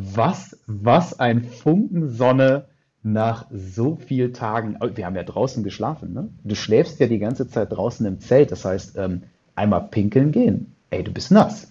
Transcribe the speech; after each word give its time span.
was, 0.00 0.56
was 0.66 1.18
ein 1.18 1.42
Funken 1.44 2.08
Sonne 2.08 2.66
nach 3.02 3.46
so 3.50 3.96
vielen 3.96 4.32
Tagen. 4.32 4.76
Oh, 4.80 4.88
wir 4.94 5.06
haben 5.06 5.16
ja 5.16 5.24
draußen 5.24 5.64
geschlafen, 5.64 6.12
ne? 6.12 6.28
Du 6.44 6.54
schläfst 6.54 7.00
ja 7.00 7.06
die 7.06 7.18
ganze 7.18 7.48
Zeit 7.48 7.72
draußen 7.72 8.06
im 8.06 8.20
Zelt. 8.20 8.52
Das 8.52 8.64
heißt, 8.64 8.96
ähm, 8.96 9.22
einmal 9.56 9.88
pinkeln 9.88 10.30
gehen. 10.30 10.74
Ey, 10.90 11.02
du 11.02 11.12
bist 11.12 11.32
nass. 11.32 11.68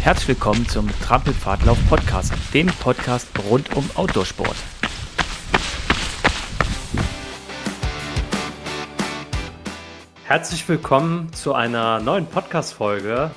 Herzlich 0.00 0.28
willkommen 0.28 0.66
zum 0.68 0.88
Trampelpfadlauf 1.02 1.78
Podcast, 1.88 2.32
dem 2.52 2.66
Podcast 2.66 3.28
rund 3.48 3.74
um 3.76 3.88
Outdoorsport. 3.94 4.56
Herzlich 10.24 10.68
willkommen 10.68 11.32
zu 11.32 11.54
einer 11.54 12.00
neuen 12.00 12.26
Podcast-Folge. 12.26 13.30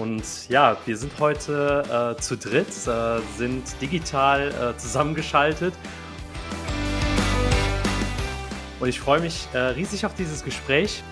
Und 0.00 0.50
ja, 0.50 0.76
wir 0.84 0.96
sind 0.96 1.12
heute 1.18 2.14
äh, 2.18 2.20
zu 2.20 2.36
dritt, 2.36 2.68
äh, 2.86 3.20
sind 3.36 3.80
digital 3.80 4.48
äh, 4.48 4.78
zusammengeschaltet. 4.78 5.72
Und 8.78 8.88
ich 8.88 9.00
freue 9.00 9.20
mich 9.20 9.48
äh, 9.54 9.58
riesig 9.58 10.04
auf 10.04 10.14
dieses 10.14 10.44
Gespräch. 10.44 11.02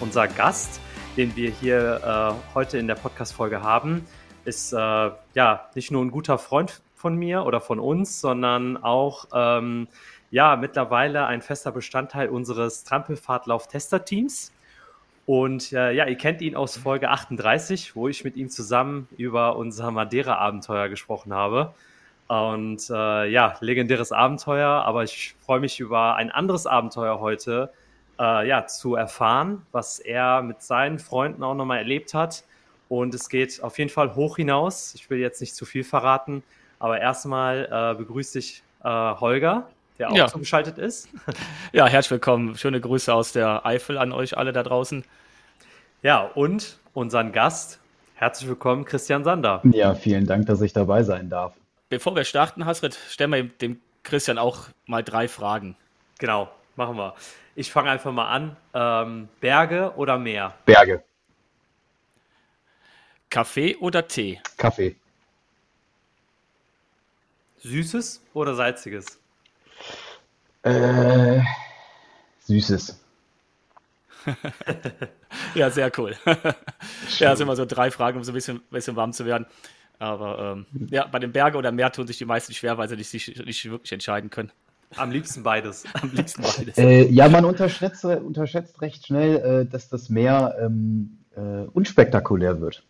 Unser 0.00 0.28
Gast, 0.28 0.80
den 1.16 1.34
wir 1.34 1.50
hier 1.50 2.36
äh, 2.36 2.54
heute 2.54 2.76
in 2.76 2.86
der 2.86 2.96
Podcast-Folge 2.96 3.62
haben, 3.62 4.04
ist 4.44 4.74
äh, 4.74 4.76
ja 4.76 5.70
nicht 5.74 5.90
nur 5.90 6.04
ein 6.04 6.10
guter 6.10 6.36
Freund 6.36 6.82
von 6.94 7.16
mir 7.16 7.46
oder 7.46 7.62
von 7.62 7.80
uns, 7.80 8.20
sondern 8.20 8.76
auch 8.76 9.28
ähm, 9.32 9.88
ja, 10.30 10.56
mittlerweile 10.56 11.24
ein 11.24 11.40
fester 11.40 11.72
Bestandteil 11.72 12.28
unseres 12.28 12.84
Trampelfahrtlauf-Tester-Teams. 12.84 14.52
Und 15.28 15.74
äh, 15.74 15.92
ja, 15.92 16.06
ihr 16.06 16.16
kennt 16.16 16.40
ihn 16.40 16.56
aus 16.56 16.78
Folge 16.78 17.10
38, 17.10 17.94
wo 17.94 18.08
ich 18.08 18.24
mit 18.24 18.34
ihm 18.36 18.48
zusammen 18.48 19.08
über 19.18 19.56
unser 19.56 19.90
Madeira-Abenteuer 19.90 20.88
gesprochen 20.88 21.34
habe. 21.34 21.74
Und 22.28 22.88
äh, 22.88 23.26
ja, 23.26 23.54
legendäres 23.60 24.10
Abenteuer, 24.10 24.70
aber 24.70 25.04
ich 25.04 25.34
freue 25.44 25.60
mich 25.60 25.80
über 25.80 26.16
ein 26.16 26.30
anderes 26.30 26.66
Abenteuer 26.66 27.20
heute 27.20 27.70
äh, 28.18 28.48
ja, 28.48 28.66
zu 28.66 28.94
erfahren, 28.94 29.66
was 29.70 29.98
er 29.98 30.40
mit 30.40 30.62
seinen 30.62 30.98
Freunden 30.98 31.42
auch 31.42 31.54
nochmal 31.54 31.76
erlebt 31.76 32.14
hat. 32.14 32.44
Und 32.88 33.12
es 33.12 33.28
geht 33.28 33.62
auf 33.62 33.76
jeden 33.76 33.90
Fall 33.90 34.14
hoch 34.14 34.36
hinaus. 34.36 34.94
Ich 34.94 35.10
will 35.10 35.18
jetzt 35.18 35.42
nicht 35.42 35.54
zu 35.54 35.66
viel 35.66 35.84
verraten, 35.84 36.42
aber 36.78 37.02
erstmal 37.02 37.68
äh, 37.70 37.98
begrüße 37.98 38.38
ich 38.38 38.62
äh, 38.82 38.88
Holger 38.88 39.68
der 39.98 40.10
auch 40.10 40.16
ja. 40.16 40.28
zugeschaltet 40.28 40.78
ist. 40.78 41.08
Ja, 41.72 41.86
herzlich 41.86 42.12
willkommen. 42.12 42.56
Schöne 42.56 42.80
Grüße 42.80 43.12
aus 43.12 43.32
der 43.32 43.66
Eifel 43.66 43.98
an 43.98 44.12
euch 44.12 44.38
alle 44.38 44.52
da 44.52 44.62
draußen. 44.62 45.04
Ja, 46.02 46.22
und 46.22 46.78
unseren 46.94 47.32
Gast. 47.32 47.78
Herzlich 48.14 48.48
willkommen, 48.48 48.84
Christian 48.84 49.22
Sander. 49.22 49.60
Ja, 49.70 49.94
vielen 49.94 50.26
Dank, 50.26 50.46
dass 50.46 50.60
ich 50.60 50.72
dabei 50.72 51.02
sein 51.02 51.28
darf. 51.28 51.52
Bevor 51.88 52.16
wir 52.16 52.24
starten, 52.24 52.64
Hasrit, 52.64 52.98
stellen 53.10 53.32
wir 53.32 53.44
dem 53.44 53.80
Christian 54.02 54.38
auch 54.38 54.68
mal 54.86 55.04
drei 55.04 55.28
Fragen. 55.28 55.76
Genau, 56.18 56.50
machen 56.76 56.96
wir. 56.96 57.14
Ich 57.54 57.70
fange 57.70 57.90
einfach 57.90 58.12
mal 58.12 58.28
an. 58.28 58.56
Ähm, 58.74 59.28
Berge 59.40 59.92
oder 59.96 60.18
Meer? 60.18 60.54
Berge. 60.64 61.02
Kaffee 63.30 63.76
oder 63.76 64.08
Tee? 64.08 64.40
Kaffee. 64.56 64.96
Süßes 67.58 68.22
oder 68.32 68.54
salziges? 68.54 69.18
Äh, 70.68 71.42
Süßes. 72.40 73.00
ja, 75.54 75.70
sehr 75.70 75.90
cool. 75.98 76.14
ja, 77.18 77.36
sind 77.36 77.46
immer 77.46 77.56
so 77.56 77.64
drei 77.64 77.90
Fragen, 77.90 78.18
um 78.18 78.24
so 78.24 78.32
ein 78.32 78.34
bisschen, 78.34 78.60
bisschen 78.70 78.96
warm 78.96 79.12
zu 79.12 79.24
werden. 79.26 79.46
Aber 79.98 80.56
ähm, 80.56 80.88
ja, 80.90 81.06
bei 81.06 81.18
den 81.18 81.32
Bergen 81.32 81.56
oder 81.56 81.72
Meer 81.72 81.90
tun 81.90 82.06
sich 82.06 82.18
die 82.18 82.24
meisten 82.24 82.52
schwer, 82.52 82.78
weil 82.78 82.88
sie 82.88 83.02
sich 83.02 83.28
nicht, 83.28 83.44
nicht 83.44 83.70
wirklich 83.70 83.92
entscheiden 83.92 84.30
können. 84.30 84.52
Am 84.96 85.10
liebsten 85.10 85.42
beides. 85.42 85.84
Am 86.00 86.10
liebsten 86.12 86.42
beides. 86.42 86.78
Äh, 86.78 87.08
ja, 87.08 87.28
man 87.28 87.44
unterschätzt, 87.44 88.04
unterschätzt 88.04 88.80
recht 88.80 89.06
schnell, 89.06 89.36
äh, 89.36 89.70
dass 89.70 89.88
das 89.88 90.08
Meer 90.08 90.56
ähm, 90.60 91.18
äh, 91.36 91.66
unspektakulär 91.72 92.60
wird. 92.60 92.84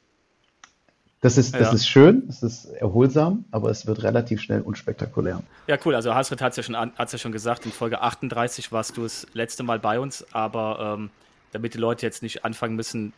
Das 1.20 1.36
ist, 1.36 1.52
das 1.54 1.68
ja. 1.68 1.72
ist 1.72 1.88
schön, 1.88 2.24
es 2.28 2.44
ist 2.44 2.66
erholsam, 2.66 3.44
aber 3.50 3.70
es 3.70 3.86
wird 3.86 4.04
relativ 4.04 4.40
schnell 4.40 4.60
unspektakulär. 4.60 5.42
Ja, 5.66 5.76
cool. 5.84 5.96
Also 5.96 6.14
Hasrit 6.14 6.40
hat 6.40 6.52
es 6.52 6.56
ja, 6.58 6.62
schon, 6.62 6.74
ja 6.74 7.18
schon 7.18 7.32
gesagt, 7.32 7.66
in 7.66 7.72
Folge 7.72 8.00
38 8.00 8.70
warst 8.70 8.96
du 8.96 9.02
das 9.02 9.26
letzte 9.32 9.64
Mal 9.64 9.80
bei 9.80 9.98
uns, 9.98 10.24
aber 10.32 10.96
ähm, 10.96 11.10
damit 11.50 11.74
die 11.74 11.78
Leute 11.78 12.06
jetzt 12.06 12.22
nicht 12.22 12.44
anfangen 12.44 12.76
müssen, 12.76 13.12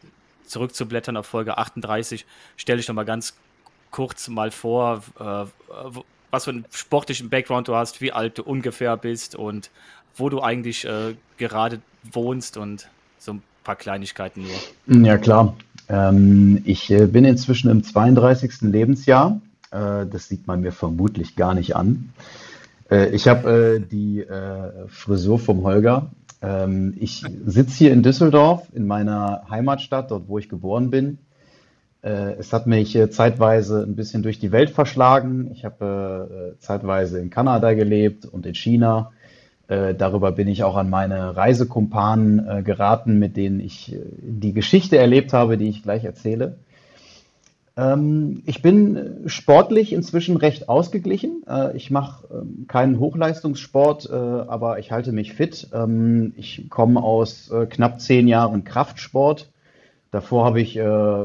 zurückzublättern 0.47 1.17
auf 1.17 1.27
Folge 1.27 1.59
38, 1.59 2.25
stelle 2.57 2.81
ich 2.81 2.89
noch 2.89 2.95
mal 2.95 3.05
ganz 3.05 3.35
kurz 3.91 4.29
mal 4.29 4.51
vor, 4.51 5.03
äh, 5.19 5.45
was 6.31 6.45
für 6.45 6.51
einen 6.51 6.65
sportlichen 6.71 7.29
Background 7.29 7.69
du 7.69 7.75
hast, 7.75 8.01
wie 8.01 8.13
alt 8.13 8.39
du 8.39 8.45
ungefähr 8.45 8.97
bist 8.97 9.35
und 9.35 9.71
wo 10.17 10.29
du 10.29 10.41
eigentlich 10.41 10.87
äh, 10.87 11.17
gerade 11.39 11.81
wohnst 12.13 12.57
und 12.57 12.89
so 13.19 13.35
ein 13.35 13.43
paar 13.65 13.77
Kleinigkeiten 13.77 14.43
nur. 14.43 15.05
Ja, 15.05 15.19
klar. 15.19 15.55
Ähm, 15.91 16.63
ich 16.65 16.91
äh, 16.91 17.07
bin 17.07 17.25
inzwischen 17.25 17.69
im 17.69 17.83
32. 17.83 18.63
Lebensjahr. 18.63 19.41
Äh, 19.73 20.07
das 20.07 20.29
sieht 20.29 20.47
man 20.47 20.61
mir 20.61 20.73
vermutlich 20.73 21.35
gar 21.35 21.53
nicht 21.53 21.75
an. 21.75 22.13
Äh, 22.91 23.11
ich 23.11 23.27
habe 23.27 23.51
äh, 23.51 23.81
die 23.81 24.21
äh, 24.21 24.87
Frisur 24.87 25.41
vom 25.41 25.65
Holger. 25.65 26.11
Ähm, 26.43 26.95
ich 27.01 27.25
sitze 27.45 27.75
hier 27.77 27.93
in 27.93 28.05
Düsseldorf, 28.05 28.69
in 28.73 28.87
meiner 28.87 29.43
Heimatstadt, 29.51 30.13
dort 30.13 30.29
wo 30.29 30.39
ich 30.39 30.49
geboren 30.49 30.91
bin. 30.91 31.19
Äh, 32.03 32.35
es 32.39 32.53
hat 32.53 32.69
mich 32.69 32.97
zeitweise 33.11 33.83
ein 33.83 33.97
bisschen 33.97 34.23
durch 34.23 34.39
die 34.39 34.53
Welt 34.53 34.71
verschlagen. 34.71 35.51
Ich 35.53 35.65
habe 35.65 36.55
zeitweise 36.61 37.19
in 37.19 37.31
Kanada 37.31 37.75
gelebt 37.75 38.27
und 38.27 38.47
in 38.47 38.55
China 38.55 39.11
äh, 39.71 39.95
darüber 39.95 40.33
bin 40.33 40.49
ich 40.49 40.65
auch 40.65 40.77
an 40.77 40.91
meine 40.91 41.37
Reisekumpanen 41.37 42.47
äh, 42.47 42.63
geraten, 42.65 43.21
mit 43.21 43.37
denen 43.37 43.61
ich 43.61 43.95
äh, 43.95 44.01
die 44.21 44.53
Geschichte 44.53 44.99
erlebt 44.99 45.33
habe, 45.33 45.57
die 45.57 45.69
ich 45.69 45.85
gleich 45.85 46.03
erzähle. 46.03 46.57
Ähm, 47.77 48.43
ich 48.47 48.63
bin 48.63 49.23
sportlich 49.27 49.93
inzwischen 49.93 50.37
recht 50.37 50.69
ausgeglichen. 50.69 51.45
Äh, 51.49 51.77
ich 51.77 51.93
mache 51.93 52.27
ähm, 52.33 52.65
keinen 52.67 52.99
Hochleistungssport, 52.99 54.11
äh, 54.11 54.13
aber 54.13 54.81
ich 54.81 54.91
halte 54.91 55.13
mich 55.13 55.35
fit. 55.35 55.69
Ähm, 55.73 56.35
ich 56.37 56.69
komme 56.69 57.01
aus 57.01 57.53
knapp 57.71 58.01
zehn 58.01 58.27
Jahren 58.27 58.65
Kraftsport. 58.65 59.51
Davor 60.11 60.45
habe 60.45 60.61
ich 60.61 60.73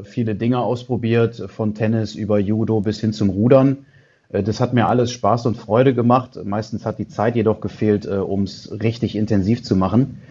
viele 0.04 0.36
Dinge 0.36 0.60
ausprobiert, 0.60 1.42
von 1.48 1.74
Tennis 1.74 2.14
über 2.14 2.38
Judo 2.38 2.82
bis 2.82 3.02
hin 3.02 3.14
zum 3.14 3.32
Rudern. 3.32 3.88
Äh, 4.30 4.44
das 4.44 4.60
hat 4.60 4.74
mir 4.74 4.88
alles 4.88 5.12
Spaß 5.12 5.46
und 5.46 5.58
Freude 5.58 5.94
gemacht. 5.94 6.40
Meistens 6.44 6.86
hat 6.86 7.00
die 7.00 7.08
Zeit 7.08 7.36
jedoch 7.36 7.62
gefehlt, 7.62 8.06
äh, 8.06 8.16
um 8.16 8.44
es 8.44 8.72
richtig 8.82 9.16
intensiv 9.16 9.64
zu 9.64 9.76
machen. 9.76 10.22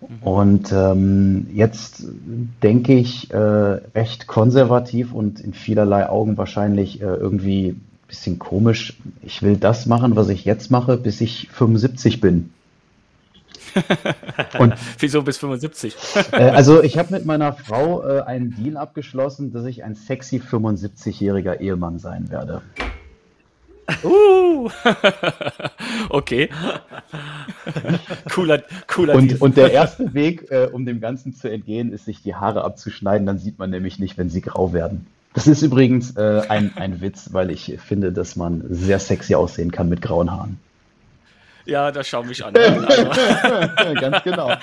Mhm. 0.00 0.22
Und 0.22 0.72
ähm, 0.72 1.46
jetzt 1.52 2.04
denke 2.62 2.94
ich 2.94 3.30
äh, 3.30 3.36
recht 3.36 4.26
konservativ 4.26 5.12
und 5.12 5.40
in 5.40 5.54
vielerlei 5.54 6.08
Augen 6.08 6.36
wahrscheinlich 6.36 7.00
äh, 7.00 7.04
irgendwie 7.04 7.68
ein 7.68 7.80
bisschen 8.08 8.38
komisch. 8.38 8.96
Ich 9.22 9.42
will 9.42 9.56
das 9.56 9.86
machen, 9.86 10.16
was 10.16 10.28
ich 10.28 10.44
jetzt 10.44 10.70
mache, 10.70 10.96
bis 10.96 11.20
ich 11.20 11.48
75 11.52 12.20
bin. 12.20 12.50
Und 14.58 14.74
Wieso 14.98 15.22
bis 15.22 15.38
75? 15.38 15.96
äh, 16.32 16.36
also 16.36 16.82
ich 16.82 16.98
habe 16.98 17.12
mit 17.12 17.24
meiner 17.24 17.52
Frau 17.52 18.06
äh, 18.06 18.22
einen 18.22 18.54
Deal 18.54 18.76
abgeschlossen, 18.76 19.52
dass 19.52 19.64
ich 19.66 19.84
ein 19.84 19.94
sexy 19.94 20.38
75-jähriger 20.38 21.60
Ehemann 21.60 21.98
sein 21.98 22.30
werde. 22.30 22.62
Uh, 24.02 24.68
okay. 26.08 26.48
cooler, 28.30 28.62
cooler 28.88 29.14
und, 29.14 29.30
Deal. 29.30 29.38
Und 29.40 29.56
der 29.56 29.72
erste 29.72 30.12
Weg, 30.12 30.50
äh, 30.50 30.68
um 30.72 30.84
dem 30.84 31.00
Ganzen 31.00 31.34
zu 31.34 31.48
entgehen, 31.48 31.92
ist, 31.92 32.04
sich 32.04 32.22
die 32.22 32.34
Haare 32.34 32.64
abzuschneiden. 32.64 33.26
Dann 33.26 33.38
sieht 33.38 33.58
man 33.58 33.70
nämlich 33.70 33.98
nicht, 33.98 34.18
wenn 34.18 34.28
sie 34.28 34.40
grau 34.40 34.72
werden. 34.72 35.06
Das 35.34 35.46
ist 35.46 35.62
übrigens 35.62 36.16
äh, 36.16 36.42
ein, 36.48 36.72
ein 36.76 37.00
Witz, 37.00 37.32
weil 37.32 37.50
ich 37.50 37.78
finde, 37.78 38.10
dass 38.10 38.36
man 38.36 38.64
sehr 38.70 38.98
sexy 38.98 39.34
aussehen 39.34 39.70
kann 39.70 39.88
mit 39.88 40.00
grauen 40.00 40.32
Haaren. 40.32 40.58
Ja, 41.66 41.90
das 41.90 42.08
schau 42.08 42.22
mich 42.22 42.44
an. 42.44 42.56
Also. 42.56 43.94
Ganz 44.00 44.22
genau. 44.22 44.56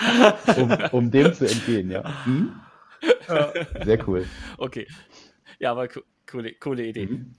Um, 0.55 0.71
um, 0.91 1.11
dem 1.11 1.33
zu 1.33 1.45
entgehen, 1.45 1.91
ja. 1.91 2.25
Hm? 2.25 2.59
Sehr 3.83 4.07
cool. 4.07 4.25
Okay. 4.57 4.88
Ja, 5.59 5.71
aber 5.71 5.88
coole, 6.29 6.53
coole 6.53 6.85
Idee. 6.85 7.05
Mhm. 7.05 7.35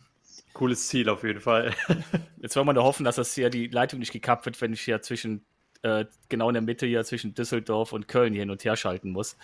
Cooles 0.53 0.89
Ziel 0.89 1.09
auf 1.09 1.25
jeden 1.25 1.41
Fall. 1.41 1.75
Jetzt 2.41 2.55
wollen 2.57 2.67
wir 2.67 2.75
nur 2.75 2.85
hoffen, 2.85 3.05
dass 3.05 3.17
das 3.17 3.35
hier 3.35 3.51
die 3.51 3.67
Leitung 3.67 3.99
nicht 3.99 4.13
gekappt 4.13 4.47
wird, 4.47 4.61
wenn 4.61 4.73
ich 4.73 4.83
hier 4.83 5.03
zwischen 5.03 5.45
äh, 5.83 6.07
genau 6.29 6.49
in 6.49 6.55
der 6.55 6.63
Mitte 6.63 6.87
hier 6.87 7.05
zwischen 7.05 7.35
Düsseldorf 7.35 7.93
und 7.93 8.09
Köln 8.09 8.33
hier 8.33 8.43
hin 8.43 8.51
und 8.51 8.65
her 8.65 8.77
schalten 8.77 9.11
muss. 9.11 9.37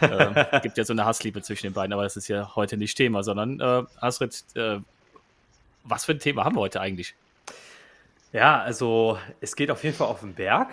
äh, 0.00 0.60
gibt 0.62 0.78
ja 0.78 0.84
so 0.84 0.92
eine 0.92 1.04
Hassliebe 1.04 1.42
zwischen 1.42 1.66
den 1.66 1.72
beiden, 1.72 1.92
aber 1.92 2.04
das 2.04 2.16
ist 2.16 2.28
ja 2.28 2.54
heute 2.54 2.76
nicht 2.76 2.96
Thema, 2.96 3.22
sondern 3.22 3.58
äh, 3.60 3.82
Astrid, 4.00 4.44
äh, 4.54 4.78
was 5.84 6.04
für 6.04 6.12
ein 6.12 6.18
Thema 6.18 6.44
haben 6.44 6.56
wir 6.56 6.60
heute 6.60 6.80
eigentlich? 6.80 7.14
Ja, 8.32 8.60
also 8.60 9.18
es 9.40 9.56
geht 9.56 9.70
auf 9.70 9.82
jeden 9.82 9.96
Fall 9.96 10.08
auf 10.08 10.20
den 10.20 10.34
Berg. 10.34 10.68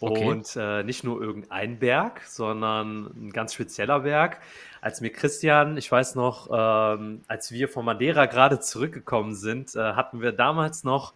Okay. 0.00 0.24
Und 0.24 0.56
äh, 0.56 0.82
nicht 0.82 1.04
nur 1.04 1.20
irgendein 1.20 1.78
Berg, 1.78 2.22
sondern 2.26 3.06
ein 3.06 3.32
ganz 3.32 3.54
spezieller 3.54 4.00
Berg. 4.00 4.40
Als 4.80 5.00
mir 5.00 5.10
Christian, 5.10 5.76
ich 5.76 5.90
weiß 5.90 6.14
noch, 6.14 6.48
ähm, 6.52 7.22
als 7.26 7.52
wir 7.52 7.68
von 7.68 7.84
Madeira 7.84 8.26
gerade 8.26 8.60
zurückgekommen 8.60 9.34
sind, 9.34 9.74
äh, 9.74 9.94
hatten 9.94 10.20
wir 10.20 10.32
damals 10.32 10.84
noch, 10.84 11.14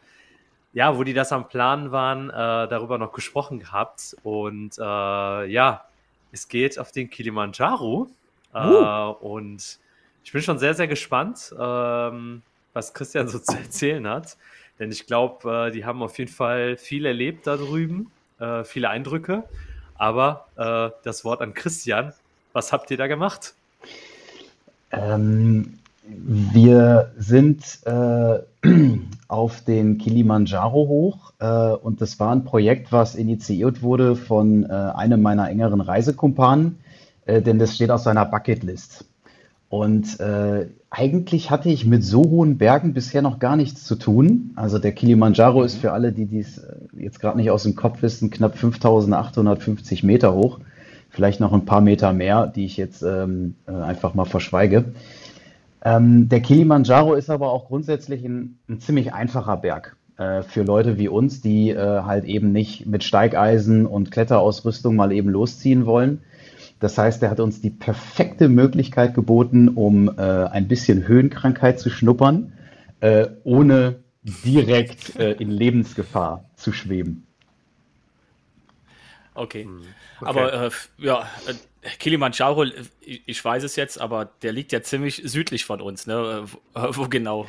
ja, 0.72 0.96
wo 0.96 1.04
die 1.04 1.12
das 1.12 1.32
am 1.32 1.48
Plan 1.48 1.92
waren, 1.92 2.30
äh, 2.30 2.32
darüber 2.32 2.98
noch 2.98 3.12
gesprochen 3.12 3.58
gehabt. 3.58 4.16
Und 4.22 4.78
äh, 4.78 4.82
ja, 4.82 5.84
es 6.32 6.48
geht 6.48 6.78
auf 6.78 6.92
den 6.92 7.10
Kilimanjaro. 7.10 8.08
Uh. 8.54 9.14
und 9.20 9.78
ich 10.24 10.32
bin 10.32 10.40
schon 10.40 10.58
sehr, 10.58 10.72
sehr 10.72 10.88
gespannt, 10.88 11.54
ähm, 11.58 12.42
was 12.72 12.94
Christian 12.94 13.28
so 13.28 13.38
zu 13.38 13.56
erzählen 13.56 14.08
hat. 14.08 14.38
Denn 14.78 14.90
ich 14.90 15.06
glaube, 15.06 15.68
äh, 15.68 15.70
die 15.70 15.84
haben 15.84 16.02
auf 16.02 16.18
jeden 16.18 16.30
Fall 16.30 16.76
viel 16.76 17.06
erlebt 17.06 17.46
da 17.46 17.56
drüben 17.56 18.10
äh, 18.38 18.64
viele 18.64 18.90
Eindrücke. 18.90 19.44
Aber 19.96 20.46
äh, 20.56 20.90
das 21.04 21.24
Wort 21.24 21.40
an 21.40 21.54
Christian. 21.54 22.12
Was 22.52 22.72
habt 22.72 22.90
ihr 22.90 22.96
da 22.96 23.06
gemacht? 23.06 23.54
Ähm, 24.90 25.78
wir 26.04 27.12
sind 27.18 27.80
äh, 27.84 28.38
auf 29.28 29.64
den 29.64 29.98
Kilimanjaro 29.98 30.88
hoch 30.88 31.32
äh, 31.40 31.72
und 31.72 32.00
das 32.00 32.18
war 32.18 32.32
ein 32.32 32.44
Projekt, 32.44 32.92
was 32.92 33.14
initiiert 33.14 33.82
wurde 33.82 34.16
von 34.16 34.64
äh, 34.64 34.72
einem 34.72 35.20
meiner 35.20 35.50
engeren 35.50 35.80
Reisekumpanen, 35.80 36.78
denn 37.26 37.58
das 37.58 37.74
steht 37.74 37.90
auf 37.90 38.00
seiner 38.00 38.24
Bucketlist. 38.24 39.04
Und 39.68 40.18
äh, 40.20 40.66
eigentlich 40.90 41.50
hatte 41.50 41.68
ich 41.68 41.84
mit 41.84 42.02
so 42.02 42.22
hohen 42.22 42.56
Bergen 42.56 42.94
bisher 42.94 43.20
noch 43.20 43.38
gar 43.38 43.56
nichts 43.56 43.84
zu 43.84 43.96
tun. 43.96 44.52
Also 44.56 44.78
der 44.78 44.92
Kilimanjaro 44.92 45.62
ist 45.62 45.76
mhm. 45.76 45.80
für 45.80 45.92
alle, 45.92 46.12
die 46.12 46.24
dies 46.24 46.58
äh, 46.58 46.76
jetzt 46.96 47.20
gerade 47.20 47.36
nicht 47.36 47.50
aus 47.50 47.64
dem 47.64 47.74
Kopf 47.74 48.00
wissen, 48.02 48.30
knapp 48.30 48.56
5850 48.56 50.02
Meter 50.02 50.34
hoch. 50.34 50.60
Vielleicht 51.10 51.40
noch 51.40 51.52
ein 51.52 51.66
paar 51.66 51.82
Meter 51.82 52.12
mehr, 52.12 52.46
die 52.46 52.64
ich 52.64 52.76
jetzt 52.76 53.02
ähm, 53.02 53.54
äh, 53.66 53.72
einfach 53.72 54.14
mal 54.14 54.24
verschweige. 54.24 54.86
Ähm, 55.84 56.28
der 56.28 56.40
Kilimanjaro 56.40 57.14
ist 57.14 57.28
aber 57.28 57.52
auch 57.52 57.66
grundsätzlich 57.66 58.24
ein, 58.24 58.58
ein 58.68 58.80
ziemlich 58.80 59.12
einfacher 59.12 59.58
Berg 59.58 59.96
äh, 60.16 60.42
für 60.42 60.62
Leute 60.62 60.98
wie 60.98 61.08
uns, 61.08 61.42
die 61.42 61.70
äh, 61.70 62.02
halt 62.02 62.24
eben 62.24 62.52
nicht 62.52 62.86
mit 62.86 63.04
Steigeisen 63.04 63.84
und 63.84 64.10
Kletterausrüstung 64.10 64.96
mal 64.96 65.12
eben 65.12 65.28
losziehen 65.28 65.84
wollen 65.84 66.20
das 66.80 66.96
heißt, 66.96 67.22
er 67.22 67.30
hat 67.30 67.40
uns 67.40 67.60
die 67.60 67.70
perfekte 67.70 68.48
Möglichkeit 68.48 69.14
geboten, 69.14 69.68
um 69.68 70.08
äh, 70.08 70.22
ein 70.22 70.68
bisschen 70.68 71.06
Höhenkrankheit 71.06 71.80
zu 71.80 71.90
schnuppern, 71.90 72.52
äh, 73.00 73.28
ohne 73.44 73.96
direkt 74.44 75.16
äh, 75.16 75.32
in 75.32 75.50
Lebensgefahr 75.50 76.44
zu 76.56 76.72
schweben. 76.72 77.26
Okay. 79.34 79.64
Hm, 79.64 79.82
okay. 80.20 80.28
Aber 80.28 80.52
äh, 80.52 80.70
ja, 80.98 81.22
äh, 81.46 81.88
Kilimanjaro, 81.98 82.64
ich, 82.64 83.22
ich, 83.26 83.44
weiß 83.44 83.62
es 83.62 83.76
jetzt, 83.76 84.00
aber 84.00 84.30
der 84.42 84.52
liegt 84.52 84.72
ja 84.72 84.82
ziemlich 84.82 85.22
südlich 85.24 85.64
von 85.64 85.80
uns. 85.80 86.06
Ne? 86.06 86.44
Wo, 86.44 86.58
wo 86.96 87.08
genau? 87.08 87.46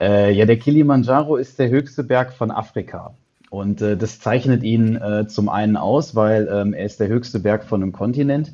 Äh, 0.00 0.32
ja, 0.32 0.44
der 0.44 0.58
Kilimanjaro 0.58 1.36
ist 1.36 1.58
der 1.58 1.70
höchste 1.70 2.04
Berg 2.04 2.32
von 2.32 2.50
Afrika. 2.50 3.14
Und 3.54 3.80
äh, 3.82 3.96
das 3.96 4.18
zeichnet 4.18 4.64
ihn 4.64 4.96
äh, 4.96 5.28
zum 5.28 5.48
einen 5.48 5.76
aus, 5.76 6.16
weil 6.16 6.48
ähm, 6.50 6.74
er 6.74 6.86
ist 6.86 6.98
der 6.98 7.06
höchste 7.06 7.38
Berg 7.38 7.64
von 7.64 7.82
einem 7.82 7.92
Kontinent. 7.92 8.52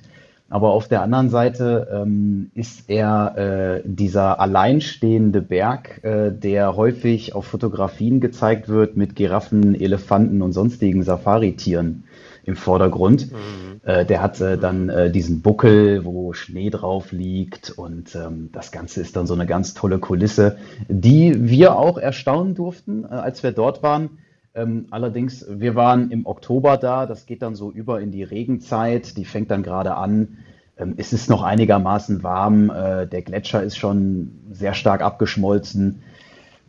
Aber 0.51 0.73
auf 0.73 0.89
der 0.89 1.01
anderen 1.01 1.31
Seite 1.31 1.89
ähm, 1.91 2.51
ist 2.55 2.91
er 2.91 3.37
äh, 3.39 3.83
dieser 3.85 4.41
alleinstehende 4.41 5.41
Berg, 5.41 6.05
äh, 6.05 6.31
der 6.31 6.77
häufig 6.77 7.35
auf 7.35 7.47
Fotografien 7.47 8.21
gezeigt 8.21 8.69
wird 8.69 8.99
mit 8.99 9.17
Giraffen, 9.17 9.75
Elefanten 9.75 10.43
und 10.43 10.53
sonstigen 10.53 11.03
Safari-Tieren 11.03 12.05
im 12.45 12.57
Vordergrund. 12.57 13.33
Mhm. 13.33 13.81
Äh, 13.85 14.05
der 14.05 14.21
hat 14.21 14.41
äh, 14.43 14.59
dann 14.59 15.13
diesen 15.13 15.41
Buckel, 15.41 16.05
wo 16.05 16.35
Schnee 16.35 16.69
drauf 16.69 17.13
liegt 17.13 17.71
und 17.71 18.15
ähm, 18.17 18.51
das 18.53 18.71
Ganze 18.71 19.01
ist 19.01 19.17
dann 19.17 19.27
so 19.27 19.33
eine 19.33 19.47
ganz 19.47 19.73
tolle 19.73 19.99
Kulisse, 19.99 20.59
die 20.89 21.49
wir 21.49 21.77
auch 21.77 21.97
erstaunen 21.97 22.55
durften, 22.55 23.07
als 23.07 23.43
wir 23.43 23.53
dort 23.53 23.83
waren 23.83 24.19
ähm, 24.55 24.87
allerdings, 24.91 25.47
wir 25.49 25.75
waren 25.75 26.11
im 26.11 26.27
Oktober 26.27 26.77
da, 26.77 27.07
das 27.07 27.27
geht 27.27 27.43
dann 27.43 27.55
so 27.55 27.71
über 27.71 28.01
in 28.01 28.11
die 28.11 28.25
Regenzeit, 28.25 29.17
die 29.17 29.25
fängt 29.25 29.51
dann 29.51 29.63
gerade 29.63 29.95
an. 29.95 30.39
Ähm, 30.77 30.95
es 30.97 31.13
ist 31.13 31.31
noch 31.31 31.43
einigermaßen 31.43 32.23
warm, 32.23 32.71
äh, 32.71 33.07
der 33.07 33.23
Gletscher 33.23 33.63
ist 33.63 33.77
schon 33.77 34.33
sehr 34.51 34.75
stark 34.75 35.03
abgeschmolzen. 35.03 36.03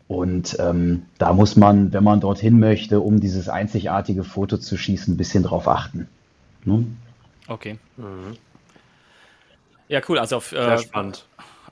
Und 0.08 0.58
ähm, 0.60 1.04
da 1.18 1.32
muss 1.32 1.56
man, 1.56 1.94
wenn 1.94 2.04
man 2.04 2.20
dorthin 2.20 2.60
möchte, 2.60 3.00
um 3.00 3.22
dieses 3.22 3.48
einzigartige 3.48 4.26
Foto 4.26 4.58
zu 4.58 4.78
schießen, 4.78 5.14
ein 5.14 5.18
bisschen 5.18 5.44
drauf 5.44 5.68
achten. 5.68 6.10
Ne? 6.66 6.86
Okay. 7.48 7.78
Mhm. 7.96 8.36
Ja, 9.88 10.02
cool. 10.08 10.20
Also 10.20 10.38
auf, 10.38 10.52
äh, 10.52 10.78
spannend. 10.78 11.26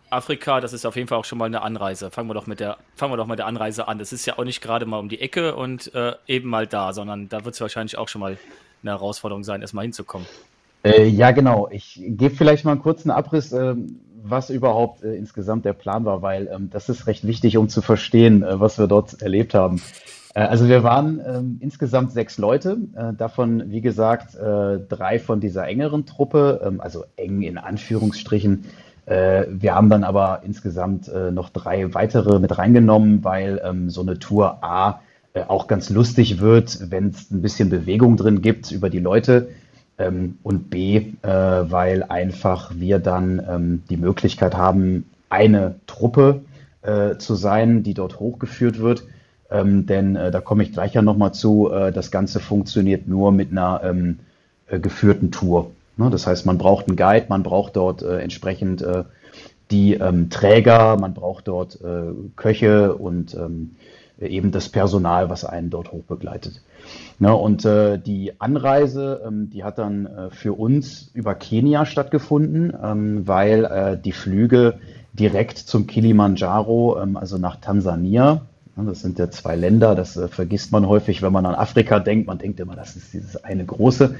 Afrika, 0.10 0.60
das 0.60 0.74
ist 0.74 0.86
auf 0.86 0.96
jeden 0.96 1.08
Fall 1.08 1.18
auch 1.18 1.26
schon 1.26 1.38
mal 1.38 1.46
eine 1.46 1.62
Anreise. 1.62 2.10
Fangen 2.12 2.30
wir 2.30 2.34
doch 2.34 2.48
mit 2.48 2.60
der, 2.60 2.78
fangen 2.96 3.14
wir 3.14 3.18
doch 3.18 3.28
mit 3.28 3.40
der 3.40 3.46
Anreise 3.46 3.88
an. 3.88 4.00
Das 4.00 4.12
ist 4.12 4.26
ja 4.26 4.38
auch 4.38 4.44
nicht 4.44 4.62
gerade 4.62 4.86
mal 4.86 4.98
um 4.98 5.10
die 5.10 5.22
Ecke 5.22 5.56
und 5.56 5.94
äh, 5.94 6.14
eben 6.28 6.50
mal 6.50 6.68
da, 6.68 6.94
sondern 6.94 7.30
da 7.30 7.46
wird 7.46 7.56
es 7.56 7.62
wahrscheinlich 7.62 7.98
auch 7.98 8.08
schon 8.08 8.22
mal 8.22 8.38
eine 8.82 8.92
Herausforderung 8.92 9.44
sein, 9.44 9.62
erstmal 9.62 9.84
hinzukommen. 9.84 10.28
Äh, 10.84 11.08
ja, 11.08 11.32
genau. 11.32 11.68
Ich 11.72 12.02
gebe 12.04 12.36
vielleicht 12.36 12.66
mal 12.66 12.72
einen 12.72 12.82
kurzen 12.82 13.12
Abriss, 13.12 13.52
äh, 13.52 13.76
was 14.24 14.50
überhaupt 14.50 15.04
äh, 15.04 15.16
insgesamt 15.16 15.66
der 15.66 15.74
Plan 15.74 16.06
war, 16.06 16.22
weil 16.22 16.48
ähm, 16.48 16.70
das 16.72 16.90
ist 16.90 17.08
recht 17.08 17.28
wichtig, 17.28 17.58
um 17.58 17.70
zu 17.70 17.82
verstehen, 17.82 18.44
äh, 18.44 18.60
was 18.60 18.78
wir 18.78 18.88
dort 18.88 19.22
erlebt 19.22 19.54
haben. 19.54 19.82
Äh, 20.34 20.42
also 20.42 20.68
wir 20.68 20.84
waren 20.84 21.22
ähm, 21.26 21.58
insgesamt 21.60 22.14
sechs 22.14 22.38
Leute, 22.38 22.78
davon 23.18 23.72
wie 23.72 23.82
gesagt 23.82 24.36
drei 24.36 25.20
von 25.20 25.40
dieser 25.40 25.68
engeren 25.68 26.06
Truppe, 26.06 26.62
ähm, 26.64 26.80
also 26.82 27.06
eng 27.16 27.42
in 27.42 27.58
Anführungsstrichen 27.58 28.64
äh, 28.64 28.89
wir 29.50 29.74
haben 29.74 29.90
dann 29.90 30.04
aber 30.04 30.42
insgesamt 30.46 31.08
äh, 31.08 31.32
noch 31.32 31.50
drei 31.50 31.94
weitere 31.96 32.40
mit 32.40 32.58
reingenommen, 32.58 33.24
weil 33.24 33.60
ähm, 33.64 33.90
so 33.90 34.02
eine 34.02 34.20
Tour 34.20 34.64
A 34.64 35.02
äh, 35.34 35.42
auch 35.48 35.68
ganz 35.68 35.90
lustig 35.90 36.40
wird, 36.40 36.92
wenn 36.92 37.10
es 37.10 37.32
ein 37.32 37.42
bisschen 37.42 37.70
Bewegung 37.70 38.18
drin 38.18 38.42
gibt 38.42 38.72
über 38.72 38.90
die 38.90 39.00
Leute. 39.00 39.50
Ähm, 39.98 40.38
und 40.44 40.70
B, 40.70 41.14
weil 41.22 42.04
einfach 42.04 42.72
wir 42.76 43.00
dann 43.00 43.42
ähm, 43.50 43.84
die 43.90 43.98
Möglichkeit 43.98 44.56
haben, 44.56 45.10
eine 45.30 45.76
Truppe 45.88 46.42
zu 47.18 47.36
sein, 47.36 47.84
die 47.84 47.94
dort 47.94 48.22
hochgeführt 48.22 48.80
wird. 48.80 49.04
Denn 49.52 50.16
äh, 50.16 50.32
da 50.32 50.40
komme 50.40 50.64
ich 50.64 50.72
gleich 50.72 50.94
ja 50.94 51.02
nochmal 51.02 51.34
zu, 51.34 51.70
äh, 51.70 51.92
das 51.92 52.10
Ganze 52.10 52.40
funktioniert 52.40 53.06
nur 53.08 53.34
mit 53.34 53.52
einer 53.52 53.82
äh, 54.70 54.80
geführten 54.80 55.32
Tour. 55.32 55.72
Ne? 56.00 56.10
Das 56.10 56.26
heißt, 56.26 56.46
man 56.46 56.58
braucht 56.58 56.88
einen 56.88 56.96
Guide, 56.96 57.26
man 57.30 57.44
braucht 57.44 57.76
dort 57.76 58.02
äh, 58.02 58.20
entsprechend 58.20 58.82
äh, 58.82 59.04
die 59.70 59.96
ähm, 59.96 60.30
Träger, 60.30 60.98
man 60.98 61.14
braucht 61.14 61.48
dort 61.48 61.80
äh, 61.82 62.14
Köche 62.36 62.96
und 62.96 63.36
ähm, 63.36 63.76
eben 64.20 64.52
das 64.52 64.70
Personal, 64.70 65.30
was 65.30 65.46
einen 65.46 65.70
dort 65.70 65.92
hochbegleitet. 65.92 66.62
Ne? 67.20 67.36
Und 67.36 67.66
äh, 67.66 68.00
die 68.00 68.40
Anreise, 68.40 69.22
ähm, 69.28 69.50
die 69.50 69.64
hat 69.64 69.78
dann 69.78 70.06
äh, 70.06 70.30
für 70.32 70.54
uns 70.54 71.12
über 71.14 71.36
Kenia 71.36 71.86
stattgefunden, 71.86 72.74
ähm, 72.82 73.28
weil 73.28 73.66
äh, 73.66 73.98
die 74.02 74.14
Flüge 74.14 74.80
direkt 75.14 75.58
zum 75.58 75.86
Kilimanjaro, 75.86 77.00
ähm, 77.02 77.18
also 77.18 77.38
nach 77.38 77.58
Tansania, 77.58 78.42
ne, 78.78 78.86
das 78.86 79.02
sind 79.02 79.20
ja 79.20 79.30
zwei 79.30 79.56
Länder, 79.56 79.96
das 79.96 80.16
äh, 80.16 80.30
vergisst 80.30 80.72
man 80.72 80.88
häufig, 80.88 81.22
wenn 81.22 81.34
man 81.34 81.46
an 81.46 81.56
Afrika 81.56 82.00
denkt. 82.00 82.28
Man 82.28 82.38
denkt 82.38 82.60
immer, 82.60 82.76
das 82.76 82.96
ist 82.96 83.14
dieses 83.14 83.44
eine 83.44 83.66
große. 83.66 84.16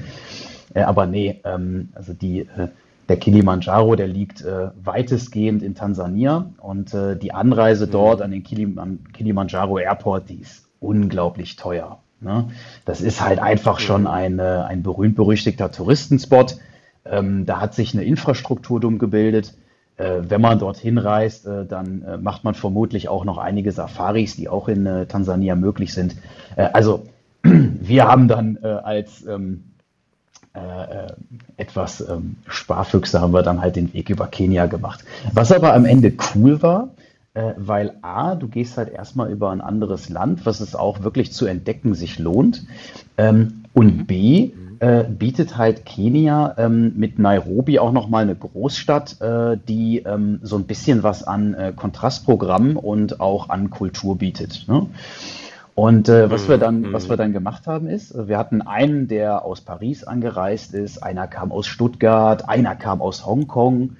Äh, 0.74 0.82
aber 0.82 1.06
nee, 1.06 1.40
ähm, 1.44 1.88
also 1.94 2.12
die, 2.12 2.40
äh, 2.40 2.68
der 3.08 3.18
Kilimanjaro, 3.18 3.96
der 3.96 4.06
liegt 4.06 4.42
äh, 4.42 4.68
weitestgehend 4.82 5.62
in 5.62 5.74
Tansania 5.74 6.50
und 6.60 6.94
äh, 6.94 7.16
die 7.16 7.32
Anreise 7.32 7.86
mhm. 7.86 7.90
dort 7.90 8.22
an 8.22 8.30
den 8.30 8.44
Kilim 8.44 9.00
Kilimanjaro 9.12 9.78
Airport, 9.78 10.28
die 10.28 10.36
ist 10.40 10.68
unglaublich 10.78 11.56
teuer. 11.56 11.98
Ne? 12.20 12.50
Das 12.84 13.00
ist 13.00 13.20
halt 13.20 13.40
einfach 13.40 13.80
mhm. 13.80 13.82
schon 13.82 14.06
ein, 14.06 14.38
äh, 14.38 14.42
ein 14.42 14.82
berühmt-berüchtigter 14.82 15.72
Touristenspot. 15.72 16.58
Ähm, 17.04 17.46
da 17.46 17.60
hat 17.60 17.74
sich 17.74 17.94
eine 17.94 18.04
Infrastruktur 18.04 18.78
dumm 18.78 18.98
gebildet. 18.98 19.54
Äh, 19.96 20.20
wenn 20.28 20.40
man 20.40 20.60
dorthin 20.60 20.96
reist, 20.96 21.46
dann 21.46 22.22
macht 22.22 22.44
man 22.44 22.54
vermutlich 22.54 23.08
auch 23.08 23.24
noch 23.24 23.38
einige 23.38 23.72
Safaris, 23.72 24.36
die 24.36 24.48
auch 24.48 24.68
in 24.68 24.84
Tansania 25.08 25.56
möglich 25.56 25.92
sind. 25.92 26.16
also 26.56 27.06
wir 27.42 28.06
haben 28.06 28.28
dann 28.28 28.58
als 28.58 29.26
ähm, 29.26 29.69
äh, 30.54 30.58
äh, 30.58 31.12
etwas 31.56 32.00
ähm, 32.00 32.36
Sparfüchse 32.46 33.20
haben 33.20 33.32
wir 33.32 33.42
dann 33.42 33.60
halt 33.60 33.76
den 33.76 33.92
Weg 33.92 34.10
über 34.10 34.26
Kenia 34.26 34.66
gemacht. 34.66 35.04
Was 35.32 35.52
aber 35.52 35.74
am 35.74 35.84
Ende 35.84 36.12
cool 36.34 36.60
war, 36.62 36.90
äh, 37.34 37.52
weil 37.56 37.94
A, 38.02 38.34
du 38.34 38.48
gehst 38.48 38.76
halt 38.76 38.92
erstmal 38.92 39.30
über 39.30 39.50
ein 39.50 39.60
anderes 39.60 40.08
Land, 40.08 40.46
was 40.46 40.60
es 40.60 40.74
auch 40.74 41.02
wirklich 41.02 41.32
zu 41.32 41.46
entdecken 41.46 41.94
sich 41.94 42.18
lohnt. 42.18 42.66
Ähm, 43.16 43.64
und. 43.72 44.06
B, 44.06 44.50
äh, 44.80 45.04
bietet 45.04 45.56
halt 45.56 45.84
Kenia 45.84 46.54
ähm, 46.56 46.94
mit 46.96 47.18
Nairobi 47.18 47.78
auch 47.78 47.92
nochmal 47.92 48.22
eine 48.22 48.34
Großstadt, 48.34 49.20
äh, 49.20 49.58
die 49.68 49.98
ähm, 49.98 50.40
so 50.42 50.56
ein 50.56 50.64
bisschen 50.64 51.02
was 51.02 51.22
an 51.22 51.54
äh, 51.54 51.72
Kontrastprogramm 51.76 52.76
und 52.76 53.20
auch 53.20 53.50
an 53.50 53.68
Kultur 53.70 54.16
bietet. 54.16 54.64
Ne? 54.68 54.86
Und 55.74 56.08
äh, 56.08 56.30
was 56.30 56.48
wir 56.48 56.58
dann, 56.58 56.92
was 56.92 57.08
wir 57.08 57.16
dann 57.16 57.32
gemacht 57.32 57.66
haben, 57.66 57.86
ist, 57.86 58.14
wir 58.28 58.38
hatten 58.38 58.60
einen, 58.60 59.08
der 59.08 59.44
aus 59.44 59.60
Paris 59.60 60.04
angereist 60.04 60.74
ist, 60.74 61.02
einer 61.02 61.26
kam 61.26 61.52
aus 61.52 61.66
Stuttgart, 61.66 62.48
einer 62.48 62.74
kam 62.76 63.00
aus 63.00 63.24
Hongkong, 63.24 63.96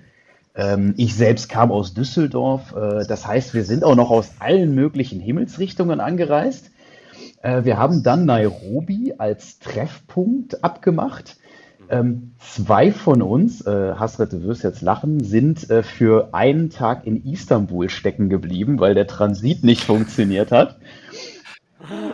ähm, 0.55 0.95
ich 0.97 1.15
selbst 1.15 1.49
kam 1.49 1.71
aus 1.71 1.95
Düsseldorf. 1.95 2.75
Äh, 2.75 3.07
das 3.07 3.27
heißt, 3.27 3.55
wir 3.55 3.65
sind 3.65 3.85
auch 3.85 3.95
noch 3.95 4.11
aus 4.11 4.33
allen 4.41 4.75
möglichen 4.75 5.21
Himmelsrichtungen 5.21 6.01
angereist. 6.01 6.71
Äh, 7.43 7.65
wir 7.65 7.79
haben 7.79 8.03
dann 8.03 8.27
Nairobi 8.27 9.15
als 9.19 9.59
Treffpunkt 9.59 10.63
abgemacht. 10.65 11.37
Ähm, 11.89 12.35
zwei 12.39 12.93
von 12.93 13.21
uns, 13.21 13.67
äh, 13.67 13.95
Hasret, 13.95 14.33
du 14.33 14.43
wirst 14.43 14.63
jetzt 14.63 14.81
lachen, 14.81 15.25
sind 15.25 15.71
äh, 15.71 15.83
für 15.83 16.29
einen 16.33 16.71
Tag 16.71 17.05
in 17.05 17.25
Istanbul 17.25 17.91
stecken 17.91 18.29
geblieben, 18.29 18.79
weil 18.79 18.95
der 18.95 19.09
Transit 19.09 19.65
nicht 19.65 19.85
funktioniert 19.85 20.53
hat. 20.53 20.79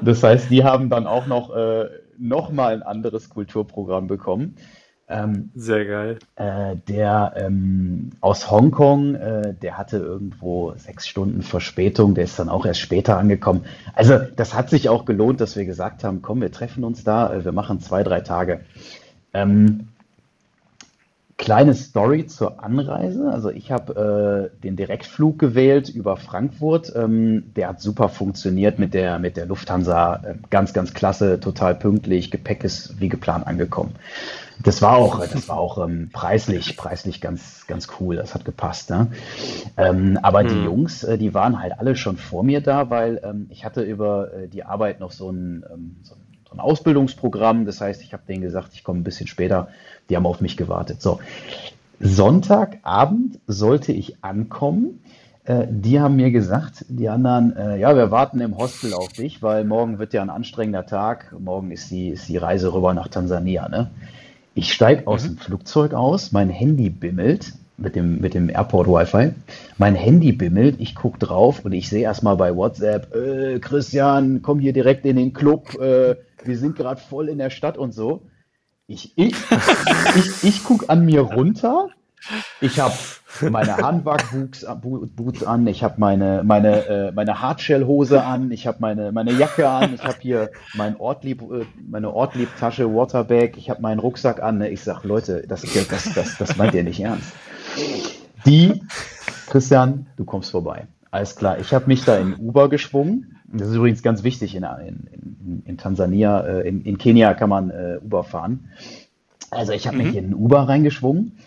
Das 0.03 0.23
heißt, 0.23 0.51
die 0.51 0.65
haben 0.65 0.89
dann 0.91 1.07
auch 1.07 1.27
noch, 1.27 1.55
äh, 1.55 1.87
noch 2.19 2.51
mal 2.51 2.75
ein 2.75 2.83
anderes 2.83 3.29
Kulturprogramm 3.29 4.07
bekommen. 4.07 4.57
Ähm, 5.09 5.51
Sehr 5.55 5.85
geil. 5.85 6.19
Äh, 6.35 6.77
der 6.89 7.35
ähm, 7.37 8.11
aus 8.21 8.51
Hongkong, 8.51 9.15
äh, 9.15 9.55
der 9.55 9.79
hatte 9.79 9.99
irgendwo 9.99 10.75
sechs 10.77 11.07
Stunden 11.07 11.43
Verspätung, 11.43 12.15
der 12.15 12.25
ist 12.25 12.39
dann 12.39 12.49
auch 12.49 12.67
erst 12.67 12.81
später 12.81 13.17
angekommen. 13.17 13.65
Also 13.95 14.19
das 14.19 14.55
hat 14.55 14.69
sich 14.69 14.89
auch 14.89 15.05
gelohnt, 15.05 15.41
dass 15.41 15.57
wir 15.57 15.65
gesagt 15.65 16.03
haben, 16.03 16.23
komm, 16.23 16.41
wir 16.41 16.51
treffen 16.51 16.83
uns 16.83 17.05
da, 17.05 17.33
äh, 17.33 17.45
wir 17.45 17.53
machen 17.53 17.81
zwei, 17.81 18.03
drei 18.03 18.21
Tage. 18.21 18.63
Ähm, 19.33 19.89
kleine 21.39 21.75
Story 21.75 22.27
zur 22.27 22.63
Anreise. 22.65 23.31
Also 23.31 23.51
ich 23.51 23.71
habe 23.71 24.51
äh, 24.53 24.63
den 24.63 24.77
Direktflug 24.77 25.39
gewählt 25.39 25.89
über 25.89 26.17
Frankfurt. 26.17 26.93
Ähm, 26.97 27.53
der 27.55 27.69
hat 27.69 27.81
super 27.81 28.09
funktioniert 28.09 28.79
mit 28.79 28.95
der, 28.95 29.19
mit 29.19 29.37
der 29.37 29.47
Lufthansa. 29.47 30.17
Äh, 30.17 30.35
ganz, 30.49 30.73
ganz 30.73 30.95
klasse, 30.95 31.39
total 31.39 31.75
pünktlich. 31.75 32.31
Gepäck 32.31 32.65
ist 32.65 33.01
wie 33.01 33.09
geplant 33.09 33.47
angekommen. 33.47 33.95
Das 34.63 34.81
war 34.81 34.97
auch, 34.97 35.21
das 35.21 35.49
war 35.49 35.59
auch 35.59 35.85
ähm, 35.85 36.09
preislich, 36.11 36.79
preislich 36.79 37.21
ganz, 37.21 37.67
ganz 37.67 37.89
cool. 38.01 38.17
Das 38.17 38.35
hat 38.35 38.47
gepasst. 38.47 38.89
Ne? 38.89 39.09
Ähm, 39.77 40.19
aber 40.23 40.41
hm. 40.41 40.49
die 40.49 40.65
Jungs, 40.65 41.05
äh, 41.05 41.19
die 41.19 41.35
waren 41.35 41.61
halt 41.61 41.79
alle 41.79 41.97
schon 41.97 42.17
vor 42.17 42.45
mir 42.45 42.63
da, 42.63 42.89
weil 42.89 43.21
ähm, 43.23 43.47
ich 43.51 43.67
hatte 43.67 43.83
über 43.83 44.33
äh, 44.33 44.49
die 44.49 44.65
Arbeit 44.65 45.01
noch 45.01 45.13
so 45.13 45.31
ein, 45.31 45.65
ähm, 45.71 45.97
so 46.03 46.15
ein 46.51 46.61
Ausbildungsprogramm. 46.61 47.67
Das 47.67 47.83
heißt, 47.83 48.01
ich 48.03 48.15
habe 48.15 48.23
denen 48.27 48.41
gesagt, 48.41 48.71
ich 48.73 48.83
komme 48.83 49.01
ein 49.01 49.05
bisschen 49.05 49.27
später. 49.27 49.69
Die 50.09 50.17
haben 50.17 50.27
auf 50.27 50.41
mich 50.41 50.57
gewartet. 50.57 51.03
So, 51.03 51.21
Sonntagabend 52.01 53.39
sollte 53.47 53.93
ich 53.93 54.23
ankommen. 54.23 55.01
Äh, 55.45 55.67
die 55.71 56.01
haben 56.01 56.17
mir 56.17 56.31
gesagt, 56.31 56.85
die 56.89 57.09
anderen, 57.09 57.57
äh, 57.57 57.79
ja, 57.79 57.97
wir 57.97 58.11
warten 58.11 58.41
im 58.41 58.57
Hostel 58.57 58.95
auf 58.95 59.13
dich, 59.13 59.43
weil 59.43 59.65
morgen 59.65 59.99
wird 59.99 60.13
ja 60.13 60.23
ein 60.23 60.31
anstrengender 60.31 60.87
Tag. 60.87 61.35
Morgen 61.39 61.71
ist 61.71 61.91
die, 61.91 62.09
ist 62.09 62.29
die 62.29 62.37
Reise 62.37 62.73
rüber 62.73 62.95
nach 62.95 63.09
Tansania. 63.09 63.69
Ne? 63.69 63.91
Ich 64.55 64.73
steige 64.73 65.07
aus 65.07 65.25
mhm. 65.25 65.29
dem 65.29 65.39
Flugzeug 65.39 65.95
aus, 65.95 66.33
mein 66.33 66.51
Handy 66.51 66.91
bimmelt 66.91 67.53
mit 67.79 67.95
dem, 67.95 68.21
mit 68.21 68.35
dem 68.35 68.49
Airport 68.49 68.89
Wi-Fi. 68.89 69.33
Mein 69.79 69.95
Handy 69.95 70.33
bimmelt, 70.33 70.77
ich 70.79 70.95
gucke 70.95 71.19
drauf 71.19 71.65
und 71.65 71.73
ich 71.73 71.89
sehe 71.89 72.03
erstmal 72.03 72.37
bei 72.37 72.55
WhatsApp, 72.55 73.15
äh, 73.15 73.59
Christian, 73.59 74.41
komm 74.43 74.61
hier 74.61 74.73
direkt 74.73 75.05
in 75.05 75.17
den 75.17 75.33
Club, 75.33 75.75
äh, 75.79 76.17
wir 76.45 76.59
sind 76.59 76.77
gerade 76.77 77.01
voll 77.01 77.29
in 77.29 77.39
der 77.39 77.51
Stadt 77.51 77.77
und 77.77 77.93
so. 77.93 78.23
Ich, 78.89 79.13
ich, 79.17 79.35
ich, 80.15 80.45
ich 80.45 80.65
gucke 80.65 80.89
an 80.89 81.05
mir 81.05 81.23
runter, 81.23 81.89
ich 82.61 82.79
habe 82.79 82.95
meine 83.51 83.77
Handwerk-Boots 83.79 85.43
an, 85.43 85.67
ich 85.67 85.83
habe 85.83 85.95
meine, 85.99 86.45
meine, 86.45 86.87
äh, 86.87 87.13
meine 87.13 87.41
Hardshell-Hose 87.41 88.23
an, 88.23 88.53
ich 88.53 88.69
habe 88.69 88.79
meine, 88.79 89.11
meine 89.11 89.33
Jacke 89.33 89.69
an, 89.69 89.95
ich 89.95 90.05
habe 90.05 90.19
hier 90.21 90.51
mein 90.75 91.01
Ortlieb, 91.01 91.43
äh, 91.43 91.65
meine 91.89 92.15
Ortlieb-Tasche, 92.15 92.95
Waterbag, 92.95 93.57
ich 93.57 93.71
habe 93.71 93.83
meinen 93.83 93.99
Rucksack 93.99 94.41
an. 94.41 94.63
Ich 94.63 94.83
sage, 94.83 95.09
Leute, 95.09 95.45
das, 95.49 95.63
das, 95.63 96.15
das, 96.15 96.39
das 96.39 96.57
meint 96.57 96.75
ihr 96.75 96.85
nicht 96.85 97.01
ernst. 97.01 97.33
Die, 98.47 98.85
Christian, 99.49 100.07
du 100.17 100.25
kommst 100.25 100.53
vorbei. 100.53 100.87
Alles 101.11 101.35
klar, 101.35 101.59
ich 101.59 101.75
habe 101.75 101.87
mich 101.87 102.05
da 102.05 102.19
in 102.19 102.35
Uber 102.37 102.69
geschwungen. 102.69 103.36
Das 103.53 103.69
ist 103.69 103.77
übrigens 103.77 104.03
ganz 104.03 104.23
wichtig 104.25 104.55
in, 104.55 104.65
in, 104.65 105.07
in, 105.13 105.63
in 105.65 105.79
Tansania, 105.79 106.41
äh, 106.41 106.69
in, 106.69 106.83
in 106.85 106.99
Kenia 106.99 107.35
kann 107.35 107.49
man 107.49 107.71
äh, 107.71 107.99
Uber 108.05 108.25
fahren. 108.25 108.71
Also 109.51 109.73
ich 109.73 109.87
habe 109.87 109.99
mhm. 109.99 110.03
mich 110.05 110.17
in 110.17 110.35
Uber 110.35 110.69
reingeschwungen 110.69 111.39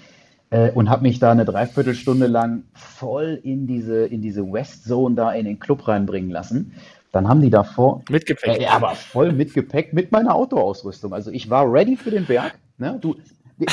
äh, 0.50 0.72
und 0.72 0.90
habe 0.90 1.04
mich 1.04 1.20
da 1.20 1.32
eine 1.32 1.46
Dreiviertelstunde 1.46 2.28
lang 2.28 2.64
voll 2.74 3.40
in 3.44 3.68
diese, 3.68 4.06
in 4.06 4.22
diese 4.22 4.50
West 4.52 4.86
Zone 4.86 5.16
da 5.16 5.32
in 5.32 5.46
den 5.46 5.60
Club 5.60 5.88
reinbringen 5.88 6.32
lassen. 6.32 6.74
Dann 7.12 7.28
haben 7.28 7.42
die 7.42 7.50
davor. 7.50 8.04
Mit 8.10 8.26
Gepäck. 8.26 8.62
Äh, 8.62 8.68
aber 8.68 8.96
voll 8.96 9.32
mit 9.32 9.54
Gepäck, 9.54 9.94
mit 9.94 10.12
meiner 10.12 10.36
Autoausrüstung. 10.36 11.14
Also 11.14 11.32
ich 11.32 11.50
war 11.50 11.72
ready 11.72 11.98
für 11.98 12.12
den 12.12 12.26
Berg. 12.26 12.58
Ne? 12.78 12.98
Du, 13.02 13.16
ich, 13.60 13.68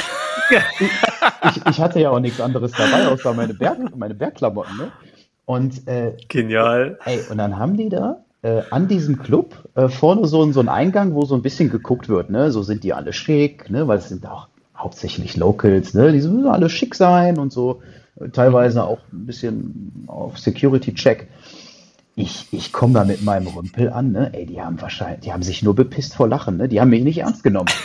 ich, 0.50 1.66
ich, 1.66 1.80
hatte 1.80 2.00
ja 2.00 2.10
auch 2.10 2.18
nichts 2.18 2.40
anderes 2.40 2.72
dabei, 2.72 3.06
außer 3.06 3.34
meine, 3.34 3.54
Berg, 3.54 3.96
meine 3.96 4.14
Bergklamotten. 4.14 4.76
Ne? 4.76 4.90
Und, 5.46 5.88
äh, 5.88 6.16
Genial. 6.28 6.98
Ey, 7.04 7.20
und 7.30 7.38
dann 7.38 7.58
haben 7.58 7.76
die 7.76 7.88
da 7.88 8.24
äh, 8.42 8.62
an 8.70 8.88
diesem 8.88 9.18
Club 9.18 9.68
äh, 9.74 9.88
vorne 9.88 10.26
so, 10.26 10.52
so 10.52 10.60
einen 10.60 10.68
Eingang, 10.68 11.14
wo 11.14 11.24
so 11.24 11.34
ein 11.34 11.42
bisschen 11.42 11.70
geguckt 11.70 12.08
wird. 12.08 12.30
Ne? 12.30 12.52
So 12.52 12.62
sind 12.62 12.84
die 12.84 12.92
alle 12.92 13.12
schick, 13.12 13.70
ne? 13.70 13.88
weil 13.88 13.98
es 13.98 14.08
sind 14.08 14.26
auch 14.26 14.48
hauptsächlich 14.76 15.36
Locals, 15.36 15.94
ne? 15.94 16.12
Die 16.12 16.18
müssen 16.18 16.46
alle 16.46 16.68
schick 16.68 16.94
sein 16.94 17.38
und 17.38 17.52
so. 17.52 17.80
Teilweise 18.32 18.84
auch 18.84 18.98
ein 19.12 19.26
bisschen 19.26 20.04
auf 20.06 20.38
Security-Check. 20.38 21.28
Ich, 22.14 22.46
ich 22.50 22.72
komme 22.72 22.94
da 22.94 23.04
mit 23.04 23.22
meinem 23.22 23.48
Rümpel 23.48 23.90
an, 23.90 24.12
ne? 24.12 24.30
Ey, 24.32 24.46
die 24.46 24.60
haben 24.60 24.80
wahrscheinlich, 24.80 25.20
die 25.20 25.32
haben 25.32 25.42
sich 25.42 25.62
nur 25.62 25.74
bepisst 25.74 26.14
vor 26.14 26.28
Lachen, 26.28 26.56
ne? 26.56 26.68
Die 26.68 26.80
haben 26.80 26.90
mich 26.90 27.04
nicht 27.04 27.18
ernst 27.18 27.42
genommen. 27.42 27.70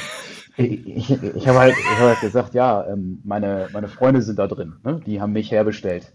Ich, 0.58 0.86
ich, 0.86 1.10
ich 1.24 1.48
habe 1.48 1.60
halt, 1.60 1.76
hab 1.76 2.00
halt 2.00 2.20
gesagt, 2.20 2.54
ja, 2.54 2.86
ähm, 2.86 3.22
meine, 3.24 3.70
meine 3.72 3.88
Freunde 3.88 4.22
sind 4.22 4.38
da 4.38 4.48
drin, 4.48 4.74
ne? 4.84 5.00
Die 5.06 5.22
haben 5.22 5.32
mich 5.32 5.50
herbestellt. 5.50 6.12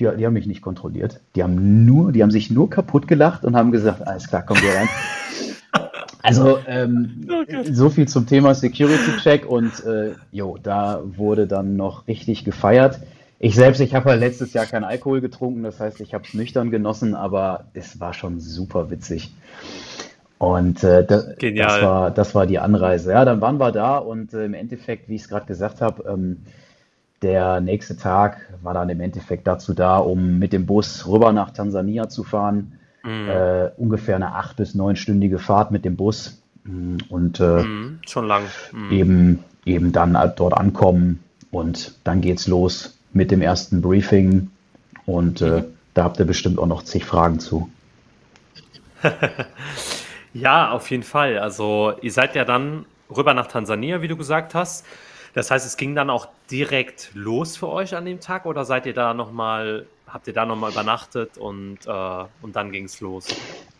Die, 0.00 0.08
die 0.16 0.26
haben 0.26 0.32
mich 0.32 0.46
nicht 0.46 0.62
kontrolliert. 0.62 1.20
Die 1.34 1.42
haben 1.42 1.84
nur, 1.84 2.12
die 2.12 2.22
haben 2.22 2.30
sich 2.30 2.50
nur 2.50 2.70
kaputt 2.70 3.08
gelacht 3.08 3.44
und 3.44 3.56
haben 3.56 3.72
gesagt, 3.72 4.06
alles 4.06 4.28
klar, 4.28 4.44
komm 4.46 4.58
hier 4.58 4.74
rein. 4.74 4.88
Also 6.20 6.58
ähm, 6.66 7.28
oh 7.30 7.62
so 7.70 7.90
viel 7.90 8.08
zum 8.08 8.26
Thema 8.26 8.54
Security 8.54 9.16
Check 9.22 9.46
und 9.46 9.84
äh, 9.84 10.14
jo, 10.32 10.58
da 10.60 11.00
wurde 11.04 11.46
dann 11.46 11.76
noch 11.76 12.08
richtig 12.08 12.44
gefeiert. 12.44 12.98
Ich 13.38 13.54
selbst, 13.54 13.80
ich 13.80 13.94
habe 13.94 14.10
halt 14.10 14.20
letztes 14.20 14.52
Jahr 14.52 14.66
keinen 14.66 14.84
Alkohol 14.84 15.20
getrunken, 15.20 15.62
das 15.62 15.78
heißt, 15.78 16.00
ich 16.00 16.12
habe 16.12 16.24
es 16.26 16.34
nüchtern 16.34 16.70
genossen, 16.70 17.14
aber 17.14 17.66
es 17.72 18.00
war 18.00 18.12
schon 18.12 18.40
super 18.40 18.90
witzig. 18.90 19.32
Und 20.38 20.84
äh, 20.84 21.04
das, 21.04 21.34
das, 21.38 21.82
war, 21.82 22.10
das 22.10 22.34
war 22.34 22.46
die 22.46 22.58
Anreise. 22.58 23.12
Ja, 23.12 23.24
dann 23.24 23.40
waren 23.40 23.58
wir 23.58 23.72
da 23.72 23.98
und 23.98 24.34
äh, 24.34 24.44
im 24.44 24.54
Endeffekt, 24.54 25.08
wie 25.08 25.14
ich 25.14 25.22
es 25.22 25.28
gerade 25.28 25.46
gesagt 25.46 25.80
habe, 25.80 26.04
ähm, 26.08 26.38
der 27.22 27.60
nächste 27.60 27.96
Tag 27.96 28.40
war 28.62 28.74
dann 28.74 28.88
im 28.88 29.00
Endeffekt 29.00 29.46
dazu 29.46 29.74
da, 29.74 29.98
um 29.98 30.38
mit 30.38 30.52
dem 30.52 30.66
Bus 30.66 31.06
rüber 31.06 31.32
nach 31.32 31.50
Tansania 31.50 32.08
zu 32.08 32.24
fahren. 32.24 32.78
Mhm. 33.02 33.28
Äh, 33.28 33.70
ungefähr 33.76 34.16
eine 34.16 34.34
acht- 34.34 34.56
bis 34.56 34.74
neunstündige 34.74 35.38
Fahrt 35.38 35.70
mit 35.70 35.84
dem 35.84 35.96
Bus 35.96 36.42
mm, 36.64 36.98
und 37.08 37.40
äh, 37.40 37.62
mhm, 37.62 38.00
schon 38.06 38.26
lang. 38.26 38.44
Mhm. 38.72 38.90
Eben, 38.90 39.44
eben 39.64 39.92
dann 39.92 40.16
dort 40.36 40.54
ankommen 40.54 41.22
und 41.50 41.94
dann 42.04 42.20
geht's 42.20 42.46
los 42.46 42.98
mit 43.12 43.30
dem 43.30 43.40
ersten 43.40 43.82
Briefing 43.82 44.50
und 45.06 45.40
äh, 45.42 45.60
mhm. 45.60 45.64
da 45.94 46.04
habt 46.04 46.18
ihr 46.18 46.26
bestimmt 46.26 46.58
auch 46.58 46.66
noch 46.66 46.82
zig 46.82 47.04
Fragen 47.04 47.40
zu. 47.40 47.70
ja, 50.34 50.70
auf 50.70 50.90
jeden 50.90 51.04
Fall. 51.04 51.38
Also 51.38 51.94
ihr 52.02 52.12
seid 52.12 52.34
ja 52.34 52.44
dann 52.44 52.84
rüber 53.14 53.34
nach 53.34 53.46
Tansania, 53.46 54.02
wie 54.02 54.08
du 54.08 54.16
gesagt 54.16 54.54
hast. 54.54 54.84
Das 55.34 55.50
heißt, 55.50 55.66
es 55.66 55.76
ging 55.76 55.94
dann 55.94 56.10
auch 56.10 56.28
direkt 56.50 57.10
los 57.14 57.56
für 57.56 57.68
euch 57.68 57.94
an 57.94 58.04
dem 58.04 58.20
Tag 58.20 58.46
oder 58.46 58.64
seid 58.64 58.86
ihr 58.86 58.94
da 58.94 59.14
nochmal 59.14 59.86
habt 60.12 60.26
ihr 60.26 60.32
da 60.32 60.46
nochmal 60.46 60.72
übernachtet 60.72 61.38
und, 61.38 61.78
äh, 61.86 62.24
und 62.42 62.56
dann 62.56 62.72
ging 62.72 62.84
es 62.84 63.00
los? 63.00 63.28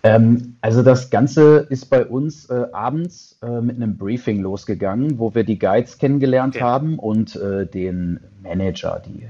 Ähm, 0.02 0.57
also 0.61 0.83
das 0.83 1.11
Ganze 1.11 1.67
ist 1.71 1.87
bei 1.87 2.05
uns 2.05 2.49
äh, 2.50 2.67
abends 2.73 3.38
äh, 3.43 3.61
mit 3.61 3.76
einem 3.76 3.97
Briefing 3.97 4.40
losgegangen, 4.40 5.19
wo 5.19 5.35
wir 5.35 5.45
die 5.45 5.59
Guides 5.59 5.99
kennengelernt 5.99 6.57
okay. 6.57 6.64
haben 6.64 6.99
und 6.99 7.37
äh, 7.37 7.67
den 7.67 8.21
Manager, 8.43 9.02
die 9.05 9.26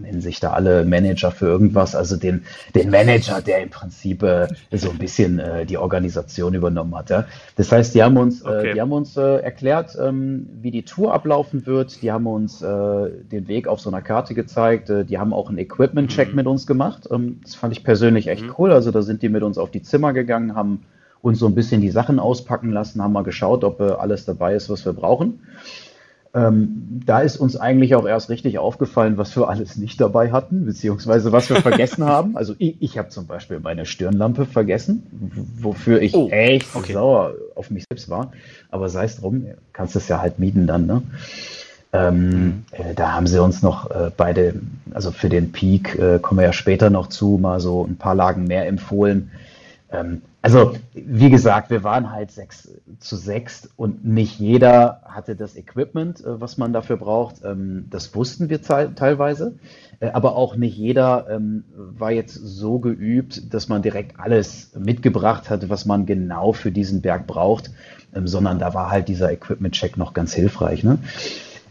nennen 0.00 0.20
sich 0.20 0.40
da 0.40 0.52
alle 0.52 0.84
Manager 0.84 1.30
für 1.30 1.46
irgendwas, 1.46 1.94
also 1.94 2.16
den, 2.16 2.44
den 2.74 2.90
Manager, 2.90 3.40
der 3.40 3.62
im 3.62 3.70
Prinzip 3.70 4.22
äh, 4.22 4.48
so 4.72 4.90
ein 4.90 4.98
bisschen 4.98 5.38
äh, 5.38 5.66
die 5.66 5.78
Organisation 5.78 6.54
übernommen 6.54 6.96
hat. 6.96 7.10
Ja? 7.10 7.26
Das 7.56 7.70
heißt, 7.70 7.94
die 7.94 8.02
haben 8.02 8.16
uns, 8.16 8.42
äh, 8.42 8.48
okay. 8.48 8.70
äh, 8.70 8.74
die 8.74 8.80
haben 8.80 8.92
uns 8.92 9.16
äh, 9.16 9.36
erklärt, 9.42 9.96
ähm, 10.00 10.48
wie 10.60 10.70
die 10.70 10.84
Tour 10.84 11.14
ablaufen 11.14 11.66
wird. 11.66 12.02
Die 12.02 12.10
haben 12.10 12.26
uns 12.26 12.62
äh, 12.62 12.66
den 12.66 13.48
Weg 13.48 13.68
auf 13.68 13.80
so 13.80 13.90
einer 13.90 14.02
Karte 14.02 14.34
gezeigt. 14.34 14.90
die 14.90 15.18
haben 15.18 15.32
auch 15.32 15.48
einen 15.48 15.58
Equipment-Check 15.58 16.30
mhm. 16.30 16.36
mit 16.36 16.46
uns 16.46 16.66
gemacht. 16.66 17.08
Ähm, 17.10 17.40
das 17.42 17.54
fand 17.54 17.72
ich 17.72 17.84
persönlich 17.84 18.28
echt 18.28 18.44
mhm. 18.44 18.54
cool. 18.58 18.72
Also 18.72 18.90
da 18.90 19.02
sind 19.02 19.22
die 19.22 19.28
mit 19.28 19.42
uns 19.42 19.58
auf 19.58 19.70
die 19.70 19.82
Zimmer 19.82 20.12
gegangen, 20.12 20.54
haben 20.54 20.84
uns 21.22 21.38
so 21.38 21.46
ein 21.46 21.54
bisschen 21.54 21.80
die 21.82 21.90
Sachen 21.90 22.18
auspacken 22.18 22.70
lassen, 22.70 23.02
haben 23.02 23.12
mal 23.12 23.22
geschaut, 23.22 23.62
ob 23.62 23.80
alles 23.80 24.24
dabei 24.24 24.54
ist, 24.54 24.70
was 24.70 24.86
wir 24.86 24.94
brauchen. 24.94 25.40
Ähm, 26.32 27.02
da 27.04 27.20
ist 27.20 27.38
uns 27.38 27.56
eigentlich 27.56 27.96
auch 27.96 28.06
erst 28.06 28.30
richtig 28.30 28.58
aufgefallen, 28.58 29.18
was 29.18 29.34
wir 29.34 29.48
alles 29.48 29.76
nicht 29.76 30.00
dabei 30.00 30.30
hatten, 30.30 30.64
beziehungsweise 30.64 31.32
was 31.32 31.50
wir 31.50 31.56
vergessen 31.56 32.04
haben. 32.06 32.36
Also 32.36 32.54
ich, 32.58 32.76
ich 32.80 32.98
habe 32.98 33.08
zum 33.08 33.26
Beispiel 33.26 33.58
meine 33.58 33.84
Stirnlampe 33.84 34.46
vergessen, 34.46 35.02
wofür 35.58 36.00
ich 36.00 36.14
oh, 36.14 36.28
echt 36.28 36.74
okay. 36.74 36.92
sauer 36.92 37.34
auf 37.56 37.70
mich 37.70 37.84
selbst 37.90 38.08
war. 38.08 38.30
Aber 38.70 38.88
sei 38.88 39.04
es 39.04 39.16
drum, 39.16 39.44
kannst 39.72 39.96
es 39.96 40.06
ja 40.06 40.20
halt 40.20 40.38
mieten 40.38 40.68
dann. 40.68 40.86
Ne? 40.86 41.02
Ähm, 41.92 42.28
mhm. 42.28 42.64
äh, 42.70 42.94
da 42.94 43.12
haben 43.12 43.26
sie 43.26 43.42
uns 43.42 43.62
noch 43.62 43.90
äh, 43.90 44.12
beide, 44.16 44.54
also 44.92 45.10
für 45.10 45.28
den 45.28 45.50
Peak 45.50 45.98
äh, 45.98 46.20
kommen 46.20 46.38
wir 46.38 46.46
ja 46.46 46.52
später 46.52 46.90
noch 46.90 47.08
zu, 47.08 47.38
mal 47.40 47.58
so 47.58 47.84
ein 47.84 47.96
paar 47.96 48.14
Lagen 48.14 48.44
mehr 48.44 48.68
empfohlen. 48.68 49.32
Ähm, 49.90 50.22
also, 50.42 50.74
wie 50.94 51.28
gesagt, 51.28 51.70
wir 51.70 51.84
waren 51.84 52.10
halt 52.10 52.30
sechs 52.30 52.70
zu 52.98 53.16
sechs 53.16 53.68
und 53.76 54.06
nicht 54.06 54.38
jeder 54.38 55.02
hatte 55.04 55.36
das 55.36 55.54
Equipment, 55.54 56.24
äh, 56.24 56.40
was 56.40 56.56
man 56.56 56.72
dafür 56.72 56.96
braucht. 56.96 57.44
Ähm, 57.44 57.86
das 57.90 58.14
wussten 58.14 58.48
wir 58.48 58.62
teilweise. 58.62 59.58
Äh, 60.00 60.10
aber 60.10 60.36
auch 60.36 60.56
nicht 60.56 60.76
jeder 60.76 61.26
ähm, 61.30 61.64
war 61.76 62.10
jetzt 62.10 62.34
so 62.34 62.78
geübt, 62.78 63.52
dass 63.52 63.68
man 63.68 63.82
direkt 63.82 64.18
alles 64.18 64.72
mitgebracht 64.78 65.50
hatte, 65.50 65.68
was 65.68 65.84
man 65.84 66.06
genau 66.06 66.52
für 66.52 66.72
diesen 66.72 67.02
Berg 67.02 67.26
braucht, 67.26 67.70
ähm, 68.14 68.26
sondern 68.26 68.58
da 68.58 68.72
war 68.72 68.90
halt 68.90 69.08
dieser 69.08 69.30
Equipment-Check 69.30 69.98
noch 69.98 70.14
ganz 70.14 70.32
hilfreich. 70.32 70.84
Ne? 70.84 70.98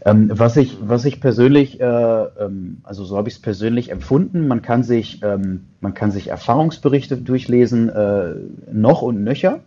Ähm, 0.04 0.30
was, 0.32 0.56
ich, 0.56 0.78
was 0.80 1.04
ich 1.04 1.20
persönlich, 1.20 1.80
äh, 1.80 1.84
ähm, 1.84 2.78
also 2.84 3.04
so 3.04 3.16
habe 3.16 3.28
ich 3.28 3.34
es 3.34 3.42
persönlich 3.42 3.90
empfunden, 3.90 4.48
man 4.48 4.62
kann 4.62 4.82
sich, 4.82 5.22
ähm, 5.22 5.66
man 5.80 5.94
kann 5.94 6.10
sich 6.10 6.28
Erfahrungsberichte 6.28 7.18
durchlesen, 7.18 7.88
äh, 7.90 8.34
noch 8.72 9.02
und 9.02 9.22
nöcher. 9.22 9.60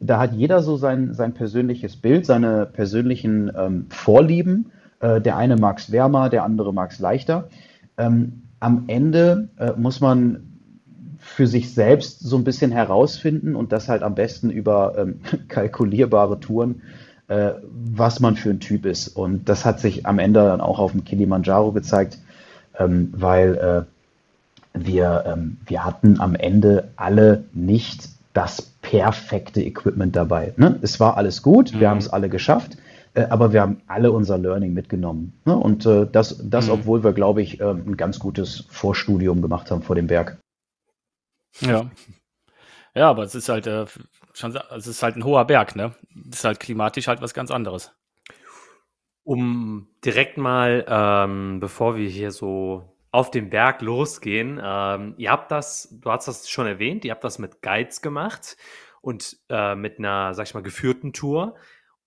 Da 0.00 0.18
hat 0.18 0.32
jeder 0.32 0.62
so 0.62 0.76
sein, 0.76 1.12
sein 1.14 1.34
persönliches 1.34 1.96
Bild, 1.96 2.24
seine 2.24 2.66
persönlichen 2.66 3.50
ähm, 3.56 3.86
Vorlieben. 3.90 4.70
Äh, 5.00 5.20
der 5.20 5.36
eine 5.36 5.56
mag 5.56 5.78
es 5.78 5.90
wärmer, 5.90 6.28
der 6.28 6.44
andere 6.44 6.72
mag 6.72 6.92
es 6.92 7.00
leichter. 7.00 7.48
Ähm, 7.98 8.42
am 8.60 8.84
Ende 8.86 9.48
äh, 9.58 9.72
muss 9.76 10.00
man 10.00 10.50
für 11.18 11.46
sich 11.46 11.74
selbst 11.74 12.20
so 12.20 12.36
ein 12.36 12.44
bisschen 12.44 12.70
herausfinden 12.70 13.56
und 13.56 13.72
das 13.72 13.88
halt 13.88 14.02
am 14.02 14.14
besten 14.14 14.50
über 14.50 14.94
ähm, 14.96 15.20
kalkulierbare 15.48 16.40
Touren 16.40 16.82
äh, 17.30 17.52
was 17.62 18.18
man 18.18 18.34
für 18.34 18.50
ein 18.50 18.58
Typ 18.58 18.84
ist. 18.84 19.08
Und 19.08 19.48
das 19.48 19.64
hat 19.64 19.78
sich 19.78 20.04
am 20.04 20.18
Ende 20.18 20.40
dann 20.40 20.60
auch 20.60 20.80
auf 20.80 20.90
dem 20.90 21.04
Kilimanjaro 21.04 21.70
gezeigt, 21.70 22.18
ähm, 22.76 23.12
weil 23.16 23.86
äh, 24.74 24.78
wir, 24.84 25.24
ähm, 25.26 25.58
wir 25.64 25.84
hatten 25.84 26.20
am 26.20 26.34
Ende 26.34 26.90
alle 26.96 27.44
nicht 27.52 28.08
das 28.32 28.62
perfekte 28.82 29.62
Equipment 29.62 30.16
dabei. 30.16 30.54
Ne? 30.56 30.80
Es 30.82 30.98
war 30.98 31.16
alles 31.16 31.42
gut, 31.42 31.72
wir 31.72 31.86
mhm. 31.86 31.90
haben 31.90 31.98
es 31.98 32.08
alle 32.08 32.28
geschafft, 32.28 32.76
äh, 33.14 33.22
aber 33.22 33.52
wir 33.52 33.60
haben 33.60 33.80
alle 33.86 34.10
unser 34.10 34.36
Learning 34.36 34.74
mitgenommen. 34.74 35.32
Ne? 35.44 35.56
Und 35.56 35.86
äh, 35.86 36.08
das, 36.10 36.40
das 36.42 36.66
mhm. 36.66 36.72
obwohl 36.72 37.04
wir, 37.04 37.12
glaube 37.12 37.42
ich, 37.42 37.60
äh, 37.60 37.70
ein 37.70 37.96
ganz 37.96 38.18
gutes 38.18 38.66
Vorstudium 38.70 39.40
gemacht 39.40 39.70
haben 39.70 39.82
vor 39.82 39.94
dem 39.94 40.08
Berg. 40.08 40.36
Ja. 41.60 41.88
Ja, 42.92 43.08
aber 43.08 43.22
es 43.22 43.36
ist 43.36 43.48
halt 43.48 43.68
schon, 44.40 44.58
es 44.76 44.86
ist 44.86 45.02
halt 45.02 45.16
ein 45.16 45.24
hoher 45.24 45.44
Berg, 45.44 45.76
ne? 45.76 45.94
Das 46.14 46.40
ist 46.40 46.44
halt 46.44 46.60
klimatisch 46.60 47.08
halt 47.08 47.20
was 47.20 47.34
ganz 47.34 47.50
anderes. 47.50 47.92
Um 49.22 49.88
direkt 50.04 50.38
mal, 50.38 50.84
ähm, 50.88 51.60
bevor 51.60 51.96
wir 51.96 52.08
hier 52.08 52.30
so 52.30 52.96
auf 53.12 53.30
den 53.30 53.50
Berg 53.50 53.82
losgehen, 53.82 54.60
ähm, 54.62 55.14
ihr 55.18 55.30
habt 55.30 55.50
das, 55.50 55.88
du 56.00 56.10
hast 56.10 56.26
das 56.26 56.48
schon 56.48 56.66
erwähnt, 56.66 57.04
ihr 57.04 57.12
habt 57.12 57.24
das 57.24 57.38
mit 57.38 57.62
Guides 57.62 58.02
gemacht 58.02 58.56
und 59.00 59.38
äh, 59.48 59.74
mit 59.74 59.98
einer, 59.98 60.34
sag 60.34 60.46
ich 60.46 60.54
mal, 60.54 60.62
geführten 60.62 61.12
Tour. 61.12 61.54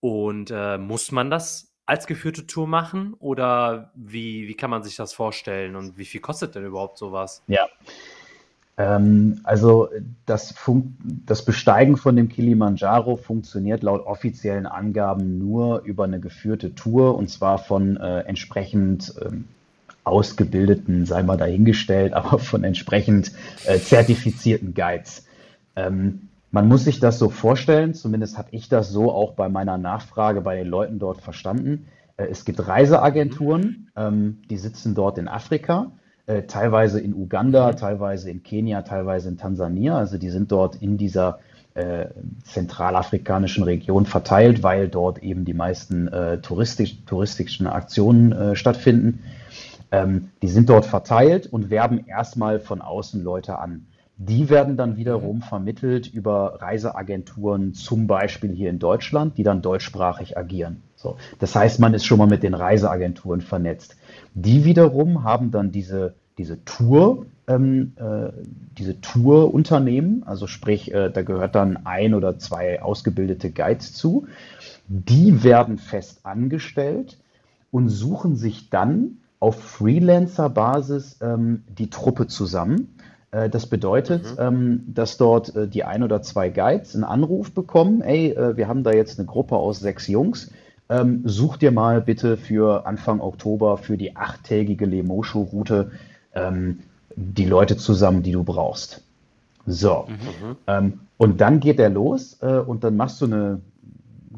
Und 0.00 0.50
äh, 0.50 0.76
muss 0.76 1.12
man 1.12 1.30
das 1.30 1.74
als 1.86 2.06
geführte 2.06 2.46
Tour 2.46 2.66
machen 2.66 3.14
oder 3.14 3.92
wie, 3.94 4.48
wie 4.48 4.54
kann 4.54 4.70
man 4.70 4.82
sich 4.82 4.96
das 4.96 5.12
vorstellen 5.12 5.76
und 5.76 5.98
wie 5.98 6.04
viel 6.04 6.20
kostet 6.20 6.54
denn 6.54 6.64
überhaupt 6.64 6.98
sowas? 6.98 7.42
Ja, 7.46 7.68
ähm, 8.76 9.40
also 9.44 9.88
das, 10.26 10.54
das, 11.26 11.44
Besteigen 11.44 11.96
von 11.96 12.16
dem 12.16 12.28
Kilimanjaro 12.28 13.16
funktioniert 13.16 13.82
laut 13.82 14.04
offiziellen 14.04 14.66
Angaben 14.66 15.38
nur 15.38 15.82
über 15.82 16.04
eine 16.04 16.18
geführte 16.18 16.74
Tour 16.74 17.16
und 17.16 17.30
zwar 17.30 17.58
von 17.58 17.96
äh, 17.96 18.20
entsprechend 18.20 19.14
ähm, 19.24 19.44
ausgebildeten, 20.02 21.06
sei 21.06 21.22
mal 21.22 21.36
dahingestellt, 21.36 22.12
aber 22.14 22.38
von 22.38 22.64
entsprechend 22.64 23.32
äh, 23.64 23.78
zertifizierten 23.78 24.74
Guides. 24.74 25.26
Ähm, 25.76 26.28
man 26.50 26.68
muss 26.68 26.84
sich 26.84 27.00
das 27.00 27.18
so 27.18 27.30
vorstellen, 27.30 27.94
zumindest 27.94 28.38
habe 28.38 28.48
ich 28.52 28.68
das 28.68 28.90
so 28.90 29.10
auch 29.12 29.32
bei 29.32 29.48
meiner 29.48 29.78
Nachfrage 29.78 30.40
bei 30.40 30.56
den 30.56 30.68
Leuten 30.68 30.98
dort 30.98 31.20
verstanden. 31.20 31.86
Äh, 32.16 32.26
es 32.26 32.44
gibt 32.44 32.66
Reiseagenturen, 32.66 33.90
ähm, 33.94 34.42
die 34.50 34.56
sitzen 34.56 34.96
dort 34.96 35.18
in 35.18 35.28
Afrika 35.28 35.92
äh, 36.26 36.42
teilweise 36.42 37.00
in 37.00 37.14
Uganda, 37.14 37.72
mhm. 37.72 37.76
teilweise 37.76 38.30
in 38.30 38.42
Kenia, 38.42 38.82
teilweise 38.82 39.28
in 39.28 39.36
Tansania. 39.36 39.98
Also 39.98 40.18
die 40.18 40.30
sind 40.30 40.50
dort 40.50 40.76
in 40.76 40.96
dieser 40.96 41.38
äh, 41.74 42.06
zentralafrikanischen 42.44 43.64
Region 43.64 44.06
verteilt, 44.06 44.62
weil 44.62 44.88
dort 44.88 45.22
eben 45.22 45.44
die 45.44 45.54
meisten 45.54 46.08
äh, 46.08 46.40
touristisch, 46.40 47.04
touristischen 47.04 47.66
Aktionen 47.66 48.32
äh, 48.32 48.56
stattfinden. 48.56 49.24
Ähm, 49.90 50.30
die 50.40 50.48
sind 50.48 50.68
dort 50.68 50.86
verteilt 50.86 51.46
und 51.46 51.70
werben 51.70 52.06
erstmal 52.06 52.60
von 52.60 52.80
außen 52.80 53.22
Leute 53.22 53.58
an. 53.58 53.86
Die 54.16 54.48
werden 54.48 54.76
dann 54.76 54.96
wiederum 54.96 55.36
mhm. 55.36 55.42
vermittelt 55.42 56.06
über 56.06 56.60
Reiseagenturen, 56.60 57.74
zum 57.74 58.06
Beispiel 58.06 58.52
hier 58.52 58.70
in 58.70 58.78
Deutschland, 58.78 59.36
die 59.36 59.42
dann 59.42 59.60
deutschsprachig 59.60 60.38
agieren. 60.38 60.82
So. 60.94 61.16
Das 61.40 61.54
heißt, 61.56 61.80
man 61.80 61.92
ist 61.94 62.06
schon 62.06 62.18
mal 62.18 62.28
mit 62.28 62.44
den 62.44 62.54
Reiseagenturen 62.54 63.40
vernetzt. 63.40 63.96
Die 64.34 64.64
wiederum 64.64 65.24
haben 65.24 65.50
dann 65.50 65.72
diese, 65.72 66.14
diese 66.38 66.64
Tour, 66.64 67.26
ähm, 67.46 67.92
äh, 67.96 68.32
diese 68.76 69.00
Tourunternehmen, 69.00 70.24
also 70.24 70.46
sprich, 70.46 70.92
äh, 70.92 71.10
da 71.10 71.22
gehört 71.22 71.54
dann 71.54 71.86
ein 71.86 72.14
oder 72.14 72.38
zwei 72.38 72.82
ausgebildete 72.82 73.50
Guides 73.50 73.94
zu. 73.94 74.26
Die 74.88 75.44
werden 75.44 75.78
fest 75.78 76.20
angestellt 76.24 77.18
und 77.70 77.88
suchen 77.88 78.36
sich 78.36 78.70
dann 78.70 79.18
auf 79.40 79.62
Freelancer-Basis 79.62 81.18
ähm, 81.20 81.64
die 81.68 81.90
Truppe 81.90 82.26
zusammen. 82.26 82.96
Äh, 83.30 83.50
das 83.50 83.66
bedeutet, 83.66 84.24
mhm. 84.24 84.38
ähm, 84.38 84.84
dass 84.88 85.16
dort 85.16 85.54
äh, 85.54 85.68
die 85.68 85.84
ein 85.84 86.02
oder 86.02 86.22
zwei 86.22 86.48
Guides 86.48 86.94
einen 86.94 87.04
Anruf 87.04 87.52
bekommen, 87.52 88.00
ey, 88.00 88.30
äh, 88.30 88.56
wir 88.56 88.68
haben 88.68 88.84
da 88.84 88.92
jetzt 88.92 89.18
eine 89.18 89.26
Gruppe 89.26 89.56
aus 89.56 89.80
sechs 89.80 90.06
Jungs, 90.06 90.50
ähm, 90.88 91.22
such 91.24 91.56
dir 91.56 91.72
mal 91.72 92.00
bitte 92.00 92.36
für 92.36 92.86
Anfang 92.86 93.20
Oktober 93.20 93.78
für 93.78 93.96
die 93.96 94.16
achttägige 94.16 94.86
Lemosho-Route 94.86 95.92
ähm, 96.34 96.80
die 97.16 97.46
Leute 97.46 97.76
zusammen, 97.76 98.22
die 98.22 98.32
du 98.32 98.44
brauchst. 98.44 99.02
So. 99.66 100.06
Mhm. 100.08 100.56
Ähm, 100.66 101.00
und 101.16 101.40
dann 101.40 101.60
geht 101.60 101.78
er 101.78 101.90
los 101.90 102.38
äh, 102.42 102.58
und 102.58 102.84
dann 102.84 102.96
machst 102.96 103.20
du 103.20 103.26
eine 103.26 103.60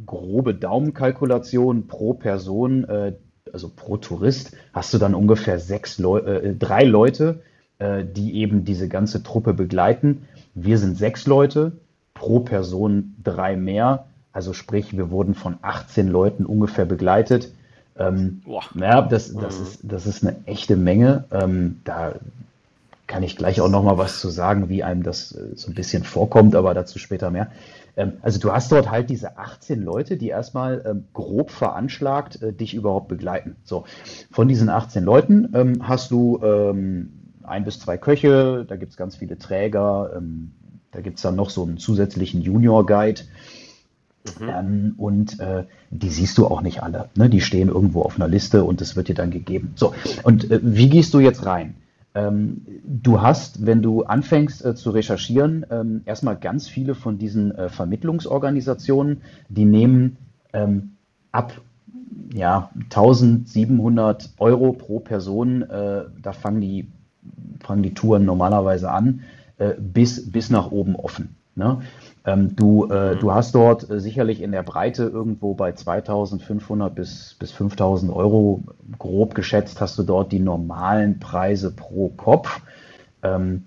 grobe 0.05 0.55
Daumenkalkulation 0.55 1.87
pro 1.87 2.15
Person, 2.15 2.85
äh, 2.85 3.13
also 3.53 3.71
pro 3.75 3.97
Tourist, 3.97 4.57
hast 4.73 4.95
du 4.95 4.99
dann 4.99 5.15
ungefähr 5.15 5.59
sechs 5.59 5.99
Leu 5.99 6.19
äh, 6.19 6.55
drei 6.55 6.85
Leute, 6.85 7.41
äh, 7.79 8.05
die 8.05 8.37
eben 8.37 8.65
diese 8.65 8.89
ganze 8.89 9.23
Truppe 9.23 9.55
begleiten. 9.55 10.27
Wir 10.55 10.79
sind 10.79 10.97
sechs 10.97 11.27
Leute, 11.27 11.73
pro 12.15 12.41
Person 12.41 13.15
drei 13.23 13.57
mehr. 13.57 14.07
Also 14.37 14.53
sprich, 14.53 14.95
wir 14.95 15.11
wurden 15.11 15.35
von 15.35 15.57
18 15.63 16.09
Leuten 16.09 16.45
ungefähr 16.45 16.85
begleitet. 16.85 17.51
Ähm, 17.99 18.43
ja, 18.75 19.01
das, 19.01 19.33
das, 19.33 19.59
mhm. 19.59 19.65
ist, 19.65 19.81
das 19.83 20.07
ist 20.07 20.27
eine 20.27 20.37
echte 20.45 20.77
Menge. 20.77 21.25
Ähm, 21.31 21.81
da 21.85 22.17
kann 23.07 23.23
ich 23.23 23.37
gleich 23.37 23.63
auch 23.63 23.71
noch 23.71 23.83
mal 23.83 23.97
was 23.97 24.21
zu 24.21 24.29
sagen, 24.29 24.69
wie 24.69 24.83
einem 24.85 25.03
das 25.03 25.33
äh, 25.33 25.57
so 25.57 25.71
ein 25.71 25.75
bisschen 25.75 26.05
vorkommt, 26.05 26.55
aber 26.55 26.75
dazu 26.75 26.99
später 26.99 27.31
mehr. 27.31 27.51
Ähm, 27.97 28.19
also 28.21 28.39
du 28.39 28.53
hast 28.53 28.71
dort 28.71 28.91
halt 28.91 29.09
diese 29.09 29.39
18 29.39 29.83
Leute, 29.83 30.19
die 30.19 30.29
erstmal 30.29 30.85
ähm, 30.87 31.05
grob 31.15 31.51
veranschlagt 31.51 32.43
äh, 32.43 32.53
dich 32.53 32.75
überhaupt 32.75 33.09
begleiten. 33.09 33.57
So, 33.65 33.87
von 34.31 34.49
diesen 34.49 34.69
18 34.69 35.03
Leuten 35.03 35.49
ähm, 35.55 35.89
hast 35.89 36.11
du 36.11 36.43
ähm, 36.43 37.11
ein 37.43 37.65
bis 37.65 37.81
zwei 37.81 37.97
Köche, 37.97 38.67
da 38.69 38.77
gibt 38.77 38.91
es 38.91 38.99
ganz 38.99 39.17
viele 39.17 39.39
Träger, 39.39 40.11
ähm, 40.15 40.53
da 40.93 41.01
gibt 41.01 41.17
es 41.17 41.23
dann 41.23 41.37
noch 41.37 41.49
so 41.49 41.63
einen 41.63 41.79
zusätzlichen 41.79 42.43
Junior-Guide. 42.43 43.23
Mhm. 44.41 44.49
Ähm, 44.49 44.95
und 44.97 45.41
äh, 45.41 45.65
die 45.91 46.11
siehst 46.11 46.39
du 46.39 46.47
auch 46.47 46.63
nicht 46.63 46.83
alle. 46.83 47.09
Ne? 47.17 47.29
Die 47.29 47.41
stehen 47.41 47.69
irgendwo 47.69 48.03
auf 48.03 48.17
einer 48.17 48.29
Liste 48.29 48.65
und 48.65 48.81
es 48.81 48.97
wird 48.97 49.09
dir 49.09 49.15
dann 49.15 49.31
gegeben. 49.31 49.73
So, 49.77 49.95
und 50.23 50.51
äh, 50.51 50.61
wie 50.63 50.89
gehst 50.89 51.15
du 51.15 51.21
jetzt 51.21 51.47
rein? 51.47 51.75
Ähm, 52.15 52.63
du 52.85 53.21
hast, 53.21 53.67
wenn 53.67 53.83
du 53.83 54.05
anfängst 54.05 54.65
äh, 54.65 54.75
zu 54.75 54.91
recherchieren, 54.91 55.67
ähm, 55.71 56.03
erstmal 56.07 56.37
ganz 56.37 56.67
viele 56.67 56.95
von 56.95 57.19
diesen 57.19 57.55
äh, 57.55 57.69
Vermittlungsorganisationen, 57.69 59.21
die 59.51 59.67
nehmen 59.67 60.17
ähm, 60.55 60.93
ab 61.31 61.61
ja, 62.33 62.71
1700 62.85 64.31
Euro 64.39 64.73
pro 64.73 65.01
Person, 65.01 65.63
äh, 65.63 66.05
da 66.23 66.33
fangen 66.33 66.61
die, 66.61 66.89
fangen 67.61 67.83
die 67.83 67.95
Touren 67.95 68.25
normalerweise 68.25 68.91
an, 68.91 69.21
äh, 69.59 69.75
bis, 69.79 70.31
bis 70.31 70.51
nach 70.51 70.71
oben 70.71 70.97
offen. 70.97 71.37
Ne? 71.55 71.83
Ähm, 72.27 72.57
du, 72.57 72.87
äh, 72.91 73.15
mhm. 73.15 73.21
du 73.21 73.33
hast 73.33 73.55
dort 73.55 73.89
äh, 73.89 74.01
sicherlich 74.01 74.43
in 74.43 74.51
der 74.53 74.65
Breite 74.65 75.05
irgendwo 75.05 75.55
bei 75.55 75.73
2500 75.73 76.95
bis, 76.95 77.37
bis 77.39 77.53
5000 77.53 78.13
Euro 78.13 78.65
grob 78.99 79.35
geschätzt, 79.35 79.81
hast 79.81 79.97
du 79.99 80.03
dort 80.03 80.33
die 80.33 80.41
normalen 80.41 81.21
Preise 81.21 81.71
pro 81.71 82.09
Kopf. 82.09 82.61
Ähm, 83.23 83.65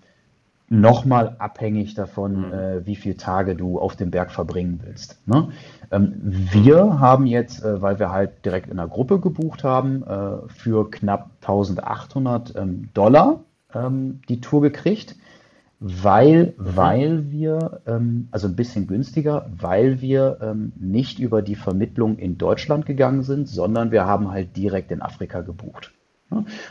Nochmal 0.71 1.35
abhängig 1.39 1.95
davon, 1.95 2.47
mhm. 2.47 2.53
äh, 2.53 2.85
wie 2.85 2.95
viele 2.95 3.17
Tage 3.17 3.55
du 3.55 3.79
auf 3.79 3.95
dem 3.95 4.11
Berg 4.11 4.29
verbringen 4.29 4.81
willst. 4.85 5.19
Ne? 5.27 5.49
Ähm, 5.89 6.13
wir 6.21 6.99
haben 6.99 7.25
jetzt, 7.25 7.63
äh, 7.63 7.81
weil 7.81 7.97
wir 7.97 8.11
halt 8.11 8.45
direkt 8.45 8.69
in 8.69 8.77
der 8.77 8.87
Gruppe 8.87 9.19
gebucht 9.19 9.63
haben, 9.63 10.03
äh, 10.03 10.47
für 10.47 10.91
knapp 10.91 11.31
1800 11.41 12.55
ähm, 12.55 12.89
Dollar 12.93 13.39
ähm, 13.73 14.21
die 14.29 14.41
Tour 14.41 14.61
gekriegt 14.61 15.15
weil, 15.79 16.53
mhm. 16.57 16.75
weil 16.75 17.31
wir, 17.31 17.81
ähm, 17.87 18.27
also 18.31 18.47
ein 18.47 18.55
bisschen 18.55 18.87
günstiger, 18.87 19.49
weil 19.57 20.01
wir 20.01 20.37
ähm, 20.41 20.73
nicht 20.77 21.19
über 21.19 21.41
die 21.41 21.55
Vermittlung 21.55 22.17
in 22.17 22.37
Deutschland 22.37 22.85
gegangen 22.85 23.23
sind, 23.23 23.47
sondern 23.47 23.91
wir 23.91 24.05
haben 24.05 24.31
halt 24.31 24.55
direkt 24.57 24.91
in 24.91 25.01
Afrika 25.01 25.41
gebucht. 25.41 25.91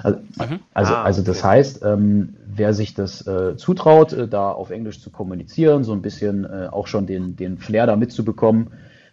Also, 0.03 0.19
mhm. 0.39 0.61
also, 0.73 0.95
ah, 0.95 1.03
also 1.03 1.23
das 1.23 1.43
heißt, 1.43 1.83
ähm, 1.85 2.35
wer 2.47 2.75
sich 2.75 2.95
das 2.95 3.27
äh, 3.27 3.57
zutraut, 3.57 4.13
äh, 4.13 4.29
da 4.29 4.53
auf 4.53 4.71
Englisch 4.71 5.01
zu 5.01 5.11
kommunizieren, 5.11 5.83
so 5.83 5.93
ein 5.93 6.03
bisschen 6.03 6.45
äh, 6.45 6.69
auch 6.71 6.87
schon 6.87 7.07
den, 7.07 7.35
den 7.35 7.59
Flair 7.59 7.87
da 7.87 7.97
mitzubekommen, 7.97 8.69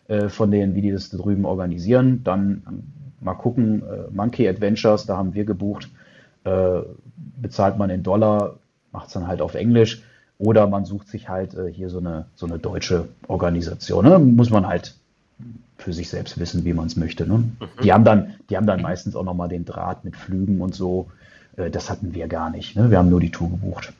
äh, 0.08 0.30
von 0.30 0.52
denen, 0.52 0.76
wie 0.76 0.82
die 0.82 0.92
das 0.92 1.10
da 1.10 1.18
drüben 1.18 1.46
organisieren, 1.46 2.22
dann 2.24 2.64
ähm, 2.68 2.84
mal 3.22 3.34
gucken, 3.34 3.82
äh, 3.82 4.12
Monkey 4.12 4.48
Adventures, 4.48 5.08
da 5.08 5.18
haben 5.18 5.34
wir 5.34 5.46
gebucht, 5.46 5.90
äh, 6.44 6.82
bezahlt 7.42 7.78
man 7.80 7.90
in 7.90 8.04
Dollar, 8.04 8.60
macht 8.96 9.08
es 9.08 9.14
dann 9.14 9.28
halt 9.28 9.42
auf 9.42 9.54
Englisch. 9.54 10.02
Oder 10.38 10.68
man 10.68 10.86
sucht 10.86 11.08
sich 11.08 11.30
halt 11.30 11.54
äh, 11.54 11.72
hier 11.72 11.90
so 11.90 12.00
eine, 12.00 12.26
so 12.36 12.46
eine 12.46 12.60
deutsche 12.60 13.08
Organisation. 13.28 14.06
Ne? 14.06 14.20
Muss 14.20 14.50
man 14.50 14.68
halt 14.68 14.96
für 15.78 15.94
sich 15.94 16.10
selbst 16.10 16.40
wissen, 16.40 16.66
wie 16.66 16.74
man 16.74 16.88
es 16.88 16.96
möchte. 16.96 17.28
Ne? 17.28 17.38
Mhm. 17.38 17.54
Die, 17.84 17.94
haben 17.94 18.04
dann, 18.04 18.36
die 18.50 18.58
haben 18.58 18.66
dann 18.66 18.82
meistens 18.82 19.16
auch 19.16 19.24
nochmal 19.24 19.50
den 19.50 19.66
Draht 19.66 20.04
mit 20.04 20.16
Flügen 20.16 20.62
und 20.62 20.74
so. 20.76 21.08
Äh, 21.58 21.70
das 21.70 21.90
hatten 21.90 22.14
wir 22.14 22.28
gar 22.28 22.50
nicht. 22.50 22.76
Ne? 22.76 22.90
Wir 22.90 22.98
haben 22.98 23.10
nur 23.10 23.20
die 23.20 23.32
Tour 23.32 23.50
gebucht. 23.50 23.94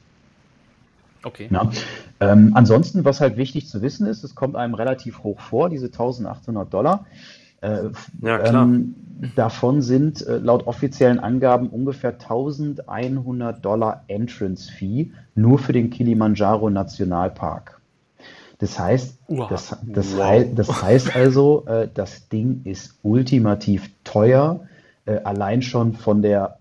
Okay. 1.24 1.50
Ja. 1.50 1.72
Ähm, 2.20 2.52
ansonsten, 2.54 3.04
was 3.04 3.20
halt 3.20 3.36
wichtig 3.36 3.68
zu 3.68 3.82
wissen 3.82 4.06
ist, 4.06 4.24
es 4.24 4.36
kommt 4.36 4.56
einem 4.56 4.76
relativ 4.76 5.24
hoch 5.24 5.40
vor, 5.40 5.70
diese 5.70 5.88
1800 5.88 6.72
Dollar. 6.72 7.06
Äh, 7.62 7.90
ja, 8.22 8.40
klar. 8.40 8.64
Ähm, 8.64 8.96
davon 9.36 9.82
sind 9.82 10.26
äh, 10.26 10.38
laut 10.38 10.68
offiziellen 10.68 11.20
Angaben 11.20 11.70
ungefähr 11.70 12.12
1100 12.14 13.64
Dollar 13.64 14.04
Entrance 14.08 14.72
Fee 14.72 15.12
nur 15.36 15.60
für 15.60 15.74
den 15.74 15.90
Kilimanjaro 15.90 16.70
Nationalpark. 16.70 17.80
Das 18.60 18.80
heißt, 18.80 19.18
wow. 19.28 19.50
das, 19.50 19.78
das, 19.84 20.16
wow. 20.16 20.24
heißt, 20.24 20.50
das 20.56 20.82
heißt 20.82 21.16
also, 21.16 21.66
äh, 21.68 21.90
das 21.94 22.30
Ding 22.30 22.62
ist 22.64 22.98
ultimativ 23.04 23.90
teuer, 24.04 24.62
äh, 25.06 25.20
allein 25.24 25.62
schon 25.62 25.94
von 25.94 26.22
der 26.22 26.60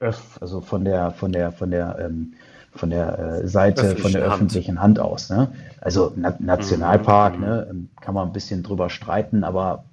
Öff, 0.00 0.38
also 0.40 0.60
von 0.60 0.84
der, 0.84 1.10
von 1.12 1.32
der, 1.32 1.52
von 1.52 1.70
der, 1.70 1.98
ähm, 2.00 2.32
von 2.74 2.90
der 2.90 3.18
äh, 3.18 3.48
Seite, 3.48 3.96
von 3.96 4.12
der 4.12 4.22
Hand. 4.22 4.32
öffentlichen 4.32 4.80
Hand 4.80 4.98
aus. 4.98 5.28
Ne? 5.28 5.52
Also 5.80 6.12
Na 6.16 6.34
Nationalpark, 6.38 7.36
mhm. 7.36 7.44
ne, 7.44 7.66
ähm, 7.70 7.88
kann 8.00 8.14
man 8.14 8.28
ein 8.28 8.32
bisschen 8.32 8.62
drüber 8.62 8.88
streiten, 8.88 9.44
aber 9.44 9.84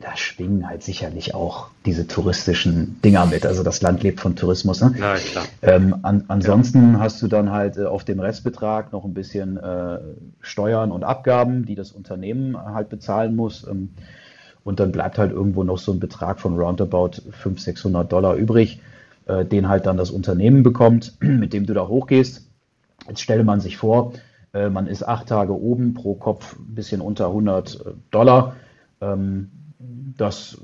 da 0.00 0.16
schwingen 0.16 0.68
halt 0.68 0.82
sicherlich 0.82 1.34
auch 1.34 1.68
diese 1.84 2.06
touristischen 2.06 3.00
Dinger 3.02 3.26
mit. 3.26 3.44
Also 3.44 3.62
das 3.62 3.82
Land 3.82 4.02
lebt 4.02 4.20
von 4.20 4.36
Tourismus. 4.36 4.80
Ne? 4.80 4.94
Ja, 4.98 5.14
klar. 5.14 5.44
Ähm, 5.62 5.96
an, 6.02 6.24
ansonsten 6.28 6.94
ja. 6.94 7.00
hast 7.00 7.20
du 7.22 7.28
dann 7.28 7.50
halt 7.50 7.76
äh, 7.76 7.84
auf 7.84 8.04
dem 8.04 8.20
Restbetrag 8.20 8.92
noch 8.92 9.04
ein 9.04 9.14
bisschen 9.14 9.56
äh, 9.56 9.98
Steuern 10.40 10.92
und 10.92 11.04
Abgaben, 11.04 11.64
die 11.64 11.74
das 11.74 11.92
Unternehmen 11.92 12.56
halt 12.56 12.88
bezahlen 12.88 13.34
muss. 13.34 13.66
Ähm, 13.66 13.90
und 14.64 14.80
dann 14.80 14.92
bleibt 14.92 15.18
halt 15.18 15.32
irgendwo 15.32 15.64
noch 15.64 15.78
so 15.78 15.92
ein 15.92 16.00
Betrag 16.00 16.40
von 16.40 16.56
roundabout 16.58 17.22
500, 17.30 17.60
600 17.60 18.12
Dollar 18.12 18.36
übrig, 18.36 18.80
äh, 19.26 19.44
den 19.44 19.68
halt 19.68 19.86
dann 19.86 19.96
das 19.96 20.10
Unternehmen 20.10 20.62
bekommt, 20.62 21.16
mit 21.20 21.52
dem 21.52 21.66
du 21.66 21.74
da 21.74 21.88
hochgehst. 21.88 22.46
Jetzt 23.08 23.22
stelle 23.22 23.44
man 23.44 23.60
sich 23.60 23.76
vor, 23.76 24.12
äh, 24.52 24.68
man 24.68 24.86
ist 24.86 25.02
acht 25.02 25.28
Tage 25.28 25.58
oben, 25.58 25.94
pro 25.94 26.14
Kopf 26.14 26.56
ein 26.58 26.74
bisschen 26.74 27.00
unter 27.00 27.26
100 27.26 27.74
äh, 27.74 27.90
Dollar. 28.10 28.56
Ähm, 29.00 29.50
das 30.18 30.58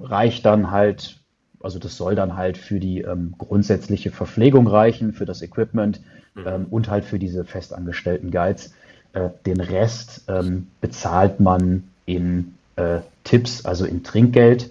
reicht 0.00 0.46
dann 0.46 0.70
halt, 0.70 1.18
also 1.60 1.78
das 1.78 1.96
soll 1.96 2.14
dann 2.14 2.36
halt 2.36 2.56
für 2.56 2.78
die 2.78 3.00
ähm, 3.00 3.34
grundsätzliche 3.38 4.10
Verpflegung 4.10 4.66
reichen, 4.66 5.12
für 5.12 5.24
das 5.24 5.42
Equipment 5.42 6.00
mhm. 6.34 6.46
ähm, 6.46 6.66
und 6.70 6.88
halt 6.88 7.04
für 7.04 7.18
diese 7.18 7.44
festangestellten 7.44 8.30
Guides. 8.30 8.72
Äh, 9.12 9.30
den 9.44 9.60
Rest 9.60 10.24
ähm, 10.28 10.68
bezahlt 10.80 11.40
man 11.40 11.84
in 12.06 12.54
äh, 12.76 13.00
Tipps, 13.24 13.64
also 13.64 13.84
in 13.84 14.04
Trinkgeld. 14.04 14.70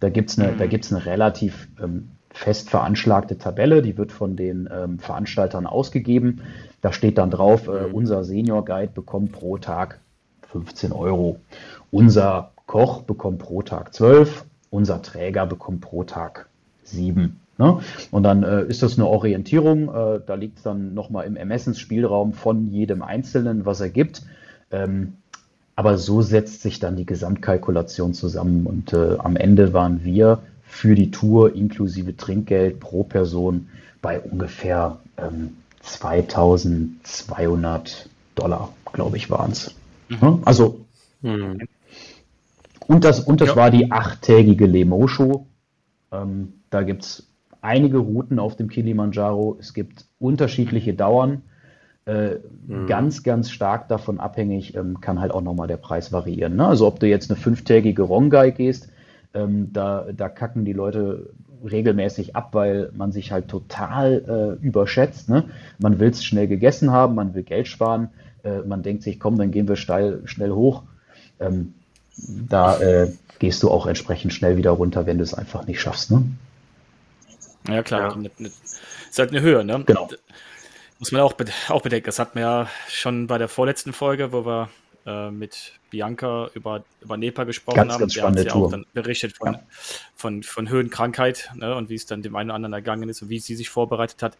Da 0.00 0.08
gibt 0.08 0.30
es 0.30 0.38
eine, 0.38 0.52
mhm. 0.52 0.62
eine 0.62 1.04
relativ 1.04 1.68
ähm, 1.78 2.08
fest 2.30 2.70
veranschlagte 2.70 3.36
Tabelle, 3.36 3.82
die 3.82 3.98
wird 3.98 4.12
von 4.12 4.34
den 4.34 4.66
ähm, 4.72 4.98
Veranstaltern 4.98 5.66
ausgegeben. 5.66 6.40
Da 6.80 6.92
steht 6.92 7.18
dann 7.18 7.30
drauf, 7.30 7.68
äh, 7.68 7.88
mhm. 7.88 7.94
unser 7.94 8.24
Senior 8.24 8.64
Guide 8.64 8.92
bekommt 8.94 9.32
pro 9.32 9.58
Tag 9.58 9.98
15 10.50 10.92
Euro. 10.92 11.38
Unser 11.90 12.52
Koch 12.68 13.02
bekommt 13.02 13.40
pro 13.40 13.62
Tag 13.62 13.92
12, 13.94 14.44
unser 14.70 15.02
Träger 15.02 15.46
bekommt 15.46 15.80
pro 15.80 16.04
Tag 16.04 16.46
7. 16.84 17.40
Ne? 17.56 17.80
Und 18.10 18.22
dann 18.22 18.44
äh, 18.44 18.62
ist 18.66 18.84
das 18.84 18.96
eine 18.98 19.08
Orientierung, 19.08 19.88
äh, 19.88 20.20
da 20.24 20.34
liegt 20.34 20.58
es 20.58 20.64
dann 20.64 20.94
nochmal 20.94 21.26
im 21.26 21.34
Ermessensspielraum 21.34 22.34
von 22.34 22.70
jedem 22.70 23.02
Einzelnen, 23.02 23.66
was 23.66 23.80
er 23.80 23.88
gibt. 23.88 24.22
Ähm, 24.70 25.14
aber 25.76 25.96
so 25.96 26.20
setzt 26.22 26.60
sich 26.60 26.78
dann 26.78 26.96
die 26.96 27.06
Gesamtkalkulation 27.06 28.12
zusammen 28.12 28.66
und 28.66 28.92
äh, 28.92 29.16
am 29.18 29.36
Ende 29.36 29.72
waren 29.72 30.04
wir 30.04 30.40
für 30.62 30.94
die 30.94 31.10
Tour 31.10 31.54
inklusive 31.54 32.14
Trinkgeld 32.16 32.80
pro 32.80 33.02
Person 33.02 33.70
bei 34.02 34.20
ungefähr 34.20 34.98
ähm, 35.16 35.56
2200 35.80 38.10
Dollar, 38.34 38.74
glaube 38.92 39.16
ich, 39.16 39.30
waren 39.30 39.52
es. 39.52 39.74
Mhm. 40.10 40.42
Also 40.44 40.84
mhm. 41.22 41.60
Und 42.88 43.04
das, 43.04 43.20
und 43.20 43.40
das 43.42 43.50
ja. 43.50 43.56
war 43.56 43.70
die 43.70 43.92
achttägige 43.92 44.66
Lemo-Show. 44.66 45.46
Ähm, 46.10 46.54
da 46.70 46.82
gibt 46.82 47.02
es 47.02 47.30
einige 47.60 47.98
Routen 47.98 48.38
auf 48.38 48.56
dem 48.56 48.68
Kilimanjaro. 48.68 49.58
Es 49.60 49.74
gibt 49.74 50.06
unterschiedliche 50.18 50.94
Dauern. 50.94 51.42
Äh, 52.06 52.36
mhm. 52.66 52.86
Ganz, 52.86 53.22
ganz 53.22 53.50
stark 53.50 53.88
davon 53.88 54.18
abhängig 54.18 54.74
ähm, 54.74 55.02
kann 55.02 55.20
halt 55.20 55.32
auch 55.32 55.42
nochmal 55.42 55.68
der 55.68 55.76
Preis 55.76 56.12
variieren. 56.12 56.56
Ne? 56.56 56.66
Also 56.66 56.86
ob 56.86 56.98
du 56.98 57.06
jetzt 57.06 57.30
eine 57.30 57.38
fünftägige 57.38 58.02
Rongai 58.02 58.50
gehst, 58.52 58.88
ähm, 59.34 59.70
da, 59.74 60.06
da 60.16 60.30
kacken 60.30 60.64
die 60.64 60.72
Leute 60.72 61.34
regelmäßig 61.70 62.36
ab, 62.36 62.54
weil 62.54 62.90
man 62.96 63.12
sich 63.12 63.32
halt 63.32 63.48
total 63.48 64.58
äh, 64.62 64.64
überschätzt. 64.64 65.28
Ne? 65.28 65.44
Man 65.78 65.98
will 65.98 66.08
es 66.08 66.24
schnell 66.24 66.48
gegessen 66.48 66.90
haben, 66.90 67.14
man 67.14 67.34
will 67.34 67.42
Geld 67.42 67.68
sparen, 67.68 68.08
äh, 68.44 68.60
man 68.60 68.82
denkt 68.82 69.02
sich, 69.02 69.20
komm, 69.20 69.36
dann 69.36 69.50
gehen 69.50 69.68
wir 69.68 69.76
steil, 69.76 70.22
schnell 70.24 70.52
hoch. 70.52 70.84
Ähm, 71.38 71.74
da 72.26 72.80
äh, 72.80 73.12
gehst 73.38 73.62
du 73.62 73.70
auch 73.70 73.86
entsprechend 73.86 74.32
schnell 74.32 74.56
wieder 74.56 74.70
runter, 74.70 75.06
wenn 75.06 75.18
du 75.18 75.24
es 75.24 75.34
einfach 75.34 75.66
nicht 75.66 75.80
schaffst. 75.80 76.10
Ne? 76.10 76.24
Ja, 77.68 77.82
klar. 77.82 78.18
Ja. 78.20 78.48
ist 78.48 79.18
halt 79.18 79.30
eine 79.30 79.40
Höhe, 79.40 79.64
ne? 79.64 79.82
Genau. 79.86 80.08
Muss 80.98 81.12
man 81.12 81.20
auch, 81.20 81.34
auch 81.68 81.82
bedenken. 81.82 82.06
Das 82.06 82.18
hatten 82.18 82.36
wir 82.36 82.42
ja 82.42 82.68
schon 82.88 83.28
bei 83.28 83.38
der 83.38 83.48
vorletzten 83.48 83.92
Folge, 83.92 84.32
wo 84.32 84.44
wir 84.44 84.68
äh, 85.06 85.30
mit 85.30 85.72
Bianca 85.90 86.50
über, 86.54 86.84
über 87.00 87.16
Nepa 87.16 87.44
gesprochen 87.44 87.76
ganz, 87.76 87.92
haben. 87.92 88.00
Ganz 88.00 88.14
spannende 88.14 88.44
ja 88.44 88.54
auch 88.54 88.70
dann 88.70 88.84
berichtet 88.92 89.36
von, 89.36 89.54
ja. 89.54 89.62
von, 90.16 90.42
von 90.42 90.68
Höhenkrankheit 90.68 91.50
ne, 91.54 91.74
und 91.74 91.88
wie 91.88 91.94
es 91.94 92.06
dann 92.06 92.22
dem 92.22 92.34
einen 92.34 92.50
oder 92.50 92.56
anderen 92.56 92.72
ergangen 92.72 93.08
ist 93.08 93.22
und 93.22 93.28
wie 93.28 93.38
sie 93.38 93.54
sich 93.54 93.70
vorbereitet 93.70 94.22
hat. 94.22 94.36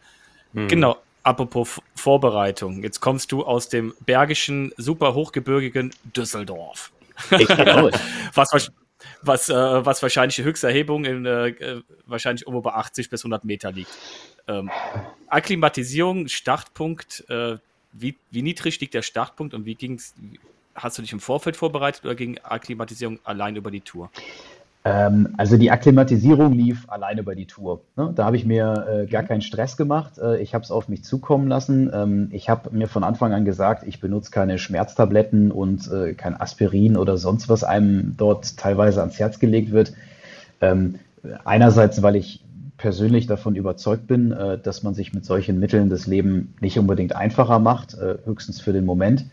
Mhm. 0.52 0.68
Genau, 0.68 0.96
apropos 1.22 1.80
Vorbereitung. 1.94 2.82
Jetzt 2.82 3.00
kommst 3.00 3.30
du 3.30 3.44
aus 3.44 3.68
dem 3.68 3.94
bergischen, 4.04 4.72
super 4.76 5.14
hochgebirgigen 5.14 5.94
Düsseldorf. 6.16 6.90
was, 8.34 8.70
was, 9.22 9.48
äh, 9.48 9.54
was 9.54 10.02
wahrscheinlich 10.02 10.36
die 10.36 10.44
höchste 10.44 10.68
Erhebung 10.68 11.04
in 11.04 11.26
äh, 11.26 11.48
äh 11.48 11.82
wahrscheinlich 12.06 12.42
irgendwo 12.42 12.62
bei 12.62 12.72
80 12.72 13.10
bis 13.10 13.22
100 13.22 13.44
Meter 13.44 13.72
liegt. 13.72 13.90
Ähm, 14.46 14.70
Akklimatisierung, 15.28 16.28
Startpunkt, 16.28 17.24
äh, 17.28 17.58
wie, 17.92 18.16
wie 18.30 18.42
niedrig 18.42 18.80
liegt 18.80 18.94
der 18.94 19.02
Startpunkt 19.02 19.54
und 19.54 19.64
wie 19.66 19.74
ging's? 19.74 20.14
Hast 20.74 20.96
du 20.96 21.02
dich 21.02 21.12
im 21.12 21.18
Vorfeld 21.18 21.56
vorbereitet 21.56 22.04
oder 22.04 22.14
ging 22.14 22.38
Akklimatisierung 22.38 23.18
allein 23.24 23.56
über 23.56 23.70
die 23.70 23.80
Tour? 23.80 24.10
Ähm, 24.84 25.34
also 25.36 25.56
die 25.56 25.70
Akklimatisierung 25.70 26.52
lief 26.52 26.88
alleine 26.88 27.22
bei 27.22 27.34
die 27.34 27.46
Tour. 27.46 27.82
Ne? 27.96 28.12
Da 28.14 28.24
habe 28.24 28.36
ich 28.36 28.46
mir 28.46 28.86
äh, 28.88 29.06
gar 29.06 29.22
keinen 29.24 29.42
Stress 29.42 29.76
gemacht. 29.76 30.18
Äh, 30.18 30.40
ich 30.40 30.54
habe 30.54 30.64
es 30.64 30.70
auf 30.70 30.88
mich 30.88 31.04
zukommen 31.04 31.48
lassen. 31.48 31.90
Ähm, 31.92 32.28
ich 32.32 32.48
habe 32.48 32.70
mir 32.70 32.86
von 32.86 33.04
Anfang 33.04 33.32
an 33.32 33.44
gesagt, 33.44 33.84
ich 33.86 34.00
benutze 34.00 34.30
keine 34.30 34.58
Schmerztabletten 34.58 35.50
und 35.50 35.90
äh, 35.90 36.14
kein 36.14 36.40
Aspirin 36.40 36.96
oder 36.96 37.16
sonst 37.16 37.48
was 37.48 37.64
einem 37.64 38.14
dort 38.16 38.56
teilweise 38.56 39.00
ans 39.00 39.18
Herz 39.18 39.38
gelegt 39.38 39.72
wird. 39.72 39.92
Ähm, 40.60 41.00
einerseits, 41.44 42.02
weil 42.02 42.16
ich 42.16 42.44
persönlich 42.76 43.26
davon 43.26 43.56
überzeugt 43.56 44.06
bin, 44.06 44.32
äh, 44.32 44.58
dass 44.58 44.82
man 44.82 44.94
sich 44.94 45.12
mit 45.12 45.24
solchen 45.24 45.58
Mitteln 45.58 45.90
das 45.90 46.06
Leben 46.06 46.54
nicht 46.60 46.78
unbedingt 46.78 47.14
einfacher 47.14 47.58
macht, 47.58 47.94
äh, 47.94 48.18
höchstens 48.24 48.60
für 48.60 48.72
den 48.72 48.84
Moment. 48.84 49.26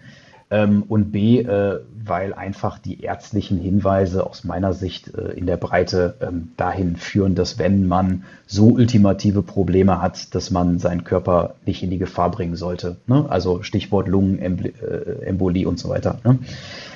Ähm, 0.51 0.84
und 0.88 1.12
B, 1.12 1.39
äh, 1.39 1.79
weil 2.03 2.34
einfach 2.36 2.77
die 2.77 3.01
ärztlichen 3.01 3.58
Hinweise 3.58 4.27
aus 4.27 4.43
meiner 4.43 4.73
Sicht 4.73 5.12
äh, 5.15 5.31
in 5.31 5.47
der 5.47 5.58
Breite 5.58 6.17
ähm, 6.21 6.49
dahin 6.55 6.97
führen, 6.97 7.34
dass 7.34 7.58
wenn 7.58 7.88
man 7.88 8.25
so 8.45 8.67
ultimative 8.67 9.41
Probleme 9.41 10.03
hat, 10.03 10.36
dass 10.36 10.51
man 10.51 10.77
seinen 10.77 11.03
Körper 11.03 11.55
nicht 11.65 11.81
in 11.81 11.89
die 11.89 11.97
Gefahr 11.97 12.29
bringen 12.29 12.55
sollte. 12.55 12.97
Ne? 13.08 13.25
Also 13.27 13.63
Stichwort 13.63 14.08
Lungenembolie 14.08 15.63
äh, 15.63 15.67
und 15.67 15.79
so 15.79 15.89
weiter. 15.89 16.19
Ne? 16.23 16.38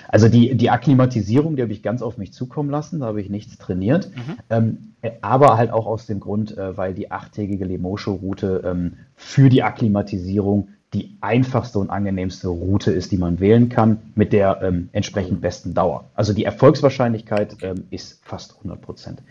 Also 0.07 0.29
die, 0.29 0.53
die 0.53 0.69
Akklimatisierung, 0.69 1.55
die 1.55 1.63
habe 1.63 1.73
ich 1.73 1.81
ganz 1.81 2.03
auf 2.03 2.19
mich 2.19 2.33
zukommen 2.33 2.69
lassen, 2.69 2.99
da 2.99 3.07
habe 3.07 3.21
ich 3.21 3.31
nichts 3.31 3.57
trainiert. 3.57 4.11
Mhm. 4.15 4.37
Ähm, 4.51 4.77
aber 5.21 5.57
halt 5.57 5.71
auch 5.71 5.85
aus 5.85 6.07
dem 6.07 6.19
Grund, 6.19 6.57
weil 6.57 6.93
die 6.93 7.09
achttägige 7.09 7.63
Lemosho-Route 7.63 8.91
für 9.15 9.49
die 9.49 9.63
Akklimatisierung 9.63 10.67
die 10.93 11.17
einfachste 11.21 11.77
und 11.77 11.89
angenehmste 11.89 12.47
Route 12.47 12.91
ist, 12.91 13.11
die 13.11 13.17
man 13.17 13.39
wählen 13.39 13.69
kann, 13.69 13.99
mit 14.15 14.33
der 14.33 14.61
ähm, 14.63 14.89
entsprechend 14.91 15.41
besten 15.41 15.73
Dauer. 15.73 16.09
Also 16.15 16.33
die 16.33 16.45
Erfolgswahrscheinlichkeit 16.45 17.57
ähm, 17.61 17.85
ist 17.91 18.25
fast 18.25 18.55
100 18.57 18.81
Prozent. 18.81 19.21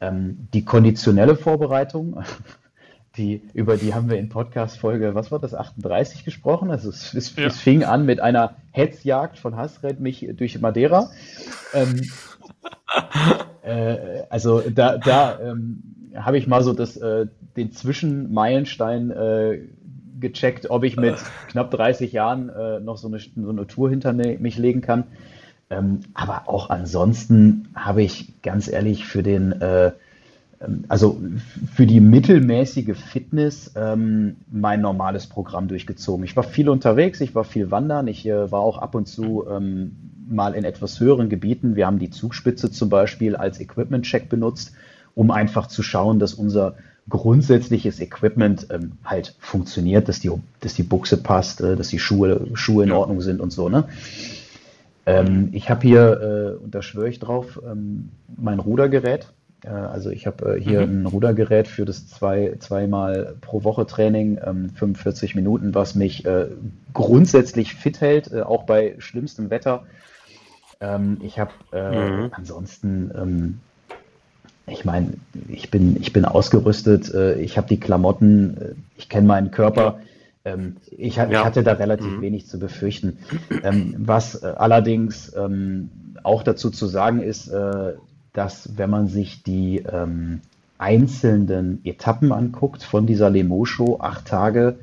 Ähm, 0.00 0.48
die 0.52 0.64
konditionelle 0.64 1.36
Vorbereitung, 1.36 2.24
die, 3.16 3.42
über 3.52 3.76
die 3.76 3.94
haben 3.94 4.10
wir 4.10 4.18
in 4.18 4.28
Podcast-Folge, 4.28 5.14
was 5.14 5.30
war 5.30 5.38
das, 5.38 5.54
38 5.54 6.24
gesprochen. 6.24 6.72
Also 6.72 6.88
es, 6.88 7.14
es, 7.14 7.36
ja. 7.36 7.46
es 7.46 7.60
fing 7.60 7.84
an 7.84 8.04
mit 8.04 8.18
einer 8.18 8.56
Hetzjagd 8.72 9.38
von 9.38 9.56
Hasred 9.56 10.00
mich 10.00 10.28
durch 10.34 10.60
Madeira. 10.60 11.08
Ähm, 11.72 12.02
äh, 13.62 14.24
also 14.28 14.60
da, 14.60 14.98
da 14.98 15.38
ähm, 15.38 16.10
habe 16.16 16.38
ich 16.38 16.48
mal 16.48 16.64
so 16.64 16.72
das, 16.72 16.96
äh, 16.96 17.26
den 17.56 17.70
Zwischenmeilenstein 17.70 19.10
äh, 19.12 19.58
gecheckt, 20.24 20.70
ob 20.70 20.84
ich 20.84 20.96
mit 20.96 21.16
knapp 21.48 21.70
30 21.70 22.12
Jahren 22.12 22.48
äh, 22.48 22.80
noch 22.80 22.96
so 22.96 23.08
eine, 23.08 23.18
so 23.18 23.50
eine 23.50 23.66
Tour 23.66 23.90
hinter 23.90 24.12
mich 24.12 24.58
legen 24.58 24.80
kann. 24.80 25.04
Ähm, 25.70 26.00
aber 26.14 26.48
auch 26.48 26.70
ansonsten 26.70 27.68
habe 27.74 28.02
ich 28.02 28.42
ganz 28.42 28.68
ehrlich 28.68 29.06
für 29.06 29.22
den, 29.22 29.52
äh, 29.60 29.92
ähm, 30.60 30.84
also 30.88 31.20
für 31.72 31.86
die 31.86 32.00
mittelmäßige 32.00 32.96
Fitness 32.96 33.72
ähm, 33.76 34.36
mein 34.50 34.80
normales 34.80 35.26
Programm 35.26 35.68
durchgezogen. 35.68 36.24
Ich 36.24 36.36
war 36.36 36.44
viel 36.44 36.68
unterwegs, 36.68 37.20
ich 37.20 37.34
war 37.34 37.44
viel 37.44 37.70
wandern, 37.70 38.08
ich 38.08 38.26
äh, 38.26 38.50
war 38.50 38.60
auch 38.60 38.78
ab 38.78 38.94
und 38.94 39.06
zu 39.06 39.44
ähm, 39.48 39.92
mal 40.28 40.54
in 40.54 40.64
etwas 40.64 41.00
höheren 41.00 41.28
Gebieten. 41.28 41.76
Wir 41.76 41.86
haben 41.86 41.98
die 41.98 42.10
Zugspitze 42.10 42.70
zum 42.70 42.88
Beispiel 42.88 43.36
als 43.36 43.60
Equipment-Check 43.60 44.28
benutzt, 44.28 44.72
um 45.14 45.30
einfach 45.30 45.66
zu 45.66 45.82
schauen, 45.82 46.18
dass 46.18 46.34
unser 46.34 46.76
grundsätzliches 47.08 48.00
Equipment 48.00 48.66
ähm, 48.70 48.92
halt 49.04 49.34
funktioniert, 49.38 50.08
dass 50.08 50.20
die, 50.20 50.30
dass 50.60 50.74
die 50.74 50.82
Buchse 50.82 51.16
passt, 51.16 51.60
äh, 51.60 51.76
dass 51.76 51.88
die 51.88 51.98
Schuhe, 51.98 52.46
Schuhe 52.54 52.84
in. 52.84 52.92
Ordnung 52.92 53.20
sind 53.20 53.40
und 53.40 53.52
so. 53.52 53.68
Ne? 53.68 53.84
Ähm, 55.06 55.50
ich 55.52 55.68
habe 55.68 55.86
hier, 55.86 56.56
äh, 56.58 56.62
und 56.62 56.74
da 56.74 56.80
schwöre 56.80 57.08
ich 57.08 57.18
drauf, 57.18 57.60
ähm, 57.64 58.10
mein 58.36 58.58
Rudergerät. 58.58 59.28
Äh, 59.64 59.68
also 59.68 60.10
ich 60.10 60.26
habe 60.26 60.56
äh, 60.56 60.60
hier 60.60 60.86
mhm. 60.86 61.02
ein 61.02 61.06
Rudergerät 61.06 61.68
für 61.68 61.84
das 61.84 62.06
zwei, 62.06 62.56
zweimal 62.58 63.36
pro 63.42 63.64
Woche 63.64 63.86
Training, 63.86 64.38
45 64.74 65.34
ähm, 65.34 65.42
Minuten, 65.42 65.74
was 65.74 65.94
mich 65.94 66.24
äh, 66.24 66.46
grundsätzlich 66.94 67.74
fit 67.74 68.00
hält, 68.00 68.32
äh, 68.32 68.42
auch 68.42 68.64
bei 68.64 68.94
schlimmstem 68.98 69.50
Wetter. 69.50 69.84
Ähm, 70.80 71.18
ich 71.22 71.38
habe 71.38 71.52
mhm. 71.72 72.30
ansonsten 72.32 73.10
ähm, 73.14 73.60
ich 74.66 74.84
meine, 74.84 75.14
ich 75.48 75.70
bin, 75.70 75.96
ich 76.00 76.12
bin 76.12 76.24
ausgerüstet, 76.24 77.12
äh, 77.12 77.34
ich 77.40 77.56
habe 77.56 77.68
die 77.68 77.78
Klamotten, 77.78 78.56
äh, 78.56 78.74
ich 78.96 79.08
kenne 79.08 79.26
meinen 79.26 79.50
Körper. 79.50 80.00
Ähm, 80.44 80.76
ich, 80.90 81.18
ich, 81.18 81.18
hatte 81.18 81.62
da 81.62 81.72
relativ 81.72 82.12
mhm. 82.12 82.22
wenig 82.22 82.46
zu 82.46 82.58
befürchten. 82.58 83.18
Ähm, 83.62 83.94
was 83.98 84.42
äh, 84.42 84.46
allerdings 84.56 85.34
ähm, 85.36 85.90
auch 86.22 86.42
dazu 86.42 86.70
zu 86.70 86.86
sagen 86.86 87.20
ist, 87.20 87.50
dass 88.32 88.78
wenn 88.78 88.88
man 88.88 89.08
sich 89.08 89.42
die 89.42 89.84
einzelnen 90.78 91.84
Etappen 91.84 92.32
anguckt 92.32 92.82
von 92.82 93.06
dieser 93.06 93.28
Lemo-Show, 93.28 93.98
acht 94.00 94.26
Tage, 94.26 94.78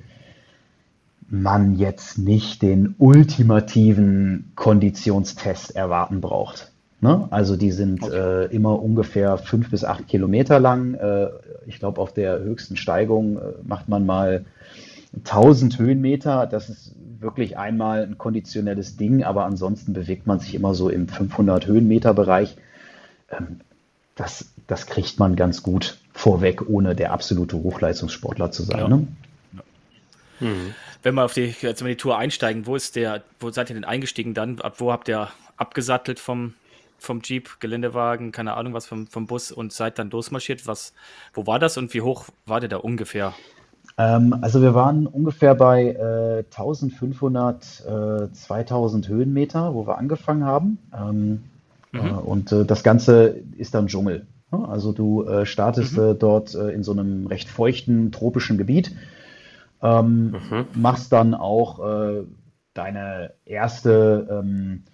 man 1.31 1.77
jetzt 1.77 2.19
nicht 2.19 2.61
den 2.61 2.93
ultimativen 2.99 4.51
Konditionstest 4.55 5.75
erwarten 5.75 6.21
braucht. 6.21 6.70
Ne? 7.01 7.27
Also 7.31 7.55
die 7.55 7.71
sind 7.71 8.03
okay. 8.03 8.45
äh, 8.45 8.55
immer 8.55 8.81
ungefähr 8.81 9.39
fünf 9.39 9.71
bis 9.71 9.83
acht 9.83 10.07
Kilometer 10.07 10.59
lang. 10.59 10.93
Äh, 10.93 11.29
ich 11.65 11.79
glaube, 11.79 11.99
auf 11.99 12.13
der 12.13 12.39
höchsten 12.39 12.77
Steigung 12.77 13.37
äh, 13.37 13.41
macht 13.63 13.89
man 13.89 14.05
mal 14.05 14.45
1000 15.17 15.79
Höhenmeter. 15.79 16.45
Das 16.45 16.69
ist 16.69 16.93
wirklich 17.19 17.57
einmal 17.57 18.03
ein 18.03 18.19
konditionelles 18.19 18.97
Ding, 18.97 19.23
aber 19.23 19.45
ansonsten 19.45 19.93
bewegt 19.93 20.27
man 20.27 20.39
sich 20.39 20.53
immer 20.53 20.75
so 20.75 20.89
im 20.89 21.07
500 21.07 21.65
Höhenmeter 21.65 22.13
Bereich. 22.13 22.55
Ähm, 23.31 23.61
das, 24.15 24.45
das 24.67 24.85
kriegt 24.85 25.17
man 25.19 25.35
ganz 25.35 25.63
gut 25.63 25.97
vorweg, 26.13 26.69
ohne 26.69 26.95
der 26.95 27.13
absolute 27.13 27.57
Hochleistungssportler 27.57 28.51
zu 28.51 28.61
sein. 28.61 28.79
Ja. 28.79 28.87
Ne? 28.87 29.07
Mhm. 30.39 30.75
Wenn 31.01 31.15
wir 31.15 31.23
auf 31.23 31.33
die, 31.33 31.55
jetzt 31.61 31.81
die 31.83 31.95
Tour 31.95 32.19
einsteigen, 32.19 32.67
wo 32.67 32.75
ist 32.75 32.95
der, 32.95 33.23
wo 33.39 33.49
seid 33.49 33.71
ihr 33.71 33.73
denn 33.73 33.85
eingestiegen 33.85 34.35
dann? 34.35 34.61
Ab 34.61 34.75
wo 34.77 34.91
habt 34.91 35.07
ihr 35.09 35.29
abgesattelt 35.57 36.19
vom, 36.19 36.53
vom 37.01 37.21
Jeep, 37.23 37.59
Geländewagen, 37.59 38.31
keine 38.31 38.55
Ahnung 38.55 38.73
was 38.73 38.85
vom, 38.85 39.07
vom 39.07 39.25
Bus 39.25 39.51
und 39.51 39.73
seid 39.73 39.97
dann 39.97 40.11
losmarschiert. 40.11 40.67
Was, 40.67 40.93
wo 41.33 41.47
war 41.47 41.59
das 41.59 41.77
und 41.77 41.93
wie 41.93 42.01
hoch 42.01 42.25
war 42.45 42.59
der 42.59 42.69
da 42.69 42.77
ungefähr? 42.77 43.33
Ähm, 43.97 44.35
also 44.41 44.61
wir 44.61 44.75
waren 44.75 45.07
ungefähr 45.07 45.55
bei 45.55 45.87
äh, 45.87 46.43
1500, 46.55 47.85
äh, 47.85 48.31
2000 48.31 49.07
Höhenmeter, 49.07 49.73
wo 49.73 49.87
wir 49.87 49.97
angefangen 49.97 50.45
haben. 50.45 50.77
Ähm, 50.95 51.43
mhm. 51.91 51.99
äh, 51.99 52.11
und 52.11 52.51
äh, 52.51 52.65
das 52.65 52.83
Ganze 52.83 53.35
ist 53.57 53.73
dann 53.73 53.87
Dschungel. 53.87 54.27
Ne? 54.51 54.69
Also 54.69 54.91
du 54.91 55.23
äh, 55.23 55.45
startest 55.47 55.97
mhm. 55.97 56.03
Äh, 56.03 56.15
dort 56.15 56.53
in 56.53 56.83
so 56.83 56.91
einem 56.91 57.25
recht 57.27 57.49
feuchten 57.49 58.11
tropischen 58.11 58.59
Gebiet, 58.59 58.95
ähm, 59.81 60.31
mhm. 60.31 60.65
machst 60.75 61.11
dann 61.11 61.33
auch 61.33 61.79
deine 62.73 63.33
erste 63.45 64.27
ähm, 64.31 64.83
äh, 64.85 64.90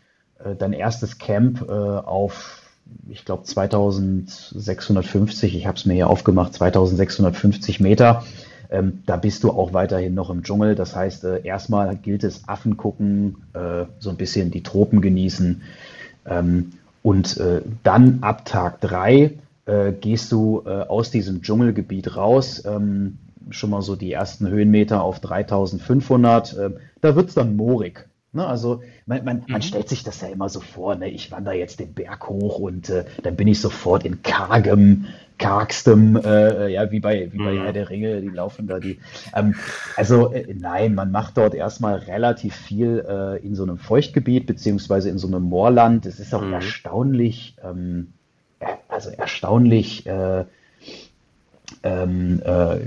dein 0.58 0.74
erstes 0.74 1.18
Camp 1.18 1.66
äh, 1.68 1.72
auf, 1.72 2.62
ich 3.10 3.26
glaube, 3.26 3.44
2650, 3.44 5.56
ich 5.56 5.68
habe 5.68 5.78
es 5.78 5.86
mir 5.86 5.94
hier 5.94 6.10
aufgemacht, 6.10 6.54
2650 6.54 7.80
Meter. 7.80 8.24
Ähm, 8.70 9.04
da 9.06 9.18
bist 9.18 9.44
du 9.44 9.52
auch 9.52 9.74
weiterhin 9.74 10.14
noch 10.14 10.30
im 10.30 10.44
Dschungel. 10.44 10.76
Das 10.76 10.96
heißt, 10.96 11.24
äh, 11.24 11.42
erstmal 11.44 11.96
gilt 11.96 12.24
es 12.24 12.48
Affen 12.48 12.78
gucken, 12.78 13.38
äh, 13.54 13.86
so 14.00 14.10
ein 14.10 14.18
bisschen 14.18 14.52
die 14.52 14.64
Tropen 14.64 15.02
genießen. 15.02 15.62
Ähm, 16.26 16.74
und 17.04 17.38
äh, 17.38 17.62
dann 17.84 18.20
ab 18.22 18.46
Tag 18.46 18.82
drei 18.82 19.34
äh, 19.66 19.94
gehst 19.94 20.32
du 20.32 20.64
aus 20.66 21.12
diesem 21.12 21.42
Dschungelgebiet 21.42 22.18
raus. 22.18 22.64
Ähm, 22.66 23.18
schon 23.50 23.70
mal 23.70 23.82
so 23.82 23.96
die 23.96 24.12
ersten 24.12 24.50
Höhenmeter 24.50 25.02
auf 25.02 25.22
3500. 25.22 26.58
da 27.00 27.16
wird 27.16 27.30
es 27.30 27.36
dann 27.36 27.56
moorig. 27.56 28.06
Ne, 28.38 28.46
also 28.46 28.84
man, 29.08 29.26
man, 29.26 29.38
mhm. 29.38 29.44
man, 29.48 29.62
stellt 29.64 29.90
sich 29.90 30.04
das 30.04 30.22
ja 30.22 30.28
immer 30.28 30.48
so 30.48 30.60
vor, 30.60 30.94
ne? 30.94 31.10
ich 31.10 31.32
wandere 31.32 31.56
jetzt 31.56 31.80
den 31.80 31.94
Berg 31.94 32.30
hoch 32.30 32.60
und 32.60 32.88
äh, 32.88 33.04
dann 33.24 33.36
bin 33.36 33.48
ich 33.48 33.60
sofort 33.60 34.06
in 34.06 34.22
kargem, 34.22 35.08
kargstem, 35.40 36.16
äh, 36.18 36.68
ja, 36.68 36.92
wie 36.92 37.00
bei, 37.00 37.30
wie 37.32 37.40
bei 37.40 37.54
mhm. 37.54 37.64
Herr 37.64 37.74
der 37.74 37.90
Ringe, 37.90 38.22
die 38.22 38.28
laufen 38.28 38.68
da 38.68 38.80
die. 38.80 39.00
Ähm, 39.36 39.56
also 39.96 40.32
äh, 40.32 40.54
nein, 40.54 40.94
man 40.94 41.10
macht 41.10 41.38
dort 41.38 41.56
erstmal 41.56 41.96
relativ 41.96 42.56
viel 42.56 43.04
äh, 43.10 43.44
in 43.44 43.56
so 43.56 43.64
einem 43.64 43.80
Feuchtgebiet, 43.80 44.46
beziehungsweise 44.46 45.10
in 45.10 45.18
so 45.18 45.26
einem 45.26 45.42
Moorland. 45.42 46.06
Es 46.06 46.20
ist 46.20 46.36
auch 46.36 46.44
mhm. 46.44 46.54
erstaunlich, 46.54 47.56
ähm, 47.64 48.14
also 48.88 49.10
erstaunlich 49.10 50.06
äh, 50.06 50.46
ähm, 51.82 52.42
äh, 52.46 52.78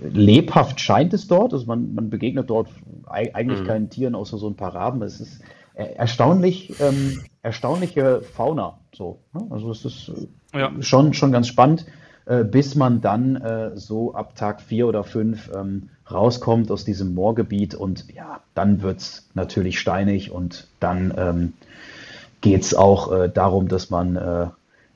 lebhaft 0.00 0.80
scheint 0.80 1.14
es 1.14 1.26
dort. 1.26 1.52
Also 1.52 1.66
man, 1.66 1.94
man 1.94 2.10
begegnet 2.10 2.50
dort 2.50 2.68
eigentlich 3.06 3.60
mhm. 3.60 3.66
keinen 3.66 3.90
Tieren 3.90 4.14
außer 4.14 4.38
so 4.38 4.48
ein 4.48 4.56
paar 4.56 4.74
Raben. 4.74 5.02
Es 5.02 5.20
ist 5.20 5.40
erstaunlich, 5.74 6.74
ähm, 6.80 7.20
erstaunliche 7.42 8.22
Fauna. 8.22 8.78
So, 8.94 9.20
ne? 9.32 9.46
Also 9.50 9.70
es 9.70 9.84
ist 9.84 10.12
äh, 10.52 10.60
ja. 10.60 10.72
schon, 10.80 11.14
schon 11.14 11.32
ganz 11.32 11.48
spannend, 11.48 11.86
äh, 12.26 12.44
bis 12.44 12.74
man 12.74 13.00
dann 13.00 13.36
äh, 13.36 13.76
so 13.76 14.14
ab 14.14 14.36
Tag 14.36 14.60
vier 14.60 14.86
oder 14.86 15.04
fünf 15.04 15.50
ähm, 15.54 15.90
rauskommt 16.10 16.70
aus 16.70 16.84
diesem 16.84 17.14
Moorgebiet 17.14 17.74
und 17.74 18.12
ja, 18.14 18.40
dann 18.54 18.82
wird 18.82 18.98
es 19.00 19.28
natürlich 19.34 19.80
steinig 19.80 20.30
und 20.30 20.68
dann 20.78 21.12
ähm, 21.16 21.52
geht 22.40 22.62
es 22.62 22.74
auch 22.74 23.10
äh, 23.10 23.28
darum, 23.28 23.68
dass 23.68 23.90
man 23.90 24.16
äh, 24.16 24.46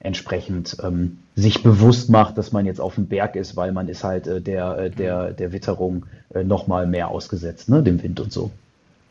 entsprechend 0.00 0.76
ähm, 0.82 1.18
sich 1.34 1.62
bewusst 1.62 2.08
macht, 2.08 2.38
dass 2.38 2.52
man 2.52 2.66
jetzt 2.66 2.80
auf 2.80 2.94
dem 2.94 3.06
Berg 3.06 3.36
ist, 3.36 3.56
weil 3.56 3.72
man 3.72 3.88
ist 3.88 4.04
halt 4.04 4.26
äh, 4.26 4.40
der, 4.40 4.78
äh, 4.78 4.90
der, 4.90 5.32
der 5.32 5.52
Witterung 5.52 6.06
äh, 6.34 6.44
noch 6.44 6.66
mal 6.66 6.86
mehr 6.86 7.08
ausgesetzt, 7.08 7.68
ne, 7.68 7.82
dem 7.82 8.02
Wind 8.02 8.20
und 8.20 8.32
so. 8.32 8.50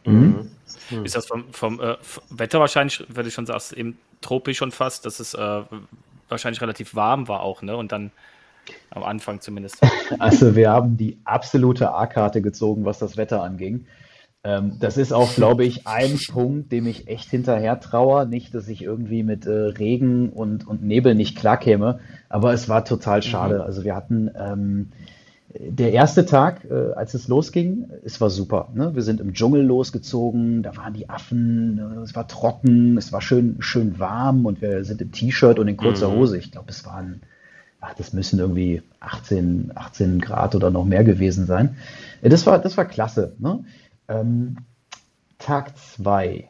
Mhm. 0.06 0.47
Mhm. 0.89 1.06
Ist 1.06 1.15
das 1.15 1.28
vom, 1.28 1.45
vom 1.52 1.80
äh, 1.82 1.95
Wetter 2.30 2.60
wahrscheinlich, 2.60 3.04
wenn 3.10 3.26
du 3.26 3.32
schon 3.32 3.45
sagst, 3.45 3.73
eben 3.73 3.97
tropisch 4.21 4.58
schon 4.58 4.71
fast, 4.71 5.06
dass 5.06 5.19
es 5.19 5.34
äh, 5.34 5.62
wahrscheinlich 6.30 6.62
relativ 6.62 6.95
warm 6.95 7.28
war 7.28 7.41
auch, 7.41 7.62
ne? 7.62 7.76
Und 7.76 7.91
dann 7.91 8.12
Am 8.91 9.04
Anfang 9.04 9.41
zumindest. 9.41 9.78
Also 10.19 10.56
wir 10.56 10.69
haben 10.69 10.97
die 10.97 11.17
absolute 11.26 11.91
A-Karte 11.91 12.41
gezogen, 12.41 12.86
was 12.86 13.00
das 13.00 13.17
Wetter 13.17 13.43
anging. 13.43 13.86
Ähm, 14.48 14.78
das 14.80 14.96
ist 14.96 15.12
auch, 15.12 15.36
glaube 15.36 15.66
ich, 15.66 15.88
ein 15.88 16.18
Punkt, 16.32 16.72
dem 16.72 16.88
ich 16.88 17.10
echt 17.10 17.30
hinterher 17.30 17.82
traue. 17.82 18.26
Nicht, 18.26 18.56
dass 18.56 18.70
ich 18.70 18.82
irgendwie 18.82 19.22
mit 19.22 19.46
äh, 19.46 19.52
Regen 19.52 20.30
und, 20.30 20.66
und 20.66 20.82
Nebel 20.82 21.16
nicht 21.16 21.38
klarkäme, 21.38 22.00
aber 22.30 22.54
es 22.54 22.70
war 22.70 22.86
total 22.86 23.22
schade. 23.24 23.56
Mhm. 23.56 23.62
Also 23.62 23.84
wir 23.84 23.94
hatten 23.94 24.32
ähm, 24.40 24.92
der 25.54 25.92
erste 25.92 26.26
Tag, 26.26 26.64
äh, 26.64 26.94
als 26.94 27.14
es 27.14 27.28
losging, 27.28 27.88
es 28.06 28.22
war 28.22 28.30
super. 28.30 28.70
Ne? 28.74 28.96
Wir 28.96 29.02
sind 29.02 29.20
im 29.20 29.34
Dschungel 29.34 29.64
losgezogen, 29.66 30.64
da 30.64 30.78
waren 30.78 30.94
die 30.94 31.10
Affen, 31.10 31.80
äh, 31.80 32.00
es 32.04 32.16
war 32.16 32.30
trocken, 32.30 32.98
es 32.98 33.12
war 33.12 33.22
schön, 33.22 33.58
schön 33.60 34.00
warm 34.00 34.46
und 34.46 34.62
wir 34.62 34.86
sind 34.86 35.02
im 35.02 35.12
T-Shirt 35.12 35.60
und 35.60 35.68
in 35.68 35.76
kurzer 35.76 36.10
mhm. 36.10 36.20
Hose. 36.20 36.38
Ich 36.38 36.54
glaube, 36.54 36.70
es 36.70 36.86
waren, 36.86 37.20
ach, 37.82 37.96
das 37.96 38.14
müssen 38.14 38.40
irgendwie 38.40 38.82
18, 39.02 39.74
18 39.76 40.22
Grad 40.22 40.56
oder 40.56 40.72
noch 40.72 40.86
mehr 40.86 41.04
gewesen 41.04 41.46
sein. 41.46 41.76
Das 42.22 42.46
war, 42.46 42.60
das 42.60 42.78
war 42.78 42.86
klasse. 42.86 43.34
Ne? 43.40 43.66
Ähm, 44.08 44.58
Tag 45.39 45.78
zwei, 45.78 46.48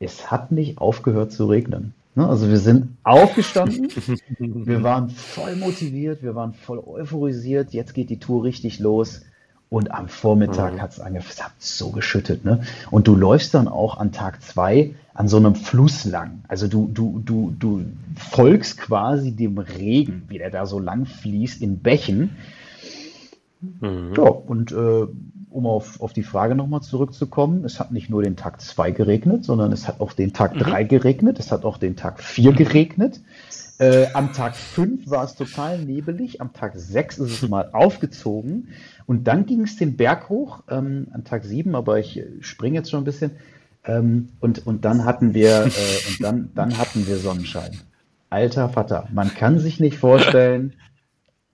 es 0.00 0.30
hat 0.30 0.52
nicht 0.52 0.78
aufgehört 0.78 1.32
zu 1.32 1.46
regnen. 1.46 1.94
Ne? 2.14 2.28
Also 2.28 2.48
wir 2.48 2.58
sind 2.58 2.96
aufgestanden, 3.02 3.88
wir 4.38 4.82
waren 4.82 5.10
voll 5.10 5.56
motiviert, 5.56 6.22
wir 6.22 6.34
waren 6.34 6.52
voll 6.54 6.78
euphorisiert, 6.78 7.72
jetzt 7.72 7.94
geht 7.94 8.10
die 8.10 8.18
Tour 8.18 8.44
richtig 8.44 8.78
los. 8.78 9.22
Und 9.70 9.90
am 9.90 10.08
Vormittag 10.08 10.74
mhm. 10.74 10.82
hat 10.82 10.92
es 10.92 11.00
angefangen, 11.00 11.32
es 11.32 11.42
hat 11.42 11.52
so 11.58 11.90
geschüttet. 11.90 12.44
Ne? 12.44 12.62
Und 12.92 13.08
du 13.08 13.16
läufst 13.16 13.54
dann 13.54 13.66
auch 13.66 13.98
an 13.98 14.12
Tag 14.12 14.40
zwei 14.40 14.94
an 15.14 15.26
so 15.26 15.36
einem 15.36 15.54
Fluss 15.54 16.04
lang. 16.04 16.44
Also 16.46 16.68
du, 16.68 16.88
du, 16.92 17.20
du, 17.24 17.54
du 17.58 17.84
folgst 18.16 18.78
quasi 18.78 19.32
dem 19.32 19.58
Regen, 19.58 20.24
wie 20.28 20.38
der 20.38 20.50
da 20.50 20.66
so 20.66 20.78
lang 20.78 21.06
fließt, 21.06 21.62
in 21.62 21.78
Bächen. 21.78 22.36
Mhm. 23.80 24.12
Ja, 24.16 24.24
und 24.24 24.70
äh, 24.70 25.06
um 25.54 25.66
auf, 25.66 26.00
auf 26.00 26.12
die 26.12 26.24
Frage 26.24 26.56
nochmal 26.56 26.82
zurückzukommen, 26.82 27.64
es 27.64 27.78
hat 27.78 27.92
nicht 27.92 28.10
nur 28.10 28.22
den 28.22 28.34
Tag 28.36 28.60
2 28.60 28.90
geregnet, 28.90 29.44
sondern 29.44 29.70
es 29.70 29.86
hat 29.86 30.00
auch 30.00 30.12
den 30.12 30.32
Tag 30.32 30.54
3 30.54 30.82
mhm. 30.82 30.88
geregnet, 30.88 31.38
es 31.38 31.52
hat 31.52 31.64
auch 31.64 31.78
den 31.78 31.94
Tag 31.94 32.20
4 32.20 32.50
mhm. 32.50 32.56
geregnet. 32.56 33.20
Äh, 33.78 34.06
am 34.14 34.32
Tag 34.32 34.56
5 34.56 35.08
war 35.08 35.24
es 35.24 35.36
total 35.36 35.78
nebelig, 35.78 36.40
am 36.40 36.52
Tag 36.52 36.72
6 36.74 37.18
ist 37.18 37.42
es 37.42 37.48
mal 37.48 37.70
aufgezogen 37.72 38.68
und 39.06 39.28
dann 39.28 39.46
ging 39.46 39.62
es 39.62 39.76
den 39.76 39.96
Berg 39.96 40.28
hoch, 40.28 40.64
ähm, 40.68 41.06
am 41.12 41.24
Tag 41.24 41.44
7, 41.44 41.74
aber 41.76 42.00
ich 42.00 42.20
springe 42.40 42.76
jetzt 42.76 42.90
schon 42.90 43.02
ein 43.02 43.04
bisschen, 43.04 43.30
ähm, 43.84 44.30
und, 44.40 44.66
und 44.66 44.84
dann 44.84 45.04
hatten 45.04 45.34
wir, 45.34 45.66
äh, 45.66 46.08
und 46.08 46.20
dann, 46.20 46.50
dann 46.54 46.78
hatten 46.78 47.06
wir 47.06 47.16
Sonnenschein. 47.18 47.78
Alter 48.28 48.68
Vater, 48.70 49.08
man 49.12 49.32
kann 49.32 49.60
sich 49.60 49.78
nicht 49.78 49.98
vorstellen, 49.98 50.74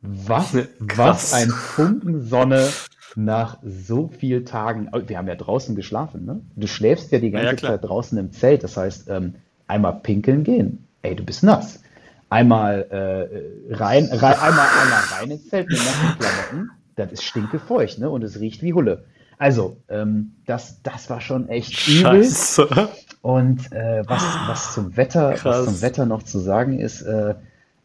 was, 0.00 0.56
was 0.78 1.34
ein 1.34 1.50
Funken 1.50 2.22
Sonne 2.22 2.66
nach 3.16 3.58
so 3.62 4.08
vielen 4.08 4.44
Tagen, 4.44 4.88
oh, 4.92 5.00
wir 5.06 5.18
haben 5.18 5.28
ja 5.28 5.34
draußen 5.34 5.74
geschlafen, 5.74 6.24
ne? 6.24 6.40
Du 6.56 6.66
schläfst 6.66 7.12
ja 7.12 7.18
die 7.18 7.30
ganze 7.30 7.64
ja, 7.66 7.70
Zeit 7.70 7.84
draußen 7.84 8.16
im 8.18 8.32
Zelt. 8.32 8.62
Das 8.62 8.76
heißt, 8.76 9.08
ähm, 9.08 9.34
einmal 9.66 10.00
pinkeln 10.00 10.44
gehen. 10.44 10.86
Ey, 11.02 11.16
du 11.16 11.24
bist 11.24 11.42
nass. 11.42 11.80
Einmal 12.28 12.86
äh, 12.90 13.74
rein, 13.74 14.06
rein 14.06 14.38
einmal, 14.38 14.68
einmal 14.82 15.02
rein 15.18 15.30
ins 15.32 15.48
Zelt 15.48 15.68
mit 15.68 15.78
nassen 15.78 16.18
Klamotten. 16.18 16.70
Das 16.96 17.12
ist 17.12 17.24
stinkefeucht, 17.24 17.98
ne? 17.98 18.10
Und 18.10 18.22
es 18.22 18.38
riecht 18.38 18.62
wie 18.62 18.74
Hulle. 18.74 19.04
Also, 19.38 19.78
ähm, 19.88 20.32
das, 20.46 20.82
das 20.82 21.08
war 21.08 21.20
schon 21.20 21.48
echt 21.48 21.88
übel. 21.88 22.22
Scheiße. 22.24 22.88
Und 23.22 23.72
äh, 23.72 24.02
was, 24.06 24.22
was 24.46 24.74
zum 24.74 24.96
Wetter, 24.96 25.34
was 25.42 25.64
zum 25.64 25.82
Wetter 25.82 26.06
noch 26.06 26.22
zu 26.22 26.38
sagen 26.38 26.78
ist, 26.78 27.02
äh, 27.02 27.34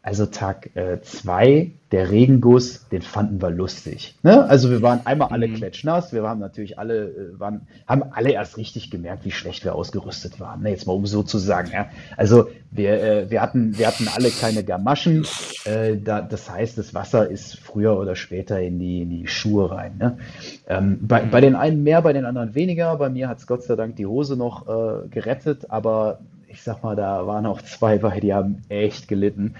also 0.05 0.27
Tag 0.27 0.69
2, 1.01 1.47
äh, 1.47 1.71
der 1.91 2.11
Regenguss, 2.11 2.87
den 2.89 3.01
fanden 3.01 3.41
wir 3.41 3.49
lustig. 3.49 4.13
Ne? 4.21 4.45
Also 4.45 4.69
wir 4.69 4.83
waren 4.83 5.03
einmal 5.05 5.29
alle 5.29 5.47
mhm. 5.47 5.55
klatschnass, 5.55 6.13
wir 6.13 6.21
haben 6.21 6.39
natürlich 6.39 6.77
alle, 6.77 7.07
äh, 7.07 7.39
waren, 7.39 7.65
haben 7.87 8.03
alle 8.11 8.31
erst 8.31 8.57
richtig 8.57 8.91
gemerkt, 8.91 9.25
wie 9.25 9.31
schlecht 9.31 9.65
wir 9.65 9.73
ausgerüstet 9.73 10.39
waren. 10.39 10.61
Ne? 10.61 10.69
Jetzt 10.69 10.85
mal 10.85 10.93
um 10.93 11.07
so 11.07 11.23
zu 11.23 11.39
sagen. 11.39 11.71
Ja? 11.73 11.87
Also 12.17 12.49
wir, 12.69 13.01
äh, 13.01 13.31
wir, 13.31 13.41
hatten, 13.41 13.79
wir 13.79 13.87
hatten 13.87 14.07
alle 14.15 14.29
keine 14.29 14.63
Gamaschen. 14.63 15.25
Äh, 15.65 15.97
da, 15.97 16.21
das 16.21 16.51
heißt, 16.51 16.77
das 16.77 16.93
Wasser 16.93 17.27
ist 17.27 17.57
früher 17.57 17.97
oder 17.97 18.15
später 18.15 18.61
in 18.61 18.77
die, 18.77 19.01
in 19.01 19.09
die 19.09 19.27
Schuhe 19.27 19.71
rein. 19.71 19.97
Ne? 19.97 20.19
Ähm, 20.67 20.99
bei, 21.01 21.23
mhm. 21.23 21.31
bei 21.31 21.41
den 21.41 21.55
einen 21.55 21.81
mehr, 21.81 22.03
bei 22.03 22.13
den 22.13 22.25
anderen 22.25 22.53
weniger. 22.53 22.95
Bei 22.97 23.09
mir 23.09 23.27
hat 23.27 23.39
es 23.39 23.47
Gott 23.47 23.63
sei 23.63 23.75
Dank 23.75 23.95
die 23.95 24.05
Hose 24.05 24.37
noch 24.37 24.67
äh, 24.67 25.07
gerettet, 25.07 25.71
aber 25.71 26.19
ich 26.55 26.63
sag 26.63 26.83
mal, 26.83 26.95
da 26.95 27.27
waren 27.27 27.45
auch 27.45 27.61
zwei 27.61 27.97
bei, 27.97 28.21
die 28.21 28.33
haben 28.33 28.61
echt 28.69 29.09
gelitten. 29.09 29.55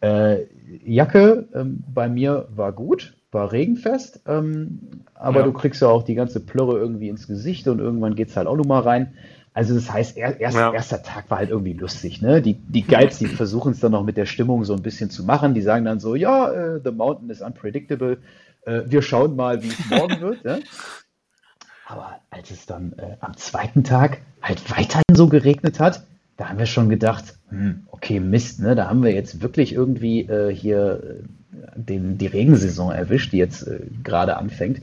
Äh, 0.00 0.44
Jacke 0.84 1.48
ähm, 1.52 1.82
bei 1.92 2.08
mir 2.08 2.46
war 2.54 2.72
gut, 2.72 3.14
war 3.32 3.50
regenfest, 3.50 4.22
ähm, 4.26 5.02
aber 5.14 5.40
ja. 5.40 5.46
du 5.46 5.52
kriegst 5.52 5.82
ja 5.82 5.88
auch 5.88 6.04
die 6.04 6.14
ganze 6.14 6.38
Plörre 6.38 6.78
irgendwie 6.78 7.08
ins 7.08 7.26
Gesicht 7.26 7.66
und 7.66 7.80
irgendwann 7.80 8.14
geht 8.14 8.28
es 8.28 8.36
halt 8.36 8.46
auch 8.46 8.56
nochmal 8.56 8.82
rein. 8.82 9.14
Also 9.52 9.74
das 9.74 9.92
heißt, 9.92 10.16
er, 10.16 10.40
erst, 10.40 10.56
ja. 10.56 10.72
erster 10.72 11.02
Tag 11.02 11.28
war 11.28 11.38
halt 11.38 11.50
irgendwie 11.50 11.74
lustig. 11.74 12.22
Ne? 12.22 12.40
Die, 12.40 12.54
die 12.54 12.86
Guides, 12.86 13.18
die 13.18 13.26
versuchen 13.40 13.72
es 13.72 13.80
dann 13.80 13.92
noch 13.92 14.04
mit 14.04 14.16
der 14.16 14.26
Stimmung 14.26 14.64
so 14.64 14.74
ein 14.74 14.82
bisschen 14.82 15.10
zu 15.10 15.24
machen. 15.24 15.54
Die 15.54 15.60
sagen 15.60 15.84
dann 15.84 15.98
so, 15.98 16.14
ja, 16.14 16.50
äh, 16.50 16.80
the 16.82 16.92
mountain 16.92 17.28
is 17.30 17.42
unpredictable. 17.42 18.18
Äh, 18.64 18.82
wir 18.86 19.02
schauen 19.02 19.34
mal, 19.34 19.62
wie 19.62 19.68
es 19.68 19.90
morgen 19.90 20.20
wird. 20.20 20.44
Ne? 20.44 20.60
Aber 21.86 22.20
als 22.30 22.50
es 22.50 22.64
dann 22.64 22.94
äh, 22.94 23.16
am 23.20 23.36
zweiten 23.36 23.84
Tag 23.84 24.22
halt 24.40 24.70
weiterhin 24.70 25.14
so 25.14 25.28
geregnet 25.28 25.80
hat, 25.80 26.04
da 26.36 26.48
haben 26.48 26.58
wir 26.58 26.66
schon 26.66 26.88
gedacht, 26.88 27.36
hm, 27.50 27.86
okay, 27.90 28.20
Mist, 28.20 28.60
ne? 28.60 28.74
Da 28.74 28.88
haben 28.88 29.02
wir 29.02 29.12
jetzt 29.12 29.42
wirklich 29.42 29.72
irgendwie 29.74 30.20
äh, 30.22 30.54
hier 30.54 31.02
äh, 31.02 31.80
den, 31.80 32.18
die 32.18 32.26
Regensaison 32.26 32.90
erwischt, 32.90 33.32
die 33.32 33.38
jetzt 33.38 33.66
äh, 33.66 33.80
gerade 34.02 34.36
anfängt. 34.36 34.80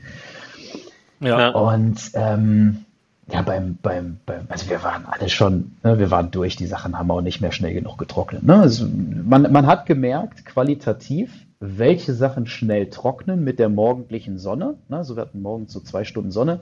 Ja. 1.20 1.50
Und 1.50 2.12
ähm, 2.14 2.86
ja, 3.32 3.42
beim, 3.42 3.78
beim, 3.82 4.18
beim, 4.26 4.48
also 4.50 4.70
wir 4.70 4.84
waren 4.84 5.06
alle 5.06 5.30
schon, 5.30 5.72
ne, 5.84 6.00
wir 6.00 6.10
waren 6.10 6.32
durch, 6.32 6.56
die 6.56 6.66
Sachen 6.66 6.98
haben 6.98 7.12
auch 7.12 7.22
nicht 7.22 7.42
mehr 7.42 7.52
schnell 7.52 7.74
genug 7.74 7.98
getrocknet. 7.98 8.44
Ne? 8.44 8.56
Also 8.56 8.88
man, 8.88 9.52
man 9.52 9.68
hat 9.68 9.86
gemerkt, 9.86 10.46
qualitativ, 10.46 11.32
welche 11.60 12.14
Sachen 12.14 12.48
schnell 12.48 12.90
trocknen 12.90 13.44
mit 13.44 13.60
der 13.60 13.70
morgendlichen 13.70 14.40
Sonne. 14.40 14.76
Ne? 14.88 14.98
Also 14.98 15.16
wir 15.16 15.22
hatten 15.22 15.42
morgens 15.42 15.74
so 15.74 15.80
zwei 15.80 16.06
Stunden 16.06 16.32
Sonne. 16.32 16.62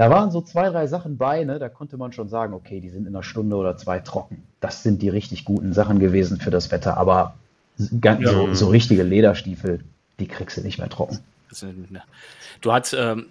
Da 0.00 0.08
waren 0.08 0.30
so 0.30 0.40
zwei, 0.40 0.70
drei 0.70 0.86
Sachen 0.86 1.18
bei, 1.18 1.44
ne? 1.44 1.58
da 1.58 1.68
konnte 1.68 1.98
man 1.98 2.10
schon 2.14 2.30
sagen, 2.30 2.54
okay, 2.54 2.80
die 2.80 2.88
sind 2.88 3.06
in 3.06 3.14
einer 3.14 3.22
Stunde 3.22 3.54
oder 3.54 3.76
zwei 3.76 3.98
trocken. 3.98 4.44
Das 4.60 4.82
sind 4.82 5.02
die 5.02 5.10
richtig 5.10 5.44
guten 5.44 5.74
Sachen 5.74 5.98
gewesen 5.98 6.40
für 6.40 6.50
das 6.50 6.70
Wetter, 6.70 6.96
aber 6.96 7.34
ganz, 8.00 8.22
ja. 8.22 8.30
so, 8.30 8.54
so, 8.54 8.68
richtige 8.68 9.02
Lederstiefel, 9.02 9.84
die 10.18 10.26
kriegst 10.26 10.56
du 10.56 10.62
nicht 10.62 10.78
mehr 10.78 10.88
trocken. 10.88 11.18
Du 12.62 12.72
hast, 12.72 12.94
ähm, 12.94 13.26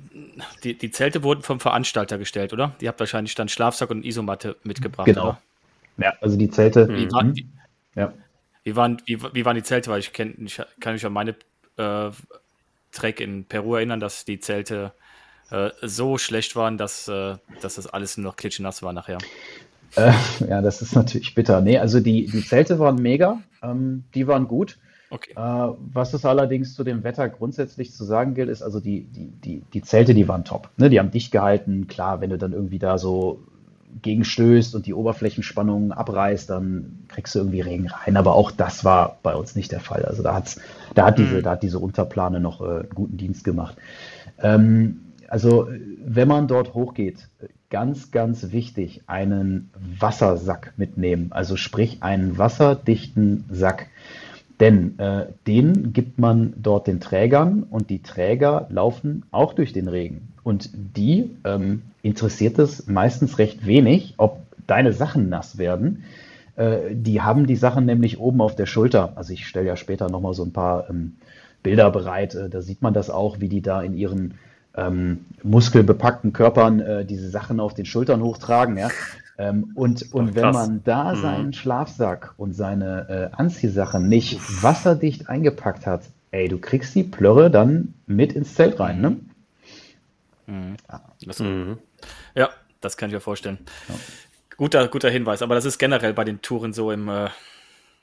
die, 0.63 0.77
die 0.77 0.91
Zelte 0.91 1.23
wurden 1.23 1.41
vom 1.41 1.59
Veranstalter 1.59 2.19
gestellt, 2.19 2.53
oder? 2.53 2.75
Die 2.81 2.87
habt 2.87 2.99
wahrscheinlich 2.99 3.33
dann 3.33 3.49
Schlafsack 3.49 3.89
und 3.89 4.05
Isomatte 4.05 4.55
mitgebracht, 4.61 5.07
genau. 5.07 5.29
Oder? 5.29 5.41
Ja, 5.97 6.13
also 6.21 6.37
die 6.37 6.51
Zelte. 6.51 6.87
Wie, 6.87 7.11
war, 7.11 7.35
wie, 7.35 7.47
ja. 7.95 8.13
wie, 8.63 8.75
waren, 8.75 9.01
wie, 9.07 9.19
wie 9.33 9.43
waren 9.43 9.55
die 9.55 9.63
Zelte? 9.63 9.89
Weil 9.89 10.01
ich, 10.01 10.13
kenn, 10.13 10.35
ich 10.45 10.61
kann 10.79 10.93
mich 10.93 11.03
an 11.03 11.13
meine 11.13 11.33
äh, 11.77 12.11
Trek 12.91 13.21
in 13.21 13.45
Peru 13.45 13.73
erinnern, 13.73 13.99
dass 13.99 14.23
die 14.23 14.39
Zelte 14.39 14.91
äh, 15.51 15.69
so 15.81 16.17
schlecht 16.17 16.55
waren, 16.55 16.77
dass, 16.77 17.07
äh, 17.07 17.35
dass 17.61 17.75
das 17.75 17.87
alles 17.87 18.17
nur 18.17 18.25
noch 18.25 18.35
klitschnass 18.35 18.83
war 18.83 18.93
nachher. 18.93 19.17
Äh, 19.95 20.13
ja, 20.47 20.61
das 20.61 20.81
ist 20.81 20.95
natürlich 20.95 21.33
bitter. 21.35 21.61
Nee, 21.61 21.79
also 21.79 21.99
die, 21.99 22.27
die 22.27 22.45
Zelte 22.45 22.79
waren 22.79 23.01
mega, 23.01 23.39
ähm, 23.63 24.03
die 24.13 24.27
waren 24.27 24.47
gut. 24.47 24.77
Okay. 25.11 25.31
Äh, 25.35 25.73
was 25.91 26.13
es 26.13 26.23
allerdings 26.23 26.75
zu 26.75 26.83
dem 26.83 27.03
Wetter 27.03 27.27
grundsätzlich 27.29 27.93
zu 27.93 28.03
sagen 28.03 28.35
gilt, 28.35 28.49
ist 28.49 28.61
also 28.61 28.79
die, 28.79 29.05
die, 29.05 29.31
die, 29.43 29.63
die 29.73 29.81
Zelte, 29.81 30.13
die 30.13 30.27
waren 30.27 30.45
top. 30.45 30.69
Ne? 30.77 30.89
Die 30.89 30.99
haben 30.99 31.09
dicht 31.09 31.31
gehalten. 31.31 31.87
Klar, 31.87 32.21
wenn 32.21 32.29
du 32.29 32.37
dann 32.37 32.53
irgendwie 32.53 32.77
da 32.77 32.99
so 32.99 33.41
gegenstößt 34.03 34.75
und 34.75 34.85
die 34.85 34.93
Oberflächenspannung 34.93 35.91
abreißt, 35.91 36.47
dann 36.51 36.99
kriegst 37.07 37.33
du 37.33 37.39
irgendwie 37.39 37.61
Regen 37.61 37.87
rein. 37.87 38.17
Aber 38.17 38.35
auch 38.35 38.51
das 38.51 38.85
war 38.85 39.17
bei 39.23 39.33
uns 39.33 39.55
nicht 39.55 39.71
der 39.71 39.79
Fall. 39.79 40.05
Also 40.05 40.21
da, 40.21 40.35
hat's, 40.35 40.61
da, 40.93 41.07
hat, 41.07 41.17
diese, 41.17 41.37
mhm. 41.37 41.43
da 41.43 41.51
hat 41.51 41.63
diese 41.63 41.79
Unterplane 41.79 42.39
noch 42.39 42.61
äh, 42.61 42.65
einen 42.65 42.89
guten 42.93 43.17
Dienst 43.17 43.43
gemacht. 43.43 43.77
Ähm, 44.37 45.01
also 45.29 45.67
wenn 46.05 46.27
man 46.27 46.47
dort 46.47 46.73
hochgeht, 46.73 47.27
ganz, 47.69 48.11
ganz 48.11 48.51
wichtig, 48.51 49.01
einen 49.07 49.69
Wassersack 49.99 50.73
mitnehmen. 50.77 51.27
Also 51.31 51.55
sprich 51.55 52.01
einen 52.01 52.37
wasserdichten 52.37 53.45
Sack. 53.49 53.87
Denn 54.59 54.99
äh, 54.99 55.27
den 55.47 55.93
gibt 55.93 56.19
man 56.19 56.53
dort 56.57 56.87
den 56.87 56.99
Trägern 56.99 57.63
und 57.63 57.89
die 57.89 58.01
Träger 58.01 58.67
laufen 58.69 59.23
auch 59.31 59.53
durch 59.53 59.71
den 59.71 59.87
Regen. 59.87 60.33
Und 60.43 60.69
die 60.73 61.37
ähm, 61.45 61.83
interessiert 62.01 62.59
es 62.59 62.87
meistens 62.87 63.37
recht 63.37 63.65
wenig, 63.65 64.15
ob 64.17 64.39
deine 64.67 64.91
Sachen 64.91 65.29
nass 65.29 65.57
werden. 65.57 66.03
Äh, 66.57 66.93
die 66.93 67.21
haben 67.21 67.47
die 67.47 67.55
Sachen 67.55 67.85
nämlich 67.85 68.19
oben 68.19 68.41
auf 68.41 68.55
der 68.55 68.65
Schulter. 68.65 69.13
Also 69.15 69.31
ich 69.31 69.47
stelle 69.47 69.67
ja 69.67 69.77
später 69.77 70.09
nochmal 70.09 70.33
so 70.33 70.43
ein 70.43 70.51
paar 70.51 70.89
ähm, 70.89 71.15
Bilder 71.63 71.89
bereit. 71.89 72.35
Äh, 72.35 72.49
da 72.49 72.61
sieht 72.61 72.81
man 72.81 72.93
das 72.93 73.09
auch, 73.09 73.39
wie 73.39 73.47
die 73.47 73.61
da 73.61 73.81
in 73.81 73.93
ihren 73.93 74.33
ähm, 74.87 75.25
muskelbepackten 75.43 76.33
Körpern 76.33 76.79
äh, 76.79 77.05
diese 77.05 77.29
Sachen 77.29 77.59
auf 77.59 77.73
den 77.73 77.85
Schultern 77.85 78.21
hochtragen. 78.21 78.77
Ja? 78.77 78.89
Ähm, 79.37 79.71
und 79.75 80.13
und 80.13 80.35
wenn 80.35 80.51
man 80.51 80.83
da 80.83 81.13
mhm. 81.15 81.21
seinen 81.21 81.53
Schlafsack 81.53 82.33
und 82.37 82.53
seine 82.53 83.31
äh, 83.31 83.35
Anziehsachen 83.35 84.09
nicht 84.09 84.35
Uff. 84.35 84.63
wasserdicht 84.63 85.29
eingepackt 85.29 85.85
hat, 85.85 86.03
ey, 86.31 86.47
du 86.49 86.59
kriegst 86.59 86.93
die 86.95 87.03
Plörre 87.03 87.49
dann 87.49 87.93
mit 88.05 88.33
ins 88.33 88.53
Zelt 88.55 88.79
rein, 88.79 89.01
ne? 89.01 89.17
Mhm. 90.47 90.75
Ja. 90.89 91.01
Das, 91.25 91.39
mhm. 91.39 91.77
ja, 92.35 92.49
das 92.81 92.97
kann 92.97 93.09
ich 93.09 93.13
mir 93.13 93.21
vorstellen. 93.21 93.59
Ja. 93.87 93.95
Guter, 94.57 94.87
guter 94.89 95.09
Hinweis, 95.09 95.41
aber 95.41 95.55
das 95.55 95.63
ist 95.63 95.77
generell 95.77 96.13
bei 96.13 96.25
den 96.25 96.41
Touren 96.41 96.73
so 96.73 96.91
im, 96.91 97.07
äh, 97.07 97.29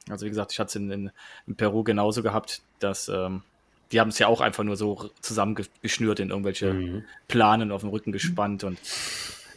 also 0.08 0.24
wie 0.24 0.30
gesagt, 0.30 0.52
ich 0.52 0.58
hatte 0.58 0.68
es 0.68 0.76
in, 0.76 0.90
in, 0.90 1.10
in, 1.46 1.56
Peru 1.56 1.84
genauso 1.84 2.22
gehabt, 2.22 2.62
dass 2.78 3.08
ähm, 3.08 3.42
die 3.92 4.00
haben 4.00 4.08
es 4.08 4.18
ja 4.18 4.26
auch 4.26 4.40
einfach 4.40 4.64
nur 4.64 4.76
so 4.76 5.10
zusammengeschnürt 5.20 6.20
in 6.20 6.30
irgendwelche 6.30 6.72
mhm. 6.72 7.04
Planen 7.28 7.72
auf 7.72 7.82
dem 7.82 7.90
Rücken 7.90 8.12
gespannt 8.12 8.64
und 8.64 8.78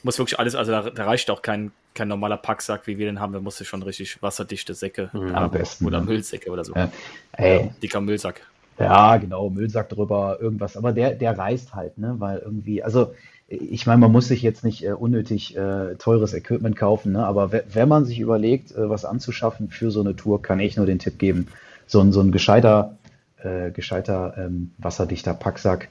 muss 0.03 0.17
wirklich 0.17 0.39
alles, 0.39 0.55
also 0.55 0.71
da, 0.71 0.89
da, 0.89 1.05
reicht 1.05 1.29
auch 1.29 1.41
kein, 1.41 1.71
kein 1.93 2.07
normaler 2.07 2.37
Packsack, 2.37 2.87
wie 2.87 2.97
wir 2.97 3.05
den 3.05 3.19
haben. 3.19 3.33
Da 3.33 3.39
musste 3.39 3.65
schon 3.65 3.83
richtig 3.83 4.21
wasserdichte 4.21 4.73
Säcke 4.73 5.09
mhm, 5.13 5.35
am 5.35 5.51
besten. 5.51 5.85
Oder 5.85 6.01
Müllsäcke 6.01 6.49
oder 6.51 6.63
so. 6.63 6.73
Ja. 6.73 6.91
Ey. 7.33 7.71
dicker 7.81 7.99
Müllsack. 7.99 8.41
Ja, 8.77 9.17
genau, 9.17 9.49
Müllsack 9.49 9.89
drüber, 9.89 10.37
irgendwas. 10.39 10.77
Aber 10.77 10.93
der, 10.93 11.11
der 11.11 11.37
reißt 11.37 11.75
halt, 11.75 11.97
ne? 11.97 12.15
Weil 12.19 12.39
irgendwie, 12.39 12.81
also 12.81 13.13
ich 13.49 13.85
meine, 13.87 13.99
man 13.99 14.11
muss 14.11 14.27
sich 14.27 14.41
jetzt 14.41 14.63
nicht 14.63 14.85
äh, 14.85 14.91
unnötig 14.91 15.57
äh, 15.57 15.95
teures 15.95 16.33
Equipment 16.33 16.75
kaufen, 16.75 17.13
ne? 17.13 17.25
aber 17.25 17.51
wenn 17.51 17.89
man 17.89 18.05
sich 18.05 18.19
überlegt, 18.19 18.71
äh, 18.71 18.89
was 18.89 19.05
anzuschaffen 19.05 19.69
für 19.69 19.89
so 19.89 20.01
eine 20.01 20.15
Tour, 20.15 20.41
kann 20.41 20.59
ich 20.59 20.77
nur 20.77 20.85
den 20.85 20.99
Tipp 20.99 21.17
geben, 21.17 21.47
so 21.87 21.99
ein, 21.99 22.11
so 22.11 22.21
ein 22.21 22.31
gescheiter, 22.31 22.98
äh, 23.43 23.71
gescheiter 23.71 24.35
ähm, 24.37 24.71
wasserdichter 24.77 25.33
Packsack, 25.33 25.89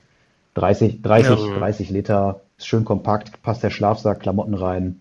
30, 0.54 1.02
30, 1.02 1.30
ja. 1.30 1.58
30 1.58 1.90
Liter, 1.90 2.40
ist 2.56 2.66
schön 2.66 2.84
kompakt, 2.84 3.42
passt 3.42 3.62
der 3.62 3.70
Schlafsack, 3.70 4.20
Klamotten 4.20 4.54
rein. 4.54 5.00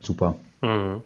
Super. 0.00 0.36
Mhm. 0.60 1.02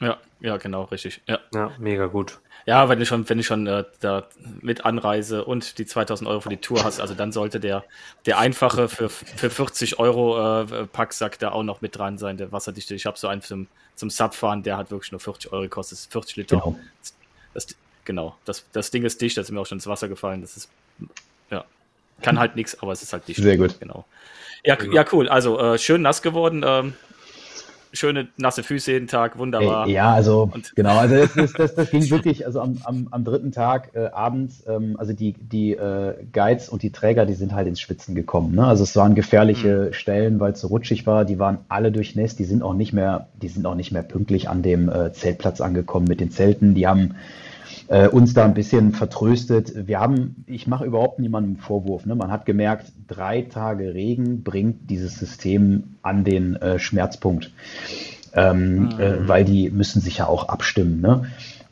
Ja, 0.00 0.18
ja, 0.40 0.56
genau, 0.56 0.84
richtig. 0.84 1.20
Ja. 1.26 1.38
ja, 1.52 1.70
mega 1.78 2.06
gut. 2.06 2.38
Ja, 2.66 2.88
wenn 2.88 2.98
du 2.98 3.04
schon, 3.04 3.28
wenn 3.28 3.38
du 3.38 3.44
schon 3.44 3.66
äh, 3.66 3.84
da 4.00 4.24
mit 4.62 4.84
Anreise 4.84 5.44
und 5.44 5.78
die 5.78 5.84
2000 5.84 6.28
Euro 6.28 6.40
für 6.40 6.48
die 6.48 6.56
Tour 6.56 6.82
hast, 6.82 6.98
also 7.00 7.14
dann 7.14 7.30
sollte 7.30 7.60
der, 7.60 7.84
der 8.24 8.38
einfache 8.38 8.88
für, 8.88 9.10
für 9.10 9.50
40 9.50 9.98
Euro 9.98 10.62
äh, 10.62 10.86
Packsack 10.86 11.38
da 11.38 11.52
auch 11.52 11.62
noch 11.62 11.82
mit 11.82 11.96
dran 11.98 12.16
sein, 12.16 12.38
der 12.38 12.52
wasserdichte. 12.52 12.94
Ich 12.94 13.04
habe 13.04 13.18
so 13.18 13.28
einen 13.28 13.42
zum, 13.42 13.66
zum 13.96 14.08
Subfahren, 14.08 14.62
der 14.62 14.78
hat 14.78 14.90
wirklich 14.90 15.12
nur 15.12 15.20
40 15.20 15.52
Euro 15.52 15.62
gekostet, 15.62 15.98
40 16.10 16.36
Liter. 16.36 16.56
Genau. 16.56 16.78
Das, 17.52 17.66
genau, 18.04 18.36
das, 18.44 18.64
das 18.72 18.90
Ding 18.90 19.04
ist 19.04 19.20
dicht, 19.20 19.36
das 19.36 19.46
ist 19.46 19.50
mir 19.52 19.60
auch 19.60 19.66
schon 19.66 19.78
ins 19.78 19.86
Wasser 19.86 20.08
gefallen. 20.08 20.40
Das 20.40 20.56
ist, 20.56 20.68
ja, 21.50 21.64
kann 22.22 22.38
halt 22.38 22.56
nichts, 22.56 22.80
aber 22.80 22.92
es 22.92 23.02
ist 23.02 23.12
halt 23.12 23.26
dicht. 23.28 23.42
Sehr 23.42 23.56
gut. 23.56 23.78
Genau. 23.80 24.04
Ja, 24.64 24.76
ja 24.92 25.04
cool. 25.12 25.28
Also 25.28 25.58
äh, 25.58 25.78
schön 25.78 26.02
nass 26.02 26.22
geworden. 26.22 26.64
Ähm, 26.66 26.94
schöne 27.94 28.28
nasse 28.36 28.62
Füße 28.62 28.92
jeden 28.92 29.08
Tag, 29.08 29.38
wunderbar. 29.38 29.86
Ja, 29.88 30.12
also 30.12 30.50
und 30.52 30.74
genau, 30.74 30.98
also 30.98 31.16
das, 31.16 31.32
das, 31.34 31.52
das, 31.52 31.74
das, 31.74 31.90
ging 31.90 32.08
wirklich, 32.10 32.44
also 32.44 32.60
am, 32.60 32.78
am, 32.84 33.08
am 33.10 33.24
dritten 33.24 33.52
Tag 33.52 33.90
äh, 33.94 34.06
abends, 34.06 34.64
ähm, 34.66 34.96
also 34.98 35.12
die, 35.12 35.32
die 35.34 35.72
äh, 35.72 36.14
Guides 36.32 36.68
und 36.68 36.82
die 36.82 36.90
Träger, 36.90 37.24
die 37.26 37.34
sind 37.34 37.54
halt 37.54 37.68
ins 37.68 37.80
Schwitzen 37.80 38.14
gekommen. 38.14 38.54
Ne? 38.54 38.66
Also 38.66 38.82
es 38.82 38.94
waren 38.96 39.14
gefährliche 39.14 39.86
mhm. 39.88 39.92
Stellen, 39.92 40.40
weil 40.40 40.52
es 40.52 40.60
so 40.60 40.68
rutschig 40.68 41.06
war, 41.06 41.24
die 41.24 41.38
waren 41.38 41.58
alle 41.68 41.92
durchnässt, 41.92 42.38
die 42.38 42.44
sind 42.44 42.62
auch 42.62 42.74
nicht 42.74 42.92
mehr, 42.92 43.28
die 43.40 43.48
sind 43.48 43.66
auch 43.66 43.76
nicht 43.76 43.92
mehr 43.92 44.02
pünktlich 44.02 44.48
an 44.48 44.62
dem 44.62 44.88
äh, 44.88 45.12
Zeltplatz 45.12 45.60
angekommen 45.60 46.06
mit 46.08 46.20
den 46.20 46.30
Zelten. 46.30 46.74
Die 46.74 46.86
haben 46.86 47.14
äh, 47.88 48.08
uns 48.08 48.34
da 48.34 48.44
ein 48.44 48.54
bisschen 48.54 48.92
vertröstet. 48.92 49.86
Wir 49.86 50.00
haben, 50.00 50.44
ich 50.46 50.66
mache 50.66 50.84
überhaupt 50.84 51.18
niemandem 51.18 51.56
Vorwurf. 51.56 52.06
Ne? 52.06 52.14
Man 52.14 52.30
hat 52.30 52.46
gemerkt, 52.46 52.92
drei 53.08 53.42
Tage 53.42 53.94
Regen 53.94 54.42
bringt 54.42 54.90
dieses 54.90 55.18
System 55.18 55.96
an 56.02 56.24
den 56.24 56.56
äh, 56.56 56.78
Schmerzpunkt, 56.78 57.52
ähm, 58.34 58.84
mhm. 58.84 59.00
äh, 59.00 59.28
weil 59.28 59.44
die 59.44 59.70
müssen 59.70 60.00
sich 60.00 60.18
ja 60.18 60.26
auch 60.26 60.48
abstimmen. 60.48 61.00
Ne? 61.00 61.26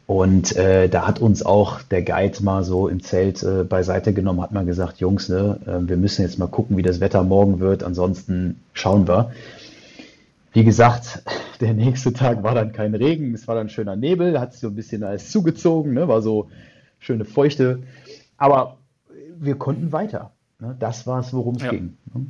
Und 0.06 0.56
äh, 0.56 0.88
da 0.88 1.06
hat 1.06 1.20
uns 1.20 1.42
auch 1.42 1.80
der 1.82 2.02
Guide 2.02 2.42
mal 2.42 2.64
so 2.64 2.88
im 2.88 3.02
Zelt 3.02 3.42
äh, 3.42 3.64
beiseite 3.64 4.12
genommen, 4.12 4.42
hat 4.42 4.52
mal 4.52 4.66
gesagt, 4.66 4.98
Jungs, 4.98 5.28
ne, 5.28 5.58
äh, 5.64 5.88
wir 5.88 5.96
müssen 5.96 6.22
jetzt 6.22 6.38
mal 6.38 6.48
gucken, 6.48 6.76
wie 6.76 6.82
das 6.82 7.00
Wetter 7.00 7.22
morgen 7.22 7.60
wird, 7.60 7.82
ansonsten 7.82 8.60
schauen 8.74 9.06
wir. 9.08 9.30
Wie 10.52 10.64
gesagt, 10.64 11.22
der 11.60 11.74
nächste 11.74 12.12
Tag 12.12 12.42
war 12.42 12.54
dann 12.54 12.72
kein 12.72 12.94
Regen, 12.94 13.34
es 13.34 13.48
war 13.48 13.54
dann 13.54 13.68
schöner 13.68 13.96
Nebel, 13.96 14.38
hat 14.38 14.52
sich 14.52 14.60
so 14.60 14.68
ein 14.68 14.74
bisschen 14.74 15.02
alles 15.02 15.30
zugezogen, 15.30 15.94
ne, 15.94 16.08
war 16.08 16.22
so 16.22 16.50
schöne 16.98 17.24
Feuchte. 17.24 17.82
Aber 18.36 18.78
wir 19.38 19.56
konnten 19.56 19.92
weiter. 19.92 20.32
Ne, 20.58 20.76
das 20.78 21.06
war 21.06 21.20
es, 21.20 21.32
worum 21.32 21.56
es 21.56 21.62
ja. 21.62 21.70
ging. 21.70 21.96
Ne? 22.14 22.26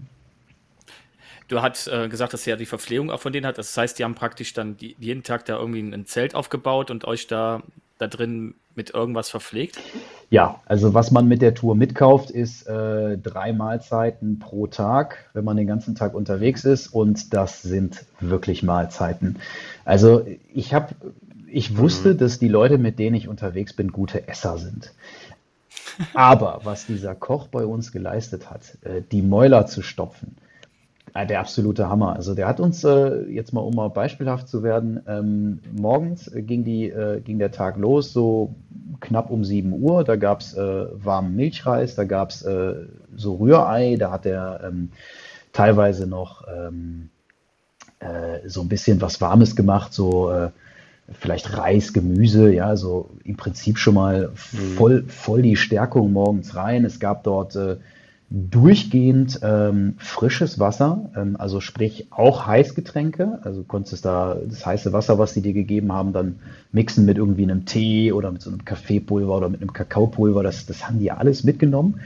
Du 1.48 1.60
hast 1.60 1.86
äh, 1.88 2.08
gesagt, 2.08 2.32
dass 2.32 2.46
er 2.46 2.56
die 2.56 2.64
Verpflegung 2.64 3.10
auch 3.10 3.20
von 3.20 3.32
denen 3.32 3.44
hat. 3.44 3.58
Das 3.58 3.76
heißt, 3.76 3.98
die 3.98 4.04
haben 4.04 4.14
praktisch 4.14 4.54
dann 4.54 4.76
die, 4.78 4.96
jeden 4.98 5.22
Tag 5.22 5.44
da 5.44 5.58
irgendwie 5.58 5.80
ein 5.80 6.06
Zelt 6.06 6.34
aufgebaut 6.34 6.90
und 6.90 7.04
euch 7.04 7.26
da 7.26 7.62
da 8.02 8.08
drin 8.08 8.54
mit 8.74 8.90
irgendwas 8.90 9.30
verpflegt? 9.30 9.78
Ja, 10.32 10.62
also 10.64 10.94
was 10.94 11.10
man 11.10 11.28
mit 11.28 11.42
der 11.42 11.52
Tour 11.52 11.74
mitkauft, 11.74 12.30
ist 12.30 12.66
äh, 12.66 13.18
drei 13.18 13.52
Mahlzeiten 13.52 14.38
pro 14.38 14.66
Tag, 14.66 15.28
wenn 15.34 15.44
man 15.44 15.58
den 15.58 15.66
ganzen 15.66 15.94
Tag 15.94 16.14
unterwegs 16.14 16.64
ist. 16.64 16.86
Und 16.86 17.34
das 17.34 17.60
sind 17.60 18.06
wirklich 18.18 18.62
Mahlzeiten. 18.62 19.36
Also 19.84 20.26
ich 20.54 20.72
habe, 20.72 20.94
ich 21.48 21.76
wusste, 21.76 22.14
mhm. 22.14 22.16
dass 22.16 22.38
die 22.38 22.48
Leute, 22.48 22.78
mit 22.78 22.98
denen 22.98 23.14
ich 23.14 23.28
unterwegs 23.28 23.74
bin, 23.74 23.92
gute 23.92 24.26
Esser 24.26 24.56
sind. 24.56 24.94
Aber 26.14 26.62
was 26.64 26.86
dieser 26.86 27.14
Koch 27.14 27.48
bei 27.48 27.66
uns 27.66 27.92
geleistet 27.92 28.48
hat, 28.48 28.78
äh, 28.84 29.02
die 29.12 29.20
Mäuler 29.20 29.66
zu 29.66 29.82
stopfen, 29.82 30.38
Ah, 31.14 31.26
der 31.26 31.40
absolute 31.40 31.90
Hammer. 31.90 32.16
Also 32.16 32.34
der 32.34 32.48
hat 32.48 32.58
uns 32.58 32.84
äh, 32.84 33.24
jetzt 33.28 33.52
mal, 33.52 33.60
um 33.60 33.74
mal 33.74 33.88
beispielhaft 33.88 34.48
zu 34.48 34.62
werden, 34.62 35.00
ähm, 35.06 35.58
morgens 35.70 36.30
ging, 36.34 36.64
die, 36.64 36.88
äh, 36.88 37.20
ging 37.20 37.38
der 37.38 37.50
Tag 37.50 37.76
los, 37.76 38.14
so 38.14 38.54
knapp 39.00 39.30
um 39.30 39.44
7 39.44 39.72
Uhr. 39.74 40.04
Da 40.04 40.16
gab 40.16 40.40
es 40.40 40.54
äh, 40.54 40.86
warmen 40.92 41.36
Milchreis, 41.36 41.96
da 41.96 42.04
gab 42.04 42.30
es 42.30 42.42
äh, 42.42 42.74
so 43.14 43.34
Rührei, 43.34 43.96
da 43.96 44.10
hat 44.10 44.24
er 44.24 44.62
ähm, 44.64 44.90
teilweise 45.52 46.06
noch 46.06 46.44
ähm, 46.48 47.10
äh, 47.98 48.48
so 48.48 48.62
ein 48.62 48.68
bisschen 48.68 49.02
was 49.02 49.20
Warmes 49.20 49.54
gemacht, 49.54 49.92
so 49.92 50.30
äh, 50.30 50.48
vielleicht 51.12 51.58
Reis, 51.58 51.92
Gemüse, 51.92 52.50
ja, 52.54 52.74
so 52.76 53.10
im 53.22 53.36
Prinzip 53.36 53.76
schon 53.76 53.94
mal 53.94 54.30
mhm. 54.52 54.56
voll, 54.76 55.04
voll 55.08 55.42
die 55.42 55.56
Stärkung 55.56 56.12
morgens 56.12 56.56
rein. 56.56 56.86
Es 56.86 57.00
gab 57.00 57.22
dort 57.24 57.54
durchgehend 58.34 59.40
ähm, 59.42 59.94
frisches 59.98 60.58
Wasser, 60.58 61.10
ähm, 61.16 61.36
also 61.38 61.60
sprich 61.60 62.06
auch 62.10 62.46
Heißgetränke. 62.46 63.40
Also 63.42 63.62
konntest 63.62 64.04
da 64.06 64.36
das 64.46 64.64
heiße 64.64 64.92
Wasser, 64.92 65.18
was 65.18 65.34
sie 65.34 65.42
dir 65.42 65.52
gegeben 65.52 65.92
haben, 65.92 66.14
dann 66.14 66.36
mixen 66.72 67.04
mit 67.04 67.18
irgendwie 67.18 67.42
einem 67.42 67.66
Tee 67.66 68.10
oder 68.12 68.30
mit 68.32 68.40
so 68.40 68.48
einem 68.48 68.64
Kaffeepulver 68.64 69.36
oder 69.36 69.50
mit 69.50 69.60
einem 69.60 69.74
Kakaopulver. 69.74 70.42
Das, 70.42 70.64
das 70.64 70.86
haben 70.86 70.98
die 70.98 71.10
alles 71.10 71.44
mitgenommen. 71.44 72.00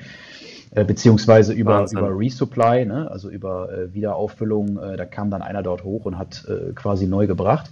Äh, 0.72 0.84
beziehungsweise 0.84 1.52
über, 1.52 1.86
über 1.90 2.10
Resupply, 2.10 2.86
ne? 2.86 3.08
also 3.10 3.30
über 3.30 3.72
äh, 3.72 3.94
Wiederauffüllung. 3.94 4.78
Äh, 4.78 4.96
da 4.96 5.04
kam 5.04 5.30
dann 5.30 5.42
einer 5.42 5.62
dort 5.62 5.84
hoch 5.84 6.06
und 6.06 6.18
hat 6.18 6.44
äh, 6.48 6.72
quasi 6.74 7.06
neu 7.06 7.28
gebracht. 7.28 7.70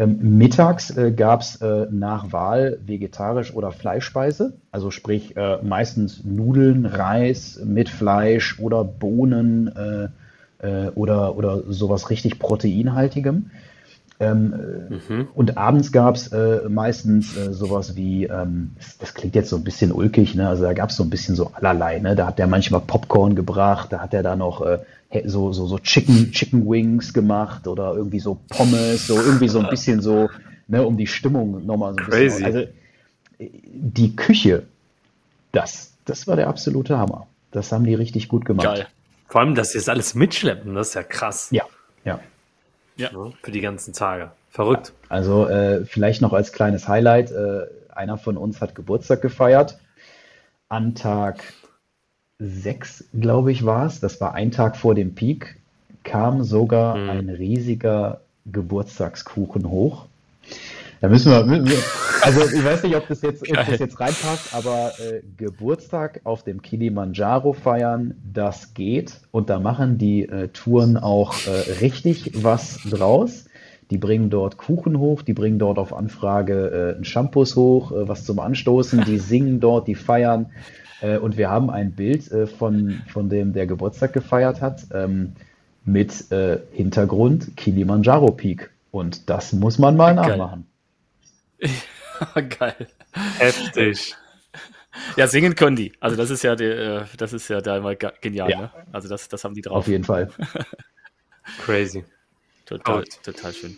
Ähm, 0.00 0.38
mittags 0.38 0.96
äh, 0.96 1.12
gab 1.12 1.42
es 1.42 1.56
äh, 1.56 1.86
nach 1.90 2.32
Wahl 2.32 2.78
vegetarisch 2.86 3.54
oder 3.54 3.70
Fleischspeise, 3.70 4.54
also 4.72 4.90
sprich 4.90 5.36
äh, 5.36 5.58
meistens 5.62 6.24
Nudeln, 6.24 6.86
Reis 6.86 7.60
mit 7.62 7.90
Fleisch 7.90 8.58
oder 8.58 8.82
Bohnen 8.82 9.68
äh, 9.76 10.08
äh, 10.66 10.88
oder, 10.94 11.36
oder 11.36 11.64
sowas 11.68 12.08
richtig 12.08 12.38
proteinhaltigem. 12.38 13.50
Ähm, 14.20 14.54
mhm. 14.88 15.28
Und 15.34 15.58
abends 15.58 15.92
gab 15.92 16.14
es 16.14 16.28
äh, 16.28 16.66
meistens 16.68 17.34
sowas 17.34 17.94
wie, 17.94 18.24
ähm, 18.24 18.72
das, 18.78 18.96
das, 18.98 19.14
klingt 19.14 19.34
jetzt 19.34 19.50
so 19.50 19.56
ein 19.56 19.64
bisschen 19.64 19.92
ulkig, 19.92 20.34
ne? 20.34 20.48
also 20.48 20.62
da 20.62 20.72
gab 20.72 20.90
es 20.90 20.96
so 20.96 21.02
ein 21.02 21.10
bisschen 21.10 21.36
so 21.36 21.50
allerlei. 21.54 21.98
Ne? 21.98 22.16
Da 22.16 22.26
hat 22.26 22.38
der 22.38 22.46
manchmal 22.46 22.80
Popcorn 22.80 23.34
gebracht, 23.34 23.92
da 23.92 24.00
hat 24.00 24.14
er 24.14 24.22
da 24.22 24.34
noch 24.34 24.62
so, 25.24 25.52
so, 25.52 25.66
so 25.66 25.78
Chicken, 25.78 26.30
Chicken 26.32 26.68
Wings 26.68 27.12
gemacht 27.12 27.66
oder 27.66 27.94
irgendwie 27.94 28.20
so 28.20 28.38
Pommes, 28.48 29.06
so 29.06 29.16
irgendwie 29.16 29.48
so 29.48 29.58
ein 29.58 29.68
bisschen 29.68 30.00
so, 30.00 30.28
ne, 30.68 30.84
um 30.84 30.96
die 30.96 31.06
Stimmung 31.06 31.66
nochmal 31.66 31.94
so 31.94 32.00
ein 32.00 32.06
Crazy. 32.06 32.42
bisschen. 32.42 32.44
Also 32.44 32.66
die 33.38 34.14
Küche, 34.14 34.64
das, 35.52 35.94
das 36.04 36.26
war 36.26 36.36
der 36.36 36.48
absolute 36.48 36.98
Hammer. 36.98 37.26
Das 37.50 37.72
haben 37.72 37.84
die 37.84 37.94
richtig 37.94 38.28
gut 38.28 38.44
gemacht. 38.44 38.66
Geil. 38.66 38.86
Vor 39.26 39.40
allem, 39.40 39.54
dass 39.54 39.72
sie 39.72 39.78
das 39.78 39.88
alles 39.88 40.14
mitschleppen, 40.14 40.74
das 40.74 40.88
ist 40.88 40.94
ja 40.94 41.02
krass. 41.02 41.48
Ja, 41.50 41.64
ja. 42.04 42.20
Ja. 42.96 43.10
Für 43.42 43.50
die 43.50 43.60
ganzen 43.60 43.94
Tage. 43.94 44.32
Verrückt. 44.50 44.92
Also 45.08 45.48
äh, 45.48 45.84
vielleicht 45.86 46.20
noch 46.20 46.32
als 46.32 46.52
kleines 46.52 46.86
Highlight, 46.86 47.30
äh, 47.30 47.62
einer 47.94 48.18
von 48.18 48.36
uns 48.36 48.60
hat 48.60 48.74
Geburtstag 48.74 49.22
gefeiert. 49.22 49.78
An 50.68 50.94
Tag 50.94 51.42
6, 52.40 53.04
glaube 53.20 53.52
ich, 53.52 53.64
war 53.64 53.86
es, 53.86 54.00
das 54.00 54.20
war 54.20 54.34
ein 54.34 54.50
Tag 54.50 54.76
vor 54.76 54.94
dem 54.94 55.14
Peak, 55.14 55.56
kam 56.02 56.42
sogar 56.42 56.94
hm. 56.96 57.10
ein 57.10 57.28
riesiger 57.28 58.20
Geburtstagskuchen 58.50 59.68
hoch. 59.68 60.06
Da 61.00 61.08
müssen 61.08 61.32
wir, 61.32 61.72
also 62.20 62.42
ich 62.44 62.62
weiß 62.62 62.82
nicht, 62.82 62.94
ob 62.94 63.08
das 63.08 63.22
jetzt, 63.22 63.48
ob 63.48 63.56
das 63.56 63.78
jetzt 63.78 63.98
reinpasst, 64.00 64.54
aber 64.54 64.92
äh, 64.98 65.22
Geburtstag 65.38 66.20
auf 66.24 66.42
dem 66.42 66.60
Kilimanjaro 66.60 67.54
feiern, 67.54 68.14
das 68.34 68.74
geht. 68.74 69.14
Und 69.30 69.48
da 69.48 69.60
machen 69.60 69.96
die 69.96 70.28
äh, 70.28 70.48
Touren 70.48 70.98
auch 70.98 71.34
äh, 71.46 71.72
richtig 71.80 72.32
was 72.42 72.80
draus. 72.88 73.46
die 73.90 73.98
bringen 73.98 74.30
dort 74.30 74.56
Kuchen 74.56 74.98
hoch, 74.98 75.22
die 75.22 75.32
bringen 75.32 75.58
dort 75.58 75.78
auf 75.78 75.94
Anfrage 75.94 76.94
äh, 76.94 76.98
ein 76.98 77.04
Shampoos 77.04 77.56
hoch, 77.56 77.92
äh, 77.92 78.06
was 78.06 78.24
zum 78.24 78.38
Anstoßen, 78.38 79.04
die 79.04 79.18
singen 79.18 79.58
dort, 79.58 79.88
die 79.88 79.94
feiern. 79.94 80.50
Äh, 81.00 81.18
und 81.18 81.36
wir 81.36 81.50
haben 81.50 81.70
ein 81.70 81.92
Bild 81.92 82.30
äh, 82.30 82.46
von, 82.46 83.02
von 83.12 83.28
dem, 83.28 83.52
der 83.52 83.66
Geburtstag 83.66 84.12
gefeiert 84.12 84.60
hat, 84.60 84.86
ähm, 84.92 85.34
mit 85.84 86.30
äh, 86.30 86.58
Hintergrund 86.72 87.56
Kilimanjaro 87.56 88.32
Peak. 88.32 88.70
Und 88.90 89.30
das 89.30 89.52
muss 89.52 89.78
man 89.78 89.96
mal 89.96 90.14
Geil. 90.14 90.36
nachmachen. 90.36 90.66
Geil. 92.58 92.88
Heftig. 93.38 94.16
Ja, 95.16 95.26
singen 95.28 95.54
können 95.54 95.76
die. 95.76 95.92
Also 96.00 96.16
das 96.16 96.30
ist 96.30 96.42
ja, 96.42 96.56
die, 96.56 96.64
äh, 96.64 97.04
das 97.16 97.32
ist 97.32 97.48
ja 97.48 97.60
da 97.60 97.76
immer 97.78 97.94
genial. 97.94 98.50
Ja. 98.50 98.60
Ne? 98.62 98.70
Also 98.92 99.08
das, 99.08 99.28
das 99.28 99.44
haben 99.44 99.54
die 99.54 99.62
drauf. 99.62 99.78
Auf 99.78 99.88
jeden 99.88 100.04
Fall. 100.04 100.30
Crazy. 101.64 102.04
Total, 102.66 103.04
total 103.24 103.52
schön. 103.52 103.76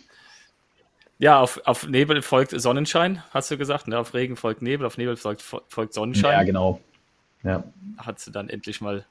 Ja, 1.19 1.39
auf, 1.39 1.61
auf 1.65 1.87
Nebel 1.87 2.21
folgt 2.21 2.59
Sonnenschein, 2.59 3.23
hast 3.31 3.49
du 3.49 3.57
gesagt. 3.57 3.87
Ne? 3.87 3.97
Auf 3.97 4.13
Regen 4.13 4.35
folgt 4.35 4.61
Nebel, 4.61 4.85
auf 4.85 4.97
Nebel 4.97 5.15
folgt, 5.15 5.41
folgt 5.41 5.93
Sonnenschein. 5.93 6.33
Ja, 6.33 6.43
genau. 6.43 6.81
Ja. 7.43 7.63
Hat 7.97 8.19
sie 8.19 8.31
dann 8.31 8.49
endlich 8.49 8.81
mal 8.81 9.05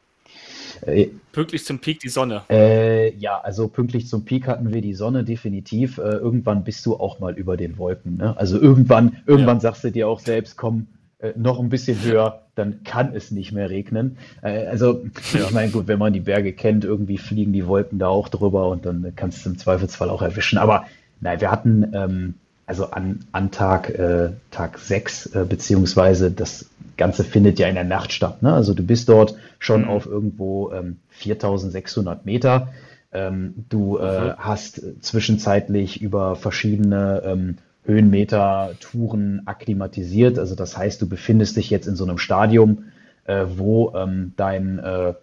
äh, 0.86 1.08
pünktlich 1.32 1.64
zum 1.64 1.78
Peak 1.78 2.00
die 2.00 2.08
Sonne. 2.08 2.42
Äh, 2.50 3.14
ja, 3.16 3.38
also 3.40 3.68
pünktlich 3.68 4.08
zum 4.08 4.24
Peak 4.24 4.48
hatten 4.48 4.72
wir 4.72 4.80
die 4.80 4.94
Sonne 4.94 5.24
definitiv. 5.24 5.98
Äh, 5.98 6.16
irgendwann 6.16 6.64
bist 6.64 6.84
du 6.86 6.96
auch 6.96 7.20
mal 7.20 7.34
über 7.34 7.56
den 7.56 7.78
Wolken. 7.78 8.16
Ne? 8.16 8.36
Also 8.36 8.58
irgendwann, 8.58 9.18
irgendwann 9.26 9.58
ja. 9.58 9.60
sagst 9.60 9.84
du 9.84 9.92
dir 9.92 10.08
auch 10.08 10.20
selbst, 10.20 10.56
komm, 10.56 10.88
äh, 11.18 11.32
noch 11.36 11.60
ein 11.60 11.68
bisschen 11.68 12.02
höher, 12.02 12.42
dann 12.56 12.82
kann 12.82 13.14
es 13.14 13.30
nicht 13.30 13.52
mehr 13.52 13.70
regnen. 13.70 14.18
Äh, 14.42 14.66
also, 14.66 15.04
ja. 15.32 15.44
ich 15.44 15.50
meine, 15.52 15.70
gut, 15.70 15.86
wenn 15.86 15.98
man 15.98 16.12
die 16.12 16.20
Berge 16.20 16.52
kennt, 16.52 16.84
irgendwie 16.84 17.18
fliegen 17.18 17.52
die 17.52 17.66
Wolken 17.66 17.98
da 17.98 18.08
auch 18.08 18.28
drüber 18.28 18.68
und 18.68 18.84
dann 18.84 19.12
kannst 19.14 19.44
du 19.44 19.50
im 19.50 19.58
Zweifelsfall 19.58 20.10
auch 20.10 20.22
erwischen. 20.22 20.58
Aber 20.58 20.86
nein, 21.20 21.40
wir 21.40 21.50
hatten 21.50 21.92
ähm, 21.94 22.34
also 22.66 22.90
an, 22.90 23.20
an 23.32 23.50
Tag, 23.50 23.90
äh, 23.90 24.30
Tag 24.50 24.78
6, 24.78 25.26
äh, 25.26 25.44
beziehungsweise 25.48 26.30
das 26.30 26.66
Ganze 26.96 27.24
findet 27.24 27.58
ja 27.58 27.68
in 27.68 27.74
der 27.74 27.84
Nacht 27.84 28.12
statt. 28.12 28.42
Ne? 28.42 28.52
Also 28.52 28.74
du 28.74 28.82
bist 28.82 29.08
dort 29.08 29.34
schon 29.58 29.82
mhm. 29.82 29.88
auf 29.88 30.06
irgendwo 30.06 30.72
ähm, 30.72 30.98
4600 31.10 32.24
Meter. 32.26 32.68
Ähm, 33.12 33.66
du 33.68 33.98
äh, 33.98 34.28
mhm. 34.28 34.34
hast 34.38 34.82
zwischenzeitlich 35.02 36.00
über 36.00 36.36
verschiedene 36.36 37.22
ähm, 37.24 37.58
Höhenmeter 37.84 38.74
Touren 38.80 39.42
akklimatisiert. 39.44 40.38
Also 40.38 40.54
das 40.54 40.76
heißt, 40.76 41.02
du 41.02 41.08
befindest 41.08 41.56
dich 41.56 41.68
jetzt 41.68 41.88
in 41.88 41.96
so 41.96 42.04
einem 42.04 42.18
Stadium, 42.18 42.84
äh, 43.24 43.44
wo 43.56 43.92
ähm, 43.96 44.32
dein, 44.36 44.78
äh, 44.78 45.14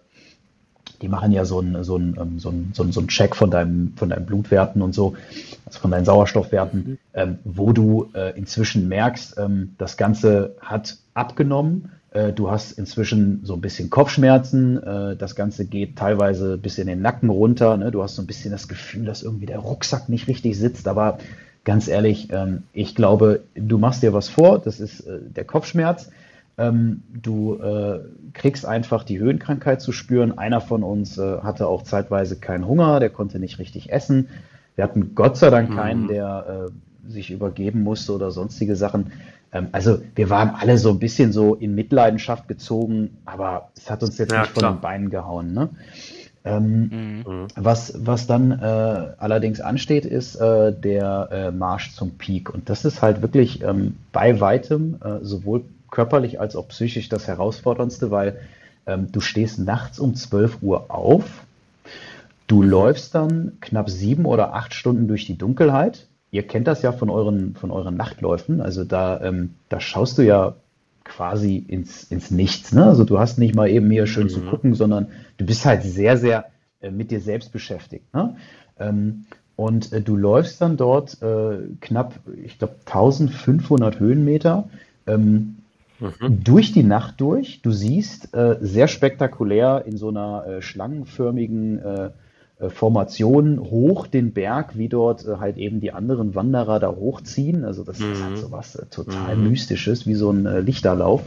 die 1.02 1.08
machen 1.08 1.32
ja 1.32 1.44
so 1.44 1.60
einen 1.60 1.82
so 1.82 1.98
ähm, 1.98 2.38
so 2.38 2.50
ein, 2.50 2.70
so 2.74 2.82
ein, 2.82 2.92
so 2.92 3.00
ein 3.00 3.08
Check 3.08 3.34
von 3.34 3.50
deinem, 3.50 3.92
von 3.96 4.10
deinen 4.10 4.26
Blutwerten 4.26 4.82
und 4.82 4.94
so, 4.94 5.14
also 5.66 5.78
von 5.78 5.90
deinen 5.90 6.04
Sauerstoffwerten, 6.04 6.80
mhm. 6.80 6.98
ähm, 7.14 7.38
wo 7.44 7.72
du 7.72 8.10
äh, 8.14 8.36
inzwischen 8.36 8.88
merkst, 8.88 9.36
ähm, 9.38 9.74
das 9.78 9.96
Ganze 9.96 10.56
hat 10.60 10.96
abgenommen. 11.14 11.90
Äh, 12.10 12.32
du 12.32 12.50
hast 12.50 12.72
inzwischen 12.72 13.40
so 13.44 13.54
ein 13.54 13.60
bisschen 13.60 13.88
Kopfschmerzen. 13.88 14.82
Äh, 14.82 15.16
das 15.16 15.34
Ganze 15.34 15.64
geht 15.64 15.96
teilweise 15.96 16.58
bis 16.58 16.78
in 16.78 16.86
den 16.86 17.02
Nacken 17.02 17.30
runter. 17.30 17.76
Ne? 17.76 17.90
Du 17.90 18.02
hast 18.02 18.16
so 18.16 18.22
ein 18.22 18.26
bisschen 18.26 18.50
das 18.50 18.68
Gefühl, 18.68 19.04
dass 19.04 19.22
irgendwie 19.22 19.46
der 19.46 19.58
Rucksack 19.58 20.08
nicht 20.08 20.28
richtig 20.28 20.58
sitzt, 20.58 20.88
aber 20.88 21.18
ganz 21.64 21.88
ehrlich, 21.88 22.28
ähm, 22.30 22.64
ich 22.72 22.94
glaube, 22.94 23.42
du 23.54 23.78
machst 23.78 24.02
dir 24.02 24.12
was 24.12 24.28
vor, 24.28 24.58
das 24.58 24.80
ist 24.80 25.00
äh, 25.00 25.18
der 25.34 25.44
Kopfschmerz. 25.44 26.10
Ähm, 26.60 27.02
du 27.10 27.54
äh, 27.54 28.00
kriegst 28.34 28.66
einfach 28.66 29.02
die 29.02 29.18
Höhenkrankheit 29.18 29.80
zu 29.80 29.92
spüren. 29.92 30.36
Einer 30.36 30.60
von 30.60 30.82
uns 30.82 31.16
äh, 31.16 31.38
hatte 31.38 31.66
auch 31.66 31.82
zeitweise 31.82 32.36
keinen 32.38 32.66
Hunger, 32.66 33.00
der 33.00 33.08
konnte 33.08 33.38
nicht 33.38 33.58
richtig 33.58 33.90
essen. 33.90 34.28
Wir 34.76 34.84
hatten 34.84 35.14
Gott 35.14 35.38
sei 35.38 35.48
Dank 35.48 35.74
keinen, 35.74 36.04
mhm. 36.04 36.08
der 36.08 36.68
äh, 37.06 37.10
sich 37.10 37.30
übergeben 37.30 37.82
musste 37.82 38.12
oder 38.12 38.30
sonstige 38.30 38.76
Sachen. 38.76 39.12
Ähm, 39.52 39.68
also 39.72 40.02
wir 40.14 40.28
waren 40.28 40.50
alle 40.50 40.76
so 40.76 40.90
ein 40.90 40.98
bisschen 40.98 41.32
so 41.32 41.54
in 41.54 41.74
Mitleidenschaft 41.74 42.46
gezogen, 42.46 43.16
aber 43.24 43.70
es 43.74 43.90
hat 43.90 44.02
uns 44.02 44.18
jetzt 44.18 44.32
ja, 44.32 44.42
nicht 44.42 44.54
klar. 44.54 44.70
von 44.70 44.78
den 44.78 44.82
Beinen 44.82 45.10
gehauen. 45.10 45.54
Ne? 45.54 45.70
Ähm, 46.44 47.22
mhm. 47.26 47.46
was, 47.56 47.94
was 47.98 48.26
dann 48.26 48.52
äh, 48.52 48.64
allerdings 49.18 49.60
ansteht, 49.60 50.06
ist 50.06 50.36
äh, 50.36 50.72
der 50.72 51.28
äh, 51.30 51.50
Marsch 51.50 51.94
zum 51.94 52.12
Peak. 52.12 52.52
Und 52.52 52.68
das 52.68 52.84
ist 52.84 53.02
halt 53.02 53.22
wirklich 53.22 53.62
ähm, 53.62 53.96
bei 54.12 54.40
weitem 54.40 54.96
äh, 55.02 55.18
sowohl 55.22 55.64
körperlich 55.90 56.40
als 56.40 56.56
auch 56.56 56.68
psychisch 56.68 57.08
das 57.08 57.26
Herausforderndste, 57.26 58.10
weil 58.10 58.40
ähm, 58.86 59.12
du 59.12 59.20
stehst 59.20 59.58
nachts 59.58 59.98
um 59.98 60.14
12 60.14 60.58
Uhr 60.62 60.90
auf, 60.90 61.44
du 62.46 62.62
läufst 62.62 63.14
dann 63.14 63.52
knapp 63.60 63.90
sieben 63.90 64.24
oder 64.24 64.54
acht 64.54 64.74
Stunden 64.74 65.08
durch 65.08 65.26
die 65.26 65.38
Dunkelheit. 65.38 66.06
Ihr 66.30 66.46
kennt 66.46 66.66
das 66.66 66.82
ja 66.82 66.92
von 66.92 67.10
euren, 67.10 67.54
von 67.54 67.70
euren 67.70 67.96
Nachtläufen. 67.96 68.60
Also 68.60 68.84
da, 68.84 69.20
ähm, 69.20 69.54
da 69.68 69.80
schaust 69.80 70.18
du 70.18 70.22
ja 70.22 70.54
quasi 71.04 71.56
ins, 71.56 72.04
ins 72.04 72.30
Nichts. 72.30 72.72
Ne? 72.72 72.84
Also 72.84 73.04
du 73.04 73.18
hast 73.18 73.38
nicht 73.38 73.54
mal 73.54 73.68
eben 73.68 73.90
hier 73.90 74.06
schön 74.06 74.24
mhm. 74.24 74.30
zu 74.30 74.40
gucken, 74.42 74.74
sondern 74.74 75.08
du 75.38 75.44
bist 75.44 75.64
halt 75.64 75.82
sehr, 75.82 76.16
sehr 76.16 76.46
äh, 76.80 76.90
mit 76.90 77.10
dir 77.10 77.20
selbst 77.20 77.52
beschäftigt. 77.52 78.12
Ne? 78.14 78.36
Ähm, 78.78 79.26
und 79.56 79.92
äh, 79.92 80.00
du 80.00 80.16
läufst 80.16 80.60
dann 80.60 80.76
dort 80.76 81.20
äh, 81.20 81.58
knapp, 81.80 82.14
ich 82.44 82.58
glaube, 82.58 82.76
1500 82.86 84.00
Höhenmeter 84.00 84.68
ähm, 85.06 85.56
mhm. 86.00 86.42
durch 86.42 86.72
die 86.72 86.82
Nacht 86.82 87.20
durch. 87.20 87.62
Du 87.62 87.70
siehst 87.70 88.34
äh, 88.34 88.56
sehr 88.60 88.88
spektakulär 88.88 89.84
in 89.86 89.96
so 89.96 90.08
einer 90.08 90.46
äh, 90.46 90.62
schlangenförmigen 90.62 91.78
äh, 91.78 92.10
äh, 92.60 92.70
Formation 92.70 93.58
hoch 93.58 94.06
den 94.06 94.32
Berg, 94.32 94.76
wie 94.76 94.88
dort 94.88 95.26
äh, 95.26 95.36
halt 95.38 95.56
eben 95.56 95.80
die 95.80 95.92
anderen 95.92 96.34
Wanderer 96.34 96.78
da 96.78 96.88
hochziehen. 96.88 97.64
Also 97.64 97.84
das 97.84 97.98
mhm. 97.98 98.12
ist 98.12 98.22
halt 98.22 98.32
mhm. 98.32 98.36
so 98.36 98.52
was 98.52 98.72
total 98.90 99.36
mhm. 99.36 99.48
Mystisches, 99.48 100.06
wie 100.06 100.14
so 100.14 100.30
ein 100.30 100.64
Lichterlauf. 100.64 101.22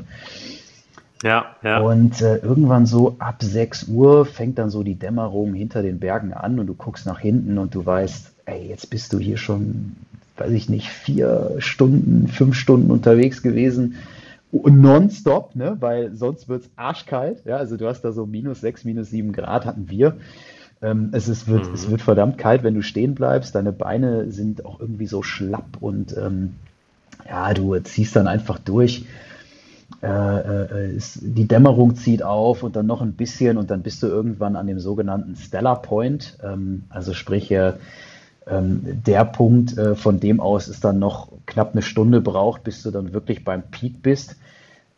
Ja, 1.24 1.55
ja. 1.63 1.80
Und 1.80 2.21
äh, 2.21 2.38
irgendwann 2.38 2.86
so 2.86 3.15
ab 3.19 3.41
6 3.41 3.88
Uhr 3.88 4.26
fängt 4.26 4.57
dann 4.59 4.69
so 4.69 4.84
die 4.84 4.95
Dämmerung 4.95 5.53
hinter 5.53 5.82
den 5.82 5.99
Bergen 5.99 6.34
an 6.34 6.59
und 6.59 6.67
du 6.67 6.74
guckst 6.74 7.05
nach 7.05 7.19
hinten 7.19 7.57
und 7.57 7.74
du 7.74 7.86
weißt, 7.86 8.34
ey, 8.45 8.67
jetzt 8.67 8.89
bist 8.89 9.13
du 9.13 9.19
hier 9.19 9.38
schon, 9.38 9.95
weiß 10.36 10.51
ich 10.51 10.67
nicht, 10.67 10.89
vier 10.89 11.55
Stunden, 11.59 12.28
fünf 12.28 12.55
Stunden 12.55 12.91
unterwegs 12.91 13.41
gewesen. 13.41 13.95
Nonstop, 14.54 15.56
ne? 15.56 15.78
weil 15.80 16.16
sonst 16.16 16.47
wird 16.47 16.64
es 16.64 16.70
arschkalt. 16.76 17.43
Ja, 17.45 17.58
also 17.58 17.76
du 17.76 17.88
hast 17.88 18.01
da 18.01 18.12
so 18.12 18.26
minus 18.26 18.62
6, 18.62 18.86
minus 18.86 19.10
7 19.10 19.34
Grad 19.34 19.66
hatten 19.66 19.89
wir. 19.89 20.18
Ähm, 20.82 21.10
es, 21.14 21.28
ist, 21.28 21.47
wird, 21.47 21.68
mhm. 21.68 21.74
es 21.74 21.89
wird 21.89 22.01
verdammt 22.01 22.38
kalt, 22.38 22.64
wenn 22.64 22.76
du 22.76 22.84
stehen 22.84 23.16
bleibst. 23.16 23.56
Deine 23.56 23.72
Beine 23.72 24.32
sind 24.32 24.66
auch 24.66 24.80
irgendwie 24.80 25.08
so 25.08 25.24
schlapp 25.24 25.78
und 25.80 26.16
ähm, 26.16 26.56
ja, 27.28 27.54
du 27.54 27.78
ziehst 27.80 28.16
dann 28.16 28.28
einfach 28.28 28.60
durch. 28.60 29.06
Äh, 30.01 30.08
äh, 30.08 30.95
ist, 30.95 31.20
die 31.22 31.47
Dämmerung 31.47 31.95
zieht 31.95 32.24
auf 32.24 32.62
und 32.62 32.76
dann 32.76 32.86
noch 32.86 33.01
ein 33.01 33.14
bisschen 33.14 33.58
und 33.58 33.72
dann 33.72 33.84
bist 33.84 34.04
du 34.04 34.08
irgendwann 34.08 34.56
an 34.56 34.68
dem 34.68 34.80
sogenannten 34.80 35.36
Stellar 35.36 35.82
Point. 35.82 36.38
Ähm, 36.43 36.84
also 36.89 37.14
sprich, 37.14 37.49
äh, 37.51 37.74
der 38.46 39.26
Punkt, 39.26 39.78
äh, 39.78 39.96
von 39.96 40.20
dem 40.20 40.39
aus 40.39 40.68
es 40.68 40.80
dann 40.80 41.00
noch 41.00 41.30
knapp 41.46 41.72
eine 41.74 41.82
Stunde 41.82 42.22
braucht, 42.22 42.64
bis 42.64 42.84
du 42.84 42.91
dann 42.91 43.14
wirklich 43.14 43.44
beim 43.44 43.64
Peak 43.64 44.02
bist. 44.02 44.36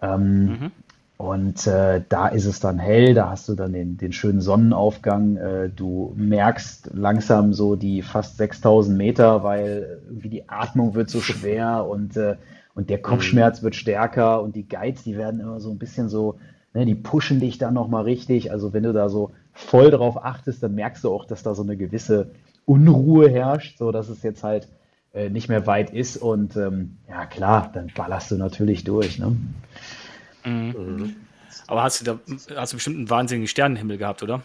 Ähm, 0.01 0.45
mhm. 0.45 0.71
Und 1.17 1.65
äh, 1.65 2.01
da 2.09 2.27
ist 2.27 2.45
es 2.45 2.59
dann 2.59 2.77
hell, 2.77 3.13
da 3.13 3.29
hast 3.29 3.47
du 3.47 3.55
dann 3.55 3.71
den, 3.71 3.97
den 3.97 4.11
schönen 4.11 4.41
Sonnenaufgang. 4.41 5.37
Äh, 5.37 5.69
du 5.69 6.13
merkst 6.17 6.91
langsam 6.93 7.53
so 7.53 7.75
die 7.75 8.01
fast 8.01 8.37
6000 8.37 8.97
Meter, 8.97 9.43
weil 9.43 10.01
irgendwie 10.07 10.29
die 10.29 10.49
Atmung 10.49 10.93
wird 10.93 11.09
so 11.09 11.21
schwer 11.21 11.85
und, 11.89 12.17
äh, 12.17 12.35
und 12.73 12.89
der 12.89 13.01
Kopfschmerz 13.01 13.63
wird 13.63 13.75
stärker 13.75 14.41
und 14.41 14.57
die 14.57 14.67
Guides, 14.67 15.03
die 15.03 15.15
werden 15.15 15.39
immer 15.39 15.61
so 15.61 15.71
ein 15.71 15.77
bisschen 15.77 16.09
so, 16.09 16.35
ne, 16.73 16.85
die 16.85 16.95
pushen 16.95 17.39
dich 17.39 17.57
dann 17.57 17.73
nochmal 17.75 18.03
richtig. 18.03 18.51
Also 18.51 18.73
wenn 18.73 18.83
du 18.83 18.91
da 18.91 19.07
so 19.07 19.31
voll 19.53 19.91
drauf 19.91 20.21
achtest, 20.21 20.63
dann 20.63 20.75
merkst 20.75 21.05
du 21.05 21.13
auch, 21.13 21.23
dass 21.23 21.43
da 21.43 21.55
so 21.55 21.63
eine 21.63 21.77
gewisse 21.77 22.31
Unruhe 22.65 23.29
herrscht, 23.29 23.77
so 23.77 23.91
dass 23.91 24.09
es 24.09 24.23
jetzt 24.23 24.43
halt 24.43 24.67
äh, 25.13 25.29
nicht 25.29 25.49
mehr 25.49 25.65
weit 25.67 25.91
ist. 25.91 26.17
Und 26.17 26.55
ähm, 26.57 26.97
ja 27.09 27.25
klar, 27.25 27.71
dann 27.73 27.91
ballerst 27.95 28.31
du 28.31 28.35
natürlich 28.35 28.83
durch. 28.83 29.19
Ne? 29.19 29.35
Mhm. 30.43 30.75
mhm. 30.77 31.15
Aber 31.67 31.81
hast 31.81 32.01
du 32.01 32.05
da 32.05 32.19
hast 32.55 32.73
du 32.73 32.77
bestimmt 32.77 32.97
einen 32.97 33.09
wahnsinnigen 33.09 33.47
Sternenhimmel 33.47 33.97
gehabt, 33.97 34.21
oder? 34.21 34.41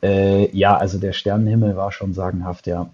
Äh, 0.00 0.48
ja, 0.56 0.76
also 0.76 0.98
der 0.98 1.12
Sternenhimmel 1.12 1.76
war 1.76 1.90
schon 1.90 2.14
sagenhaft, 2.14 2.68
ja. 2.68 2.88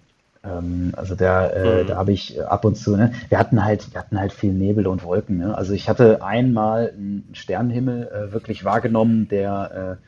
Ähm, 0.45 0.93
also 0.97 1.14
der, 1.14 1.55
äh, 1.55 1.83
mhm. 1.83 1.87
da 1.89 1.97
habe 1.97 2.12
ich 2.12 2.41
ab 2.43 2.64
und 2.64 2.77
zu, 2.77 2.97
ne, 2.97 3.12
wir 3.29 3.39
hatten 3.39 3.64
halt, 3.64 3.93
wir 3.93 4.01
hatten 4.01 4.19
halt 4.19 4.33
viel 4.33 4.53
Nebel 4.53 4.87
und 4.87 5.03
Wolken. 5.03 5.39
Ne? 5.39 5.57
Also 5.57 5.73
ich 5.73 5.89
hatte 5.89 6.23
einmal 6.23 6.93
einen 6.97 7.29
Sternenhimmel 7.33 8.09
äh, 8.09 8.33
wirklich 8.33 8.64
wahrgenommen, 8.64 9.29
der 9.29 9.99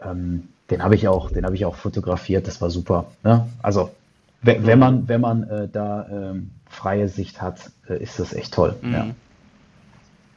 äh, 0.00 0.08
ähm, 0.08 0.48
den 0.70 0.82
habe 0.82 0.94
ich 0.94 1.08
auch, 1.08 1.30
den 1.30 1.44
habe 1.44 1.54
ich 1.54 1.64
auch 1.64 1.76
fotografiert, 1.76 2.46
das 2.46 2.60
war 2.60 2.70
super. 2.70 3.10
Ne? 3.22 3.48
Also 3.62 3.90
wenn 4.42 4.62
mhm. 4.62 4.78
man, 4.78 5.08
wenn 5.08 5.20
man 5.20 5.42
äh, 5.44 5.68
da 5.68 6.06
ähm, 6.10 6.50
freie 6.68 7.08
Sicht 7.08 7.40
hat, 7.40 7.70
äh, 7.88 8.02
ist 8.02 8.18
das 8.18 8.32
echt 8.32 8.54
toll. 8.54 8.76
Mhm. 8.82 8.92
Ja. 8.92 9.00
Kann 9.00 9.14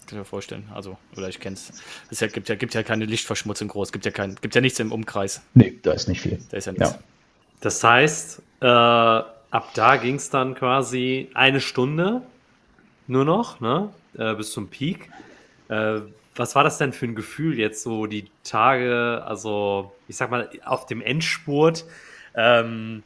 ich 0.08 0.14
mir 0.14 0.26
vorstellen. 0.26 0.68
Also, 0.74 0.98
oder 1.16 1.30
ich 1.30 1.40
kenne 1.40 1.56
es. 1.56 1.72
Es 2.10 2.34
gibt 2.34 2.50
ja, 2.50 2.56
gibt 2.56 2.74
ja 2.74 2.82
keine 2.82 3.06
Lichtverschmutzung 3.06 3.68
groß, 3.68 3.92
gibt 3.92 4.06
ja 4.06 4.12
kein, 4.12 4.36
gibt 4.42 4.56
ja 4.56 4.62
nichts 4.62 4.80
im 4.80 4.92
Umkreis. 4.92 5.42
Nee, 5.54 5.78
da 5.84 5.92
ist 5.92 6.08
nicht 6.08 6.22
viel. 6.22 6.40
Da 6.50 6.58
ist 6.58 6.66
ja 6.66 6.72
nichts. 6.72 6.92
Ja. 6.92 7.00
Das 7.62 7.84
heißt, 7.84 8.42
äh, 8.62 8.66
ab 8.66 9.70
da 9.76 9.98
ging 9.98 10.16
es 10.16 10.32
dann 10.32 10.56
quasi 10.56 11.30
eine 11.36 11.62
Stunde 11.62 12.24
nur 13.08 13.26
noch, 13.26 13.60
ne? 13.60 13.90
Äh, 14.18 14.34
bis 14.34 14.52
zum 14.52 14.70
Peak. 14.70 15.10
Was 16.40 16.56
war 16.56 16.64
das 16.64 16.78
denn 16.78 16.94
für 16.94 17.06
ein 17.06 17.16
Gefühl 17.16 17.60
jetzt 17.60 17.84
so 17.84 18.06
die 18.06 18.32
Tage, 18.46 19.22
also 19.26 19.92
ich 20.08 20.16
sag 20.16 20.32
mal, 20.32 20.50
auf 20.64 20.86
dem 20.86 21.02
Endspurt? 21.02 21.84
Ähm, 22.34 23.04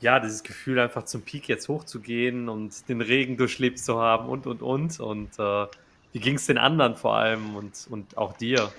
ja, 0.00 0.18
dieses 0.18 0.42
Gefühl 0.42 0.78
einfach 0.78 1.04
zum 1.04 1.20
Peak 1.20 1.46
jetzt 1.46 1.68
hochzugehen 1.68 2.48
und 2.48 2.88
den 2.88 3.02
Regen 3.02 3.36
durchlebt 3.36 3.78
zu 3.78 4.00
haben 4.00 4.30
und 4.30 4.46
und 4.46 4.62
und. 4.62 4.98
Und 4.98 5.38
äh, 5.38 5.66
wie 6.14 6.20
ging 6.20 6.36
es 6.36 6.46
den 6.46 6.56
anderen 6.56 6.94
vor 6.94 7.16
allem 7.18 7.54
und, 7.54 7.86
und 7.90 8.16
auch 8.16 8.34
dir? 8.38 8.72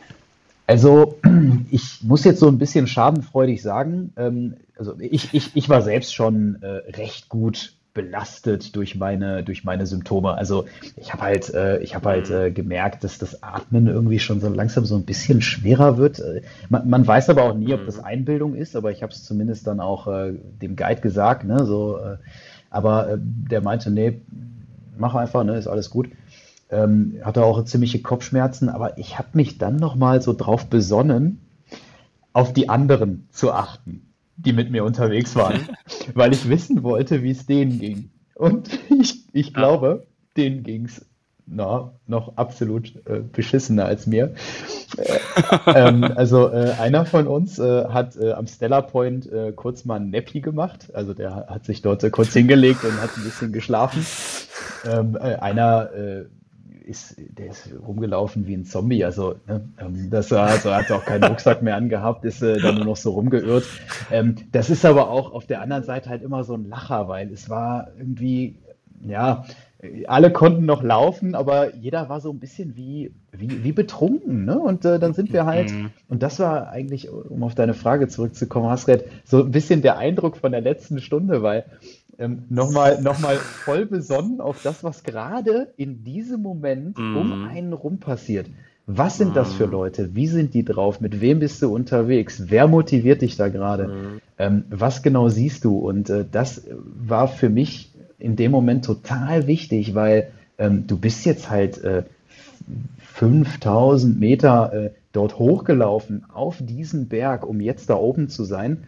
Also, 0.66 1.20
ich 1.70 2.02
muss 2.02 2.24
jetzt 2.24 2.40
so 2.40 2.48
ein 2.48 2.58
bisschen 2.58 2.88
schadenfreudig 2.88 3.62
sagen, 3.62 4.14
ähm, 4.18 4.56
also 4.80 4.96
ich, 5.00 5.32
ich, 5.32 5.52
ich 5.56 5.70
war 5.70 5.84
selbst 5.84 6.16
schon 6.16 6.58
äh, 6.64 6.68
recht 6.98 7.30
gut 7.30 7.74
belastet 7.96 8.76
durch 8.76 8.96
meine, 8.96 9.44
durch 9.44 9.64
meine 9.64 9.88
Symptome. 9.88 10.36
Also 10.36 10.66
ich 10.96 11.12
habe 11.12 11.24
halt, 11.24 11.52
äh, 11.56 11.80
ich 11.80 11.96
habe 11.96 12.10
halt 12.10 12.30
mhm. 12.30 12.36
äh, 12.36 12.52
gemerkt, 12.52 13.04
dass 13.04 13.18
das 13.18 13.42
Atmen 13.42 13.88
irgendwie 13.88 14.20
schon 14.20 14.40
so 14.40 14.50
langsam 14.50 14.86
so 14.86 14.96
ein 14.96 15.06
bisschen 15.06 15.42
schwerer 15.42 15.98
wird. 15.98 16.20
Äh, 16.20 16.44
man, 16.70 16.88
man 16.88 17.08
weiß 17.08 17.30
aber 17.30 17.42
auch 17.42 17.56
nie, 17.56 17.74
ob 17.74 17.88
das 17.88 17.98
mhm. 17.98 18.04
Einbildung 18.04 18.54
ist, 18.54 18.76
aber 18.76 18.92
ich 18.92 19.02
habe 19.02 19.12
es 19.12 19.24
zumindest 19.24 19.66
dann 19.66 19.80
auch 19.80 20.08
äh, 20.08 20.34
dem 20.62 20.76
Guide 20.76 21.02
gesagt, 21.02 21.44
ne, 21.44 21.66
so, 21.66 21.98
äh, 21.98 22.18
aber 22.70 23.14
äh, 23.14 23.18
der 23.20 23.62
meinte, 23.62 23.90
nee, 23.90 24.22
mach 24.98 25.16
einfach, 25.16 25.44
ne, 25.44 25.58
ist 25.58 25.68
alles 25.68 25.90
gut 25.90 26.10
ähm, 26.70 27.20
hatte 27.24 27.44
auch 27.44 27.64
ziemliche 27.66 28.02
Kopfschmerzen, 28.02 28.70
aber 28.70 28.98
ich 28.98 29.18
habe 29.18 29.30
mich 29.34 29.58
dann 29.58 29.76
nochmal 29.76 30.22
so 30.22 30.34
drauf 30.34 30.68
besonnen, 30.68 31.42
auf 32.34 32.54
die 32.54 32.70
anderen 32.70 33.28
zu 33.32 33.54
achten, 33.54 34.14
die 34.38 34.54
mit 34.54 34.72
mir 34.72 34.84
unterwegs 34.84 35.36
waren, 35.36 35.68
weil 36.14 36.34
ich 36.34 36.50
wissen 36.50 36.84
wollte, 36.84 37.24
wie 37.24 37.32
es 37.32 37.46
denen 37.46 37.80
ging. 37.80 38.10
Und 38.36 38.80
ich, 39.00 39.24
ich 39.34 39.54
glaube, 39.54 40.06
denen 40.38 40.64
ging 40.64 40.86
es 40.86 41.06
na, 41.48 41.94
noch 42.08 42.38
absolut 42.38 42.96
äh, 43.06 43.20
beschissener 43.20 43.86
als 43.86 44.08
mir. 44.08 44.34
Äh, 44.98 45.20
ähm, 45.68 46.04
also 46.16 46.50
äh, 46.50 46.72
einer 46.80 47.06
von 47.06 47.28
uns 47.28 47.60
äh, 47.60 47.86
hat 47.86 48.16
äh, 48.16 48.32
am 48.32 48.48
Stella 48.48 48.82
Point 48.82 49.30
kurz 49.56 49.86
mal 49.86 50.00
ein 50.00 50.10
Neppi 50.10 50.42
gemacht. 50.42 50.94
Also 50.94 51.14
der 51.14 51.48
hat 51.48 51.66
sich 51.66 51.82
dort 51.82 52.10
kurz 52.12 52.34
hingelegt 52.34 52.84
und 52.84 53.00
hat 53.02 53.16
ein 53.16 53.24
bisschen 53.24 53.52
geschlafen. 53.52 54.06
Ähm, 54.86 55.16
einer 55.18 55.90
ist, 56.86 57.16
der 57.18 57.48
ist 57.48 57.70
rumgelaufen 57.86 58.48
wie 58.48 58.54
ein 58.54 58.66
Zombie. 58.66 59.04
Also, 59.04 59.36
ne, 59.48 59.68
ähm, 59.80 60.10
das 60.10 60.32
war, 60.32 60.48
also 60.48 60.70
er 60.70 60.78
hat 60.78 60.92
auch 60.92 61.06
keinen 61.06 61.24
Rucksack 61.24 61.62
mehr 61.62 61.76
angehabt, 61.76 62.26
ist 62.26 62.42
äh, 62.42 62.60
dann 62.60 62.76
nur 62.76 62.86
noch 62.86 62.96
so 62.96 63.12
rumgeirrt. 63.12 63.66
Ähm, 64.12 64.36
das 64.52 64.70
ist 64.70 64.86
aber 64.86 65.10
auch 65.10 65.34
auf 65.34 65.46
der 65.46 65.62
anderen 65.62 65.84
Seite 65.84 66.10
halt 66.10 66.22
immer 66.22 66.44
so 66.44 66.54
ein 66.54 66.70
Lacher, 66.70 67.08
weil 67.08 67.32
es 67.32 67.50
war 67.50 67.90
irgendwie, 67.98 68.56
ja, 69.02 69.46
alle 70.08 70.32
konnten 70.32 70.66
noch 70.66 70.84
laufen, 70.84 71.36
aber 71.36 71.76
jeder 71.76 72.10
war 72.10 72.20
so 72.20 72.32
ein 72.32 72.40
bisschen 72.40 72.76
wie, 72.76 73.12
wie, 73.32 73.64
wie 73.64 73.72
betrunken. 73.72 74.46
Ne? 74.46 74.58
Und 74.58 74.86
äh, 74.86 75.00
dann 75.00 75.14
sind 75.14 75.34
wir 75.34 75.46
halt, 75.46 75.72
mhm. 75.72 75.92
und 76.08 76.24
das 76.24 76.40
war 76.40 76.70
eigentlich, 76.70 77.10
um 77.12 77.44
auf 77.44 77.56
deine 77.56 77.74
Frage 77.74 78.08
zurückzukommen, 78.08 78.70
Hasred, 78.70 79.06
so 79.24 79.44
ein 79.44 79.52
bisschen 79.52 79.82
der 79.82 79.98
Eindruck 79.98 80.38
von 80.38 80.52
der 80.52 80.62
letzten 80.62 81.00
Stunde, 81.00 81.44
weil 81.44 81.66
ähm, 82.20 82.44
nochmal 82.50 83.02
noch 83.02 83.20
mal 83.20 83.36
voll 83.38 83.86
besonnen 83.86 84.42
auf 84.42 84.62
das, 84.64 84.84
was 84.84 85.04
gerade 85.04 85.74
in 85.78 86.04
diesem 86.04 86.42
Moment 86.42 86.98
mm. 86.98 87.18
um 87.18 87.48
einen 87.48 87.74
rum 87.74 88.00
passiert. 88.00 88.48
Was 88.88 89.18
sind 89.18 89.32
mm. 89.32 89.36
das 89.36 89.54
für 89.54 89.68
mhm. 89.68 89.72
Leute? 89.72 90.16
Wie 90.16 90.28
sind 90.28 90.54
die 90.54 90.64
drauf? 90.64 91.02
Mit 91.02 91.22
wem 91.22 91.40
bist 91.40 91.62
du 91.62 91.74
unterwegs? 91.74 92.44
Wer 92.48 92.68
motiviert 92.68 93.22
dich 93.22 93.36
da 93.36 93.50
gerade? 93.50 93.88
Mm. 93.88 94.22
Ähm, 94.38 94.64
was 94.70 95.04
genau 95.04 95.30
siehst 95.30 95.64
du? 95.66 95.78
Und 95.78 96.10
äh, 96.10 96.26
das 96.30 96.64
war 96.70 97.28
für 97.28 97.50
mich 97.50 97.92
in 98.20 98.36
dem 98.36 98.52
Moment 98.52 98.86
total 98.86 99.48
wichtig, 99.48 99.96
weil 99.96 100.32
ähm, 100.58 100.88
du 100.88 100.98
bist 100.98 101.26
jetzt 101.26 101.50
halt 101.50 101.84
äh, 101.84 102.04
5000 103.14 104.20
Meter 104.20 104.74
äh, 104.74 104.90
dort 105.12 105.40
hochgelaufen 105.40 106.26
auf 106.34 106.58
diesen 106.60 107.08
Berg, 107.08 107.48
um 107.48 107.62
jetzt 107.62 107.90
da 107.90 107.96
oben 107.96 108.30
zu 108.30 108.44
sein. 108.44 108.84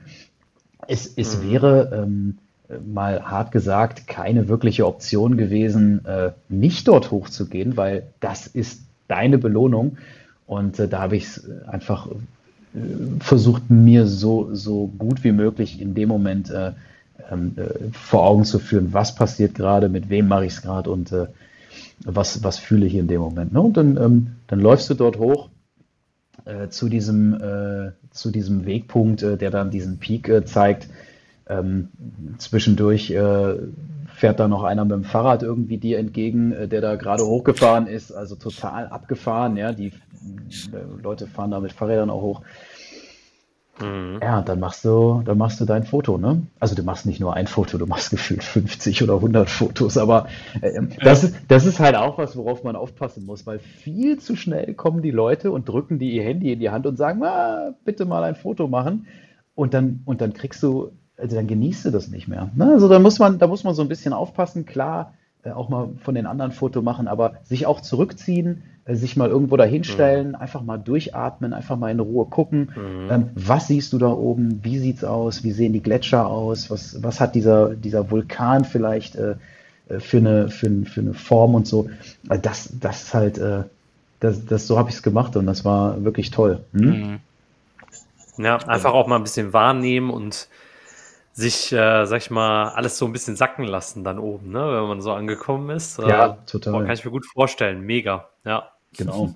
Es, 0.88 1.12
es 1.16 1.38
mhm. 1.38 1.52
wäre 1.52 2.04
ähm, 2.04 2.38
mal 2.86 3.24
hart 3.24 3.52
gesagt 3.52 4.08
keine 4.08 4.48
wirkliche 4.48 4.86
Option 4.86 5.38
gewesen, 5.38 6.06
äh, 6.06 6.32
nicht 6.50 6.88
dort 6.88 7.12
hochzugehen, 7.12 7.78
weil 7.78 8.04
das 8.20 8.48
ist 8.48 8.82
deine 9.08 9.38
Belohnung. 9.38 9.98
Und 10.46 10.80
äh, 10.80 10.88
da 10.88 11.00
habe 11.00 11.18
ich 11.18 11.26
es 11.26 11.50
einfach 11.68 12.08
äh, 12.08 12.80
versucht, 13.20 13.70
mir 13.70 14.06
so, 14.06 14.54
so 14.54 14.88
gut 14.98 15.24
wie 15.24 15.32
möglich 15.32 15.82
in 15.82 15.94
dem 15.94 16.10
Moment 16.10 16.50
äh, 16.50 16.72
ähm, 17.32 17.54
äh, 17.58 17.92
vor 17.92 18.26
Augen 18.26 18.46
zu 18.46 18.60
führen, 18.60 18.94
was 18.94 19.16
passiert 19.16 19.56
gerade, 19.56 19.90
mit 19.90 20.10
wem 20.10 20.28
mache 20.28 20.46
ich 20.46 20.54
es 20.54 20.62
gerade 20.62 20.90
und 20.90 21.14
was, 22.04 22.44
was 22.44 22.60
fühle 22.60 22.86
ich 22.86 22.96
in 22.96 23.08
dem 23.08 23.22
Moment. 23.22 23.54
Ne? 23.54 23.62
Und 23.62 23.78
dann, 23.78 23.98
ähm, 23.98 24.28
dann 24.48 24.60
läufst 24.60 24.90
du 24.90 24.94
dort 24.94 25.18
hoch 25.18 25.50
zu, 26.70 26.88
diesem, 26.88 27.38
zu 28.12 28.32
diesem 28.32 28.66
Wegpunkt, 28.66 29.22
der 29.22 29.52
dann 29.52 29.70
diesen 29.70 29.98
Peak 29.98 30.32
zeigt 30.46 30.88
ähm, 31.50 31.90
zwischendurch 32.38 33.12
äh, 33.12 33.56
fährt 34.14 34.40
da 34.40 34.48
noch 34.48 34.64
einer 34.64 34.84
mit 34.84 34.94
dem 34.94 35.04
Fahrrad 35.04 35.44
irgendwie 35.44 35.78
dir 35.78 36.00
entgegen, 36.00 36.52
äh, 36.52 36.68
der 36.68 36.82
da 36.82 36.96
gerade 36.96 37.24
hochgefahren 37.26 37.88
ist, 37.88 38.12
also 38.12 38.36
total 38.36 38.88
abgefahren. 38.88 39.58
Ja, 39.58 39.72
die 39.72 39.88
äh, 39.88 41.02
Leute 41.02 41.28
fahren 41.28 41.52
da 41.52 41.60
mit 41.60 41.72
Fahrrädern 41.72 42.10
auch 42.10 42.22
hoch. 42.22 42.42
Mhm. 43.80 44.20
Ja, 44.22 44.42
dann 44.42 44.60
machst 44.60 44.84
du, 44.86 45.22
dann 45.24 45.38
machst 45.38 45.62
du 45.62 45.66
dein 45.66 45.84
Foto, 45.84 46.18
ne? 46.18 46.42
Also 46.60 46.74
du 46.74 46.82
machst 46.82 47.06
nicht 47.06 47.20
nur 47.20 47.36
ein 47.36 47.46
Foto, 47.46 47.78
du 47.78 47.86
machst 47.86 48.10
gefühlt 48.12 48.44
50 48.44 49.04
oder 49.04 49.16
100 49.16 49.50
Fotos, 49.50 49.98
aber 49.98 50.28
äh, 50.62 50.82
das, 51.04 51.24
ist, 51.24 51.36
das 51.48 51.66
ist 51.66 51.80
halt 51.80 51.96
auch 51.96 52.18
was, 52.18 52.36
worauf 52.36 52.64
man 52.64 52.76
aufpassen 52.76 53.26
muss, 53.26 53.46
weil 53.46 53.60
viel 53.60 54.18
zu 54.18 54.36
schnell 54.36 54.74
kommen 54.74 55.04
die 55.04 55.12
Leute 55.12 55.52
und 55.52 55.70
drücken 55.70 56.00
dir 56.00 56.10
ihr 56.10 56.24
Handy 56.24 56.52
in 56.52 56.60
die 56.60 56.72
Hand 56.72 56.88
und 56.88 56.98
sagen, 56.98 57.24
ah, 57.24 57.76
bitte 57.86 58.06
mal 58.06 58.24
ein 58.24 58.36
Foto 58.36 58.68
machen. 58.68 59.06
Und 59.54 59.74
dann, 59.74 60.02
und 60.06 60.22
dann 60.22 60.34
kriegst 60.34 60.62
du 60.64 60.92
also 61.18 61.36
dann 61.36 61.48
genießt 61.48 61.86
du 61.86 61.92
das 61.92 62.10
nicht 62.10 62.28
mehr. 62.28 62.50
Ne? 62.56 62.72
Also 62.74 62.88
da 62.88 63.00
muss 63.00 63.20
man, 63.20 63.40
da 63.40 63.48
muss 63.48 63.64
man 63.64 63.74
so 63.74 63.82
ein 63.82 63.88
bisschen 63.88 64.14
aufpassen, 64.14 64.66
klar, 64.66 65.14
äh, 65.44 65.52
auch 65.52 65.70
mal 65.70 65.90
von 66.04 66.16
den 66.16 66.26
anderen 66.26 66.52
Foto 66.52 66.82
machen, 66.82 67.08
aber 67.08 67.34
sich 67.44 67.66
auch 67.66 67.82
zurückziehen, 67.82 68.64
äh, 68.86 68.96
sich 68.96 69.18
mal 69.18 69.30
irgendwo 69.30 69.58
dahinstellen, 69.58 70.30
mhm. 70.30 70.36
einfach 70.36 70.62
mal 70.62 70.78
durchatmen, 70.78 71.54
einfach 71.54 71.78
mal 71.78 71.92
in 71.92 72.00
Ruhe 72.00 72.26
gucken, 72.26 72.72
mhm. 72.76 73.12
ähm, 73.12 73.30
was 73.36 73.68
siehst 73.68 73.94
du 73.94 73.98
da 73.98 74.10
oben, 74.10 74.64
wie 74.64 74.78
sieht's 74.78 75.04
aus, 75.04 75.44
wie 75.44 75.52
sehen 75.52 75.74
die 75.74 75.82
Gletscher 75.82 76.28
aus, 76.28 76.70
was, 76.70 77.02
was 77.04 77.20
hat 77.20 77.36
dieser, 77.36 77.76
dieser 77.76 78.12
Vulkan 78.12 78.66
vielleicht 78.66 79.16
äh, 79.16 79.36
äh 79.90 80.00
für, 80.00 80.18
eine, 80.18 80.50
für, 80.50 80.70
für 80.86 81.02
eine 81.02 81.14
Form 81.14 81.56
und 81.56 81.66
so. 81.68 81.90
Das, 82.24 82.70
das 82.80 83.04
ist 83.04 83.14
halt, 83.14 83.38
äh, 83.38 83.64
das, 84.20 84.46
das, 84.46 84.68
so 84.68 84.78
habe 84.78 84.90
ich 84.90 84.96
es 84.96 85.04
gemacht 85.04 85.36
und 85.36 85.46
das 85.46 85.66
war 85.66 86.04
wirklich 86.04 86.32
toll. 86.32 86.64
Hm? 86.74 87.20
Mhm. 88.38 88.44
Ja, 88.44 88.58
einfach 88.58 88.94
auch 88.94 89.08
mal 89.08 89.16
ein 89.16 89.24
bisschen 89.24 89.54
wahrnehmen 89.54 90.12
und 90.12 90.48
sich, 91.38 91.72
äh, 91.72 92.06
sag 92.06 92.18
ich 92.18 92.32
mal, 92.32 92.70
alles 92.70 92.98
so 92.98 93.06
ein 93.06 93.14
bisschen 93.14 93.36
sacken 93.36 93.64
lassen 93.64 94.04
dann 94.04 94.18
oben, 94.18 94.50
ne? 94.50 94.60
wenn 94.60 94.88
man 94.88 95.02
so 95.02 95.14
angekommen 95.14 95.70
ist. 95.70 96.00
Ja, 96.00 96.32
äh, 96.32 96.36
total. 96.48 96.74
Boah, 96.74 96.84
kann 96.84 96.94
ich 96.94 97.06
mir 97.06 97.12
gut 97.12 97.28
vorstellen. 97.28 97.82
Mega, 97.82 98.28
ja. 98.44 98.72
Genau. 98.98 99.36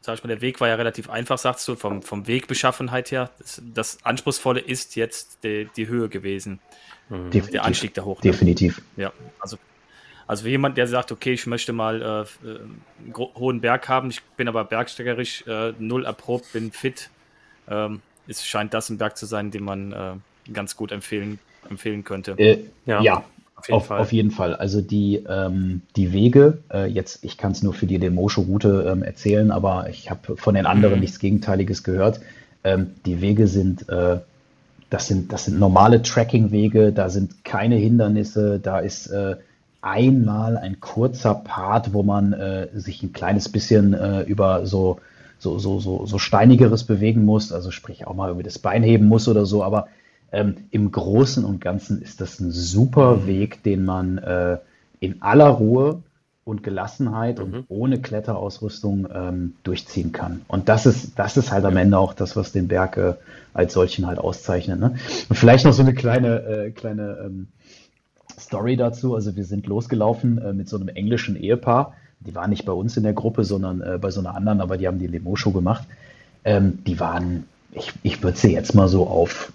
Sag 0.00 0.14
ich 0.14 0.22
mal, 0.22 0.28
der 0.28 0.40
Weg 0.40 0.60
war 0.60 0.68
ja 0.68 0.76
relativ 0.76 1.10
einfach, 1.10 1.38
sagst 1.38 1.66
du, 1.66 1.74
vom, 1.74 2.02
vom 2.02 2.28
Wegbeschaffenheit 2.28 3.10
her. 3.10 3.30
Das, 3.40 3.60
das 3.74 3.98
Anspruchsvolle 4.04 4.60
ist 4.60 4.94
jetzt 4.94 5.42
die, 5.42 5.68
die 5.76 5.88
Höhe 5.88 6.08
gewesen. 6.08 6.60
Mhm. 7.08 7.30
Definitiv. 7.32 7.50
Der 7.50 7.64
Anstieg 7.64 7.94
da 7.94 8.04
hoch. 8.04 8.22
Ne? 8.22 8.30
Definitiv. 8.30 8.80
Ja, 8.96 9.12
also, 9.40 9.58
also 10.28 10.44
für 10.44 10.50
jemand, 10.50 10.78
der 10.78 10.86
sagt, 10.86 11.10
okay, 11.10 11.32
ich 11.32 11.48
möchte 11.48 11.72
mal 11.72 12.00
äh, 12.00 12.48
äh 12.48 12.60
einen 13.06 13.14
hohen 13.16 13.60
Berg 13.60 13.88
haben, 13.88 14.10
ich 14.10 14.22
bin 14.36 14.46
aber 14.46 14.64
bergsteigerisch 14.64 15.44
äh, 15.48 15.72
null 15.80 16.04
erprobt, 16.04 16.52
bin 16.52 16.70
fit, 16.70 17.10
ähm, 17.68 18.02
es 18.28 18.46
scheint 18.46 18.72
das 18.72 18.88
ein 18.88 18.98
Berg 18.98 19.16
zu 19.16 19.26
sein, 19.26 19.50
den 19.50 19.64
man 19.64 19.92
äh, 19.92 20.12
ganz 20.52 20.76
gut 20.76 20.92
empfehlen, 20.92 21.38
empfehlen 21.68 22.04
könnte. 22.04 22.32
Äh, 22.38 22.58
ja. 22.86 23.02
ja. 23.02 23.24
Auf 23.56 23.68
jeden, 23.68 23.76
auf, 23.76 23.90
auf 23.90 24.12
jeden, 24.12 24.30
Fall. 24.30 24.56
Also 24.56 24.80
die, 24.80 25.22
ähm, 25.28 25.82
die 25.94 26.14
Wege, 26.14 26.58
äh, 26.72 26.86
jetzt, 26.86 27.22
ich 27.24 27.36
kann 27.36 27.52
es 27.52 27.62
nur 27.62 27.74
für 27.74 27.86
die 27.86 27.98
Demosho-Route 27.98 28.88
ähm, 28.90 29.02
erzählen, 29.02 29.50
aber 29.50 29.90
ich 29.90 30.10
habe 30.10 30.36
von 30.36 30.54
den 30.54 30.64
anderen 30.64 30.94
mhm. 30.94 31.00
nichts 31.00 31.18
Gegenteiliges 31.18 31.82
gehört. 31.84 32.20
Ähm, 32.64 32.92
die 33.04 33.20
Wege 33.20 33.46
sind, 33.48 33.86
äh, 33.90 34.20
das 34.88 35.08
sind, 35.08 35.30
das 35.30 35.44
sind 35.44 35.58
normale 35.58 36.00
Tracking-Wege, 36.00 36.92
da 36.92 37.10
sind 37.10 37.44
keine 37.44 37.76
Hindernisse, 37.76 38.58
da 38.58 38.78
ist 38.78 39.08
äh, 39.08 39.36
einmal 39.82 40.56
ein 40.56 40.80
kurzer 40.80 41.34
Part, 41.34 41.92
wo 41.92 42.02
man 42.02 42.32
äh, 42.32 42.68
sich 42.74 43.02
ein 43.02 43.12
kleines 43.12 43.48
bisschen 43.48 43.94
äh, 43.94 44.22
über 44.22 44.66
so, 44.66 45.00
so, 45.38 45.58
so, 45.58 45.80
so, 45.80 46.06
so 46.06 46.18
steinigeres 46.18 46.84
bewegen 46.84 47.24
muss, 47.24 47.52
also 47.52 47.70
sprich 47.70 48.06
auch 48.06 48.14
mal 48.14 48.30
über 48.30 48.42
das 48.42 48.58
Bein 48.58 48.82
heben 48.82 49.06
muss 49.06 49.28
oder 49.28 49.46
so, 49.46 49.62
aber 49.64 49.88
ähm, 50.32 50.56
Im 50.70 50.92
Großen 50.92 51.44
und 51.44 51.60
Ganzen 51.60 52.00
ist 52.00 52.20
das 52.20 52.40
ein 52.40 52.50
super 52.50 53.26
Weg, 53.26 53.62
den 53.62 53.84
man 53.84 54.18
äh, 54.18 54.58
in 55.00 55.22
aller 55.22 55.48
Ruhe 55.48 56.02
und 56.44 56.62
Gelassenheit 56.62 57.38
mhm. 57.38 57.44
und 57.44 57.64
ohne 57.68 58.00
Kletterausrüstung 58.00 59.08
ähm, 59.12 59.54
durchziehen 59.62 60.12
kann. 60.12 60.42
Und 60.48 60.68
das 60.68 60.86
ist, 60.86 61.18
das 61.18 61.36
ist 61.36 61.52
halt 61.52 61.64
am 61.64 61.76
Ende 61.76 61.98
auch 61.98 62.14
das, 62.14 62.36
was 62.36 62.52
den 62.52 62.68
Berg 62.68 62.96
äh, 62.96 63.14
als 63.54 63.72
solchen 63.72 64.06
halt 64.06 64.18
auszeichnet. 64.18 64.78
Ne? 64.78 64.96
Und 65.28 65.36
vielleicht 65.36 65.64
noch 65.64 65.72
so 65.72 65.82
eine 65.82 65.94
kleine, 65.94 66.42
äh, 66.44 66.70
kleine 66.70 67.18
ähm, 67.24 67.48
Story 68.38 68.76
dazu. 68.76 69.14
Also 69.14 69.36
wir 69.36 69.44
sind 69.44 69.66
losgelaufen 69.66 70.38
äh, 70.38 70.52
mit 70.52 70.68
so 70.68 70.76
einem 70.76 70.88
englischen 70.88 71.36
Ehepaar. 71.36 71.94
Die 72.20 72.34
waren 72.34 72.50
nicht 72.50 72.66
bei 72.66 72.72
uns 72.72 72.96
in 72.96 73.02
der 73.02 73.14
Gruppe, 73.14 73.44
sondern 73.44 73.80
äh, 73.80 73.98
bei 74.00 74.10
so 74.10 74.20
einer 74.20 74.34
anderen, 74.34 74.60
aber 74.60 74.76
die 74.76 74.86
haben 74.86 74.98
die 74.98 75.06
Lemo-Show 75.06 75.52
gemacht. 75.52 75.86
Ähm, 76.44 76.78
die 76.86 77.00
waren, 77.00 77.44
ich, 77.72 77.92
ich 78.02 78.22
würde 78.22 78.36
sie 78.36 78.52
jetzt 78.52 78.74
mal 78.74 78.88
so 78.88 79.06
auf 79.06 79.52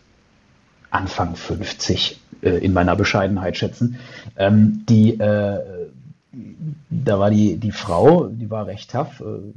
Anfang 0.95 1.35
50 1.35 2.19
äh, 2.41 2.49
in 2.49 2.73
meiner 2.73 2.95
Bescheidenheit 2.95 3.57
schätzen. 3.57 3.99
Ähm, 4.37 4.85
die 4.87 5.19
äh, 5.19 5.59
da 6.89 7.19
war 7.19 7.29
die, 7.29 7.57
die 7.57 7.71
Frau, 7.71 8.27
die 8.27 8.49
war 8.49 8.67
recht 8.67 8.91
tough, 8.91 9.21
äh, 9.21 9.53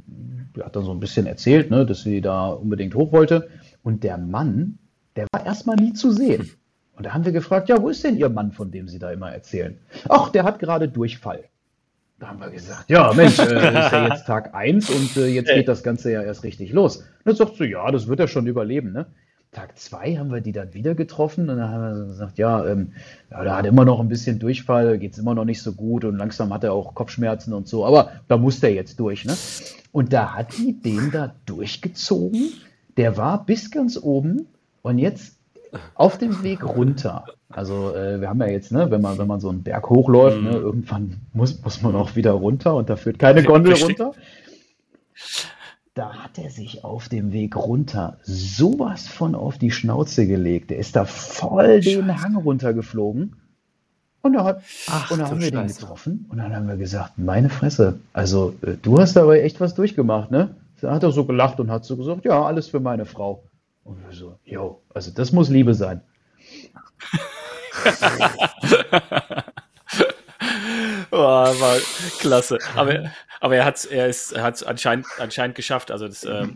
die 0.55 0.61
hat 0.61 0.75
dann 0.75 0.83
so 0.83 0.91
ein 0.91 0.99
bisschen 0.99 1.25
erzählt, 1.25 1.69
ne, 1.71 1.85
dass 1.85 2.01
sie 2.01 2.21
da 2.21 2.47
unbedingt 2.47 2.95
hoch 2.95 3.11
wollte. 3.11 3.49
Und 3.83 4.03
der 4.03 4.17
Mann, 4.17 4.77
der 5.15 5.27
war 5.31 5.45
erstmal 5.45 5.75
nie 5.75 5.93
zu 5.93 6.11
sehen. 6.11 6.49
Und 6.95 7.05
da 7.05 7.13
haben 7.13 7.25
wir 7.25 7.31
gefragt, 7.31 7.69
ja, 7.69 7.81
wo 7.81 7.89
ist 7.89 8.03
denn 8.03 8.17
Ihr 8.17 8.29
Mann, 8.29 8.51
von 8.51 8.71
dem 8.71 8.89
Sie 8.89 8.99
da 8.99 9.11
immer 9.11 9.31
erzählen? 9.31 9.77
Ach, 10.09 10.29
der 10.29 10.43
hat 10.43 10.59
gerade 10.59 10.89
Durchfall. 10.89 11.45
Da 12.19 12.27
haben 12.27 12.41
wir 12.41 12.49
gesagt, 12.49 12.89
ja, 12.89 13.13
Mensch, 13.13 13.39
äh, 13.39 13.43
ist 13.43 13.91
ja 13.91 14.07
jetzt 14.09 14.25
Tag 14.25 14.53
1 14.53 14.89
und 14.89 15.15
äh, 15.15 15.27
jetzt 15.27 15.53
geht 15.53 15.69
das 15.69 15.83
Ganze 15.83 16.11
ja 16.11 16.21
erst 16.21 16.43
richtig 16.43 16.73
los. 16.73 16.97
Und 16.97 17.05
dann 17.23 17.35
sagt 17.37 17.55
sie, 17.55 17.67
ja, 17.67 17.89
das 17.89 18.07
wird 18.07 18.19
er 18.19 18.27
schon 18.27 18.47
überleben, 18.47 18.91
ne? 18.91 19.05
Tag 19.51 19.79
2 19.79 20.17
haben 20.17 20.31
wir 20.31 20.41
die 20.41 20.51
dann 20.51 20.75
wieder 20.75 20.93
getroffen 20.93 21.49
und 21.49 21.57
dann 21.57 21.69
haben 21.69 21.81
wir 21.81 22.05
gesagt, 22.05 22.37
ja, 22.37 22.65
ähm, 22.67 22.93
ja, 23.31 23.43
da 23.43 23.57
hat 23.57 23.65
immer 23.65 23.83
noch 23.83 23.99
ein 23.99 24.07
bisschen 24.07 24.37
Durchfall, 24.37 24.99
geht 24.99 25.13
es 25.13 25.17
immer 25.17 25.33
noch 25.33 25.45
nicht 25.45 25.61
so 25.61 25.73
gut 25.73 26.05
und 26.05 26.17
langsam 26.17 26.53
hat 26.53 26.63
er 26.63 26.73
auch 26.73 26.93
Kopfschmerzen 26.93 27.53
und 27.53 27.67
so, 27.67 27.83
aber 27.83 28.11
da 28.27 28.37
muss 28.37 28.59
der 28.59 28.73
jetzt 28.73 28.99
durch, 28.99 29.25
ne? 29.25 29.35
Und 29.91 30.13
da 30.13 30.35
hat 30.35 30.55
die 30.57 30.79
den 30.79 31.09
da 31.11 31.33
durchgezogen, 31.47 32.53
der 32.97 33.17
war 33.17 33.43
bis 33.43 33.71
ganz 33.71 33.97
oben 33.97 34.45
und 34.83 34.99
jetzt 34.99 35.35
auf 35.95 36.19
dem 36.19 36.43
Weg 36.43 36.63
runter. 36.63 37.25
Also 37.49 37.95
äh, 37.95 38.21
wir 38.21 38.29
haben 38.29 38.39
ja 38.41 38.47
jetzt, 38.47 38.71
ne, 38.71 38.91
wenn 38.91 39.01
man, 39.01 39.17
wenn 39.17 39.27
man 39.27 39.39
so 39.39 39.49
einen 39.49 39.63
Berg 39.63 39.89
hochläuft, 39.89 40.37
ne, 40.37 40.49
mhm. 40.49 40.55
ne, 40.55 40.57
irgendwann 40.57 41.21
muss, 41.33 41.59
muss 41.63 41.81
man 41.81 41.95
auch 41.95 42.15
wieder 42.15 42.31
runter 42.31 42.75
und 42.75 42.89
da 42.89 42.95
führt 42.95 43.17
keine 43.17 43.43
Gondel 43.43 43.73
runter. 43.73 44.11
Da 45.99 46.13
hat 46.13 46.37
er 46.37 46.49
sich 46.49 46.85
auf 46.85 47.09
dem 47.09 47.33
Weg 47.33 47.57
runter 47.57 48.19
sowas 48.23 49.09
von 49.09 49.35
auf 49.35 49.57
die 49.57 49.69
Schnauze 49.69 50.27
gelegt. 50.27 50.69
Der 50.69 50.77
ist 50.77 50.95
da 50.95 51.03
voll 51.03 51.81
den 51.81 52.21
Hang 52.21 52.37
runtergeflogen. 52.37 53.35
Und 54.21 54.31
da, 54.31 54.45
hat, 54.45 54.63
Ach, 54.89 55.11
und 55.11 55.19
da 55.19 55.25
haben 55.25 55.41
wir 55.41 55.49
Scheiße. 55.49 55.57
den 55.57 55.67
getroffen 55.67 56.25
und 56.29 56.37
dann 56.37 56.55
haben 56.55 56.69
wir 56.69 56.77
gesagt, 56.77 57.17
meine 57.17 57.49
Fresse, 57.49 57.99
also 58.13 58.55
äh, 58.61 58.75
du 58.81 58.97
hast 58.97 59.17
aber 59.17 59.43
echt 59.43 59.59
was 59.59 59.75
durchgemacht, 59.75 60.31
ne? 60.31 60.55
Da 60.79 60.93
hat 60.93 61.03
er 61.03 61.11
so 61.11 61.25
gelacht 61.25 61.59
und 61.59 61.69
hat 61.69 61.83
so 61.83 61.97
gesagt, 61.97 62.23
ja, 62.23 62.43
alles 62.43 62.69
für 62.69 62.79
meine 62.79 63.05
Frau. 63.05 63.43
Und 63.83 63.97
wir 64.07 64.15
so, 64.15 64.39
jo, 64.45 64.81
also 64.93 65.11
das 65.11 65.33
muss 65.33 65.49
Liebe 65.49 65.73
sein. 65.73 65.99
oh, 71.11 71.17
war 71.17 71.75
klasse. 72.19 72.57
Aber, 72.73 73.11
aber 73.39 73.55
er 73.55 73.65
hat 73.65 73.85
er 73.85 74.07
ist, 74.07 74.31
er 74.31 74.43
hat 74.43 74.65
anscheinend, 74.65 75.05
anscheinend 75.17 75.55
geschafft. 75.55 75.91
Also 75.91 76.07
das 76.07 76.23
äh, 76.23 76.47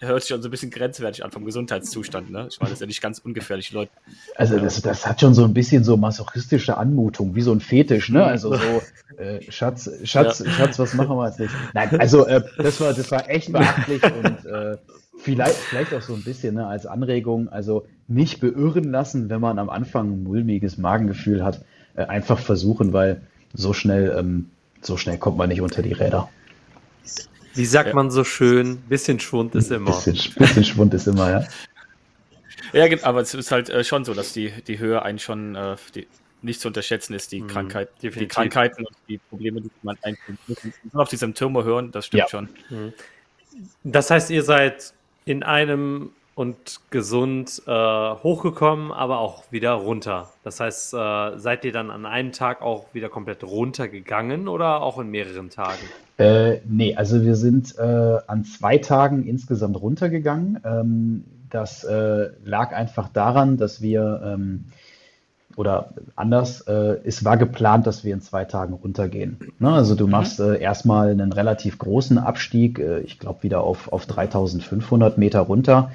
hört 0.00 0.22
sich 0.22 0.28
schon 0.28 0.42
so 0.42 0.48
ein 0.48 0.50
bisschen 0.50 0.70
grenzwertig 0.70 1.24
an 1.24 1.30
vom 1.30 1.44
Gesundheitszustand. 1.44 2.30
Ne? 2.30 2.48
Ich 2.50 2.60
meine, 2.60 2.70
das 2.70 2.78
ist 2.78 2.80
ja 2.80 2.86
nicht 2.86 3.02
ganz 3.02 3.18
ungefährlich, 3.18 3.72
Leute. 3.72 3.92
Also 4.36 4.58
das, 4.58 4.80
das 4.82 5.06
hat 5.06 5.20
schon 5.20 5.34
so 5.34 5.44
ein 5.44 5.54
bisschen 5.54 5.84
so 5.84 5.96
masochistische 5.96 6.76
Anmutung, 6.76 7.34
wie 7.34 7.42
so 7.42 7.52
ein 7.52 7.60
Fetisch, 7.60 8.08
ne? 8.08 8.24
Also 8.24 8.54
so, 8.54 8.82
äh, 9.18 9.40
Schatz, 9.50 9.90
Schatz, 10.04 10.40
ja. 10.40 10.50
Schatz, 10.50 10.78
was 10.78 10.94
machen 10.94 11.16
wir 11.16 11.26
jetzt 11.26 11.40
nicht? 11.40 11.54
Nein, 11.74 12.00
also 12.00 12.26
äh, 12.26 12.42
das 12.58 12.80
war, 12.80 12.94
das 12.94 13.10
war 13.10 13.28
echt 13.28 13.52
beachtlich 13.52 14.02
und 14.24 14.46
äh, 14.46 14.76
Vielleicht, 15.22 15.56
vielleicht 15.56 15.92
auch 15.92 16.00
so 16.00 16.14
ein 16.14 16.22
bisschen 16.22 16.54
ne, 16.54 16.66
als 16.66 16.86
Anregung, 16.86 17.50
also 17.50 17.86
nicht 18.08 18.40
beirren 18.40 18.90
lassen, 18.90 19.28
wenn 19.28 19.40
man 19.40 19.58
am 19.58 19.68
Anfang 19.68 20.12
ein 20.12 20.22
mulmiges 20.22 20.78
Magengefühl 20.78 21.44
hat, 21.44 21.62
äh, 21.94 22.04
einfach 22.04 22.38
versuchen, 22.38 22.94
weil 22.94 23.20
so 23.52 23.74
schnell, 23.74 24.16
ähm, 24.18 24.50
so 24.82 24.96
schnell 24.96 25.18
kommt 25.18 25.36
man 25.36 25.48
nicht 25.48 25.60
unter 25.60 25.82
die 25.82 25.92
Räder. 25.92 26.28
Wie 27.54 27.66
sagt 27.66 27.88
ja. 27.88 27.94
man 27.94 28.10
so 28.10 28.24
schön, 28.24 28.78
bisschen 28.82 29.18
Schwund 29.18 29.54
ist 29.54 29.70
immer. 29.70 29.90
Bisschen, 29.90 30.34
bisschen 30.36 30.64
Schwund 30.64 30.94
ist 30.94 31.06
immer, 31.06 31.30
ja. 31.30 31.44
Ja, 32.72 32.86
aber 33.02 33.20
es 33.20 33.34
ist 33.34 33.50
halt 33.50 33.68
äh, 33.68 33.82
schon 33.82 34.04
so, 34.04 34.14
dass 34.14 34.32
die, 34.32 34.52
die 34.66 34.78
Höhe 34.78 35.02
eigentlich 35.02 35.24
schon 35.24 35.56
äh, 35.56 35.76
die, 35.94 36.06
nicht 36.42 36.60
zu 36.60 36.68
unterschätzen 36.68 37.14
ist, 37.14 37.32
die, 37.32 37.40
mhm, 37.40 37.48
Krankheit, 37.48 37.88
die 38.00 38.10
Krankheiten 38.28 38.86
und 38.86 38.96
die 39.08 39.18
Probleme, 39.18 39.60
die 39.60 39.70
man 39.82 39.98
eigentlich 40.02 40.38
auf 40.92 41.08
die 41.08 41.16
Symptome 41.16 41.64
hören, 41.64 41.90
das 41.90 42.06
stimmt 42.06 42.22
ja. 42.22 42.28
schon. 42.28 42.48
Mhm. 42.68 42.92
Das 43.82 44.10
heißt, 44.10 44.30
ihr 44.30 44.42
seid 44.42 44.94
in 45.24 45.42
einem 45.42 46.12
und 46.40 46.80
gesund 46.88 47.60
äh, 47.66 47.70
hochgekommen, 47.70 48.92
aber 48.92 49.18
auch 49.18 49.42
wieder 49.50 49.72
runter. 49.72 50.30
Das 50.42 50.58
heißt, 50.58 50.94
äh, 50.94 51.36
seid 51.36 51.66
ihr 51.66 51.72
dann 51.72 51.90
an 51.90 52.06
einem 52.06 52.32
Tag 52.32 52.62
auch 52.62 52.86
wieder 52.94 53.10
komplett 53.10 53.44
runtergegangen 53.44 54.48
oder 54.48 54.80
auch 54.80 54.98
in 54.98 55.10
mehreren 55.10 55.50
Tagen? 55.50 55.82
Äh, 56.16 56.60
nee, 56.66 56.96
also 56.96 57.22
wir 57.22 57.34
sind 57.34 57.76
äh, 57.78 57.82
an 58.26 58.46
zwei 58.46 58.78
Tagen 58.78 59.26
insgesamt 59.26 59.78
runtergegangen. 59.78 60.60
Ähm, 60.64 61.24
das 61.50 61.84
äh, 61.84 62.30
lag 62.42 62.72
einfach 62.72 63.10
daran, 63.10 63.58
dass 63.58 63.82
wir 63.82 64.22
ähm, 64.24 64.64
oder 65.56 65.92
anders, 66.16 66.62
äh, 66.62 67.00
es 67.04 67.22
war 67.22 67.36
geplant, 67.36 67.86
dass 67.86 68.02
wir 68.02 68.14
in 68.14 68.22
zwei 68.22 68.46
Tagen 68.46 68.72
runtergehen. 68.72 69.52
Ne? 69.58 69.70
Also 69.70 69.94
du 69.94 70.06
mhm. 70.06 70.12
machst 70.12 70.40
äh, 70.40 70.58
erstmal 70.58 71.10
einen 71.10 71.34
relativ 71.34 71.76
großen 71.76 72.16
Abstieg, 72.16 72.78
ich 73.04 73.18
glaube 73.18 73.42
wieder 73.42 73.60
auf, 73.60 73.92
auf 73.92 74.06
3500 74.06 75.18
Meter 75.18 75.40
runter. 75.40 75.90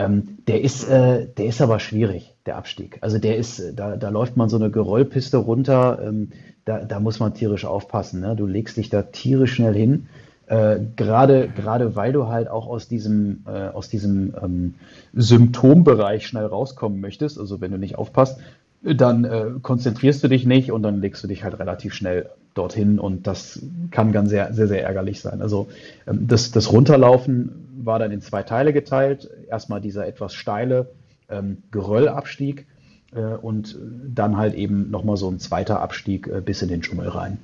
Ähm, 0.00 0.38
der, 0.46 0.62
ist, 0.62 0.88
äh, 0.88 1.26
der 1.26 1.46
ist 1.46 1.60
aber 1.60 1.78
schwierig, 1.78 2.34
der 2.46 2.56
Abstieg. 2.56 2.98
Also 3.02 3.18
der 3.18 3.36
ist, 3.36 3.74
da, 3.74 3.96
da 3.96 4.08
läuft 4.08 4.36
man 4.36 4.48
so 4.48 4.56
eine 4.56 4.70
Gerollpiste 4.70 5.36
runter, 5.36 6.00
ähm, 6.02 6.30
da, 6.64 6.84
da 6.84 7.00
muss 7.00 7.20
man 7.20 7.34
tierisch 7.34 7.66
aufpassen. 7.66 8.20
Ne? 8.20 8.34
Du 8.34 8.46
legst 8.46 8.76
dich 8.76 8.88
da 8.88 9.02
tierisch 9.02 9.54
schnell 9.54 9.74
hin. 9.74 10.08
Äh, 10.46 10.80
gerade, 10.96 11.48
gerade 11.48 11.96
weil 11.96 12.12
du 12.12 12.28
halt 12.28 12.48
auch 12.48 12.66
aus 12.66 12.88
diesem, 12.88 13.44
äh, 13.46 13.68
aus 13.68 13.88
diesem 13.88 14.34
ähm, 14.42 14.74
Symptombereich 15.12 16.26
schnell 16.26 16.46
rauskommen 16.46 17.00
möchtest, 17.00 17.38
also 17.38 17.60
wenn 17.60 17.70
du 17.70 17.78
nicht 17.78 17.98
aufpasst, 17.98 18.40
dann 18.82 19.24
äh, 19.24 19.46
konzentrierst 19.60 20.24
du 20.24 20.28
dich 20.28 20.46
nicht 20.46 20.72
und 20.72 20.82
dann 20.82 21.00
legst 21.02 21.22
du 21.22 21.28
dich 21.28 21.44
halt 21.44 21.58
relativ 21.58 21.92
schnell 21.92 22.30
dorthin 22.54 22.98
und 22.98 23.26
das 23.26 23.62
kann 23.90 24.12
ganz 24.12 24.30
sehr, 24.30 24.52
sehr, 24.52 24.68
sehr 24.68 24.82
ärgerlich 24.84 25.20
sein. 25.20 25.42
Also 25.42 25.68
ähm, 26.06 26.26
das, 26.26 26.50
das 26.50 26.72
Runterlaufen 26.72 27.68
war 27.82 27.98
dann 27.98 28.10
in 28.12 28.20
zwei 28.20 28.42
Teile 28.42 28.72
geteilt. 28.72 29.30
Erstmal 29.48 29.80
dieser 29.80 30.06
etwas 30.06 30.34
steile 30.34 30.88
ähm, 31.28 31.58
Geröllabstieg 31.70 32.66
äh, 33.14 33.20
und 33.20 33.78
dann 34.06 34.36
halt 34.36 34.54
eben 34.54 34.90
nochmal 34.90 35.16
so 35.16 35.30
ein 35.30 35.38
zweiter 35.38 35.80
Abstieg 35.80 36.26
äh, 36.26 36.40
bis 36.40 36.62
in 36.62 36.68
den 36.68 36.82
Dschungel 36.82 37.08
rein. 37.08 37.38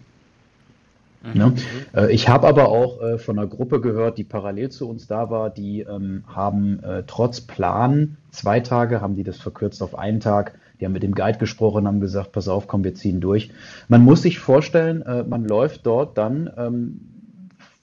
Mhm. 1.23 1.41
Ja. 1.41 1.53
Äh, 1.95 2.13
ich 2.13 2.29
habe 2.29 2.47
aber 2.47 2.69
auch 2.69 3.01
äh, 3.01 3.19
von 3.19 3.39
einer 3.39 3.49
Gruppe 3.49 3.81
gehört, 3.81 4.19
die 4.19 4.25
parallel 4.25 4.71
zu 4.71 4.89
uns 4.89 5.07
da 5.07 5.31
war, 5.31 5.51
die 5.51 5.81
ähm, 5.81 6.25
haben 6.27 6.83
äh, 6.83 7.05
trotz 7.07 7.41
Plan 7.41 8.17
zwei 8.31 8.61
Tage, 8.61 9.01
haben 9.01 9.17
die 9.17 9.25
das 9.25 9.39
verkürzt 9.39 9.83
auf 9.83 9.99
einen 9.99 10.21
Tag, 10.21 10.59
die 10.79 10.85
haben 10.85 10.93
mit 10.93 11.03
dem 11.03 11.15
Guide 11.15 11.39
gesprochen, 11.39 11.87
haben 11.87 12.01
gesagt, 12.01 12.33
pass 12.33 12.49
auf, 12.49 12.67
komm, 12.67 12.85
wir 12.85 12.95
ziehen 12.95 13.21
durch. 13.21 13.51
Man 13.89 14.03
muss 14.03 14.23
sich 14.23 14.39
vorstellen, 14.39 15.03
äh, 15.03 15.23
man 15.25 15.45
läuft 15.45 15.87
dort 15.87 16.19
dann 16.19 16.51
ähm, 16.57 17.01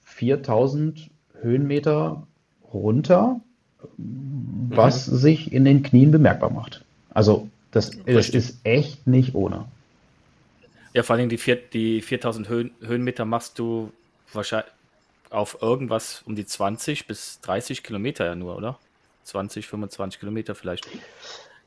4000 0.04 1.10
Höhenmeter 1.40 2.26
runter, 2.72 3.40
was 3.98 5.08
mhm. 5.08 5.16
sich 5.16 5.52
in 5.52 5.64
den 5.64 5.82
Knien 5.82 6.10
bemerkbar 6.10 6.50
macht. 6.50 6.84
Also 7.10 7.48
das, 7.70 7.90
das 8.06 8.28
ist 8.28 8.60
echt 8.64 9.06
nicht 9.06 9.34
ohne. 9.34 9.64
Ja, 10.92 11.02
vor 11.02 11.16
allem 11.16 11.28
die, 11.28 11.38
vier, 11.38 11.56
die 11.56 12.00
4000 12.00 12.48
Höhen, 12.48 12.70
Höhenmeter 12.80 13.24
machst 13.24 13.58
du 13.58 13.90
wahrscheinlich 14.32 14.70
auf 15.30 15.60
irgendwas 15.60 16.22
um 16.24 16.36
die 16.36 16.46
20 16.46 17.08
bis 17.08 17.40
30 17.40 17.82
Kilometer 17.82 18.24
ja 18.24 18.36
nur, 18.36 18.56
oder? 18.56 18.78
20, 19.24 19.66
25 19.66 20.20
Kilometer 20.20 20.54
vielleicht. 20.54 20.86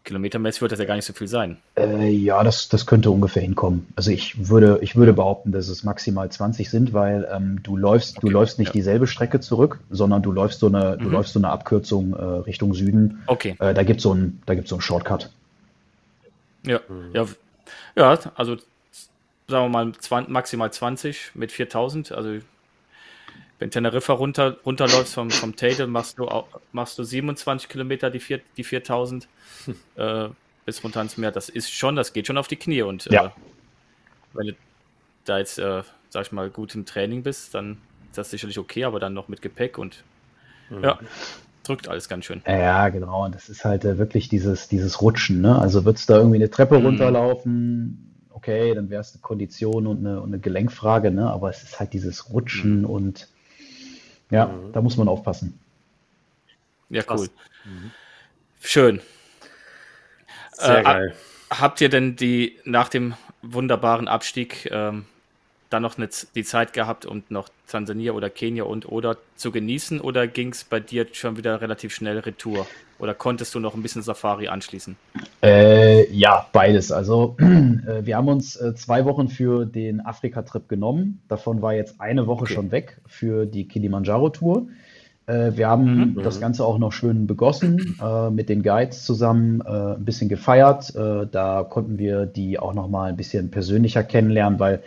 Kilometermäßig 0.08 0.62
wird 0.62 0.72
das 0.72 0.80
ja 0.80 0.86
gar 0.86 0.95
nicht 0.95 1.03
so 1.03 1.12
viel 1.12 1.28
sein. 1.28 1.58
Äh, 1.78 2.10
ja, 2.10 2.41
das, 2.41 2.70
das 2.70 2.86
könnte 2.86 3.12
ungefähr 3.12 3.41
hinkommen. 3.41 3.88
Also 3.97 4.12
ich 4.12 4.47
würde, 4.47 4.80
ich 4.82 4.95
würde 4.95 5.12
behaupten, 5.12 5.51
dass 5.51 5.68
es 5.68 5.84
maximal 5.84 6.32
20 6.32 6.70
sind, 6.70 6.93
weil 6.93 7.28
ähm, 7.30 7.62
du 7.62 7.76
läufst, 7.76 8.18
okay, 8.18 8.26
du 8.26 8.32
läufst 8.32 8.58
nicht 8.58 8.70
ja. 8.70 8.74
dieselbe 8.74 9.05
Strecke 9.05 9.41
zurück, 9.41 9.82
sondern 9.89 10.22
du 10.22 10.32
läufst 10.32 10.62
so 10.62 10.68
eine, 10.68 10.95
mhm. 10.97 11.03
du 11.03 11.10
läufst 11.10 11.34
so 11.34 11.39
eine 11.39 11.49
Abkürzung 11.49 12.14
äh, 12.14 12.24
Richtung 12.24 12.74
Süden. 12.74 13.22
Okay. 13.28 13.58
Äh, 13.60 13.74
da 13.74 13.84
gibt 13.84 13.99
so 13.99 14.14
es 14.16 14.70
so 14.70 14.76
einen 14.76 14.82
Shortcut. 14.82 15.30
Ja, 16.66 16.80
mhm. 16.88 17.12
ja, 17.14 17.26
ja, 17.97 18.20
also 18.36 18.55
sagen 19.49 19.66
wir 19.66 19.70
mal 19.70 19.91
20, 19.91 20.32
maximal 20.32 20.72
20 20.72 21.32
mit 21.36 21.51
4000. 21.51 22.14
Also 22.14 22.38
wenn 23.60 23.72
Teneriffa 23.72 24.14
runter, 24.14 24.58
runterläufst 24.66 25.14
vom, 25.14 25.32
vom 25.32 25.55
Tate, 25.55 25.88
machst 25.88 26.20
du, 26.20 26.30
machst 26.72 26.97
du 26.99 27.03
27 27.03 27.70
Kilometer 27.70 28.10
die, 28.10 28.20
vier, 28.20 28.41
die 28.55 28.64
4000 28.64 29.28
äh, 29.95 30.30
bis 30.66 30.84
runter 30.84 31.01
ins 31.01 31.18
Meer. 31.18 31.32
Das 31.32 31.49
ist 31.49 31.72
schon, 31.72 31.95
das 31.95 32.14
geht 32.14 32.28
schon 32.28 32.38
auf 32.38 32.47
die 32.47 32.58
Knie. 32.58 32.84
Und 32.84 33.05
ja. 33.05 33.26
äh, 33.26 33.30
wenn 34.34 34.47
du 34.47 34.53
da 35.26 35.39
jetzt 35.39 35.58
äh, 35.58 35.82
sag 36.10 36.26
ich 36.26 36.32
mal, 36.32 36.49
gut 36.49 36.74
im 36.76 36.86
Training 36.86 37.24
bist, 37.24 37.53
dann 37.53 37.78
ist 38.10 38.18
das 38.18 38.32
sicherlich 38.32 38.58
okay, 38.58 38.86
aber 38.86 38.99
dann 38.99 39.14
noch 39.14 39.28
mit 39.28 39.41
Gepäck 39.41 39.78
und 39.78 40.03
mhm. 40.70 40.84
ja, 40.84 40.99
drückt 41.64 41.88
alles 41.88 42.08
ganz 42.10 42.26
schön. 42.26 42.41
Ja, 42.47 42.89
genau. 42.89 43.26
Und 43.26 43.36
das 43.36 43.49
ist 43.49 43.66
halt 43.66 43.86
äh, 43.86 43.97
wirklich 43.97 44.30
dieses, 44.30 44.68
dieses 44.68 45.01
Rutschen. 45.01 45.41
Ne? 45.41 45.60
Also 45.60 45.86
würdest 45.86 46.10
du 46.10 46.14
da 46.14 46.20
irgendwie 46.20 46.38
eine 46.38 46.49
Treppe 46.49 46.80
mhm. 46.80 46.86
runterlaufen, 46.86 48.28
okay, 48.32 48.74
dann 48.74 48.89
wäre 48.89 49.01
es 49.01 49.14
eine 49.14 49.22
Kondition 49.22 49.88
und 49.88 49.99
eine, 49.99 50.22
und 50.22 50.30
eine, 50.30 50.39
Gelenkfrage, 50.39 51.12
ne? 51.12 51.30
aber 51.30 51.49
es 51.49 51.64
ist 51.64 51.80
halt 51.80 51.93
dieses 51.93 52.32
Rutschen 52.32 52.80
mhm. 52.80 52.86
und 52.86 53.28
ja, 54.30 54.48
mhm. 54.48 54.72
da 54.74 54.82
muss 54.82 54.98
man 54.98 55.08
aufpassen. 55.08 55.60
Ja, 56.90 57.04
cool. 57.10 57.30
Mhm. 57.66 57.92
Schön. 58.62 59.02
Sehr 60.54 60.80
äh, 60.80 60.84
geil. 60.84 61.16
Habt 61.50 61.82
ihr 61.82 61.90
denn 61.90 62.16
die 62.16 62.60
nach 62.66 62.90
dem 62.90 63.16
wunderbaren 63.42 64.08
Abstieg 64.08 64.70
ähm, 64.72 65.06
dann 65.70 65.84
noch 65.84 65.97
eine, 65.97 66.09
die 66.36 66.43
Zeit 66.43 66.74
gehabt, 66.74 67.05
um 67.05 67.24
noch 67.30 67.49
Tansania 67.68 68.13
oder 68.13 68.30
Kenia 68.30 68.63
und 68.63 68.89
oder 68.89 69.18
zu 69.36 69.51
genießen 69.51 69.99
oder 69.99 70.28
ging 70.28 70.49
es 70.49 70.63
bei 70.63 70.80
dir 70.80 71.07
schon 71.11 71.38
wieder 71.38 71.61
relativ 71.61 71.93
schnell 71.93 72.20
retour? 72.20 72.65
Oder 72.99 73.13
konntest 73.13 73.53
du 73.53 73.59
noch 73.59 73.76
ein 73.76 73.84
bisschen 73.84 74.01
Safari 74.01 74.47
anschließen? 74.47 74.95
Äh, 75.43 76.11
ja, 76.11 76.47
beides. 76.51 76.91
Also 76.91 77.36
äh, 77.39 78.05
wir 78.05 78.18
haben 78.18 78.28
uns 78.28 78.55
äh, 78.55 78.74
zwei 78.76 79.05
Wochen 79.05 79.28
für 79.28 79.65
den 79.65 80.03
Afrika-Trip 80.03 80.68
genommen. 80.68 81.22
Davon 81.28 81.61
war 81.61 81.74
jetzt 81.74 82.01
eine 82.01 82.26
Woche 82.26 82.43
okay. 82.43 82.53
schon 82.53 82.72
weg 82.72 82.97
für 83.05 83.45
die 83.45 83.68
Kilimanjaro-Tour. 83.68 84.68
Äh, 85.28 85.51
wir 85.55 85.68
haben 85.68 86.13
mhm. 86.15 86.24
das 86.24 86.39
Ganze 86.39 86.65
auch 86.65 86.80
noch 86.80 86.91
schön 86.91 87.28
begossen, 87.28 87.97
äh, 88.01 88.30
mit 88.32 88.49
den 88.49 88.63
Guides 88.63 89.05
zusammen 89.05 89.61
äh, 89.61 89.95
ein 89.95 90.05
bisschen 90.05 90.30
gefeiert. 90.30 90.95
da 90.95 91.63
konnten 91.70 91.99
wir 91.99 92.26
die 92.26 92.57
auch 92.57 92.74
noch 92.74 92.88
mal 92.88 93.09
ein 93.09 93.18
bisschen 93.18 93.51
persönlicher 93.51 94.03
kennenlernen, 94.03 94.59
weil 94.59 94.82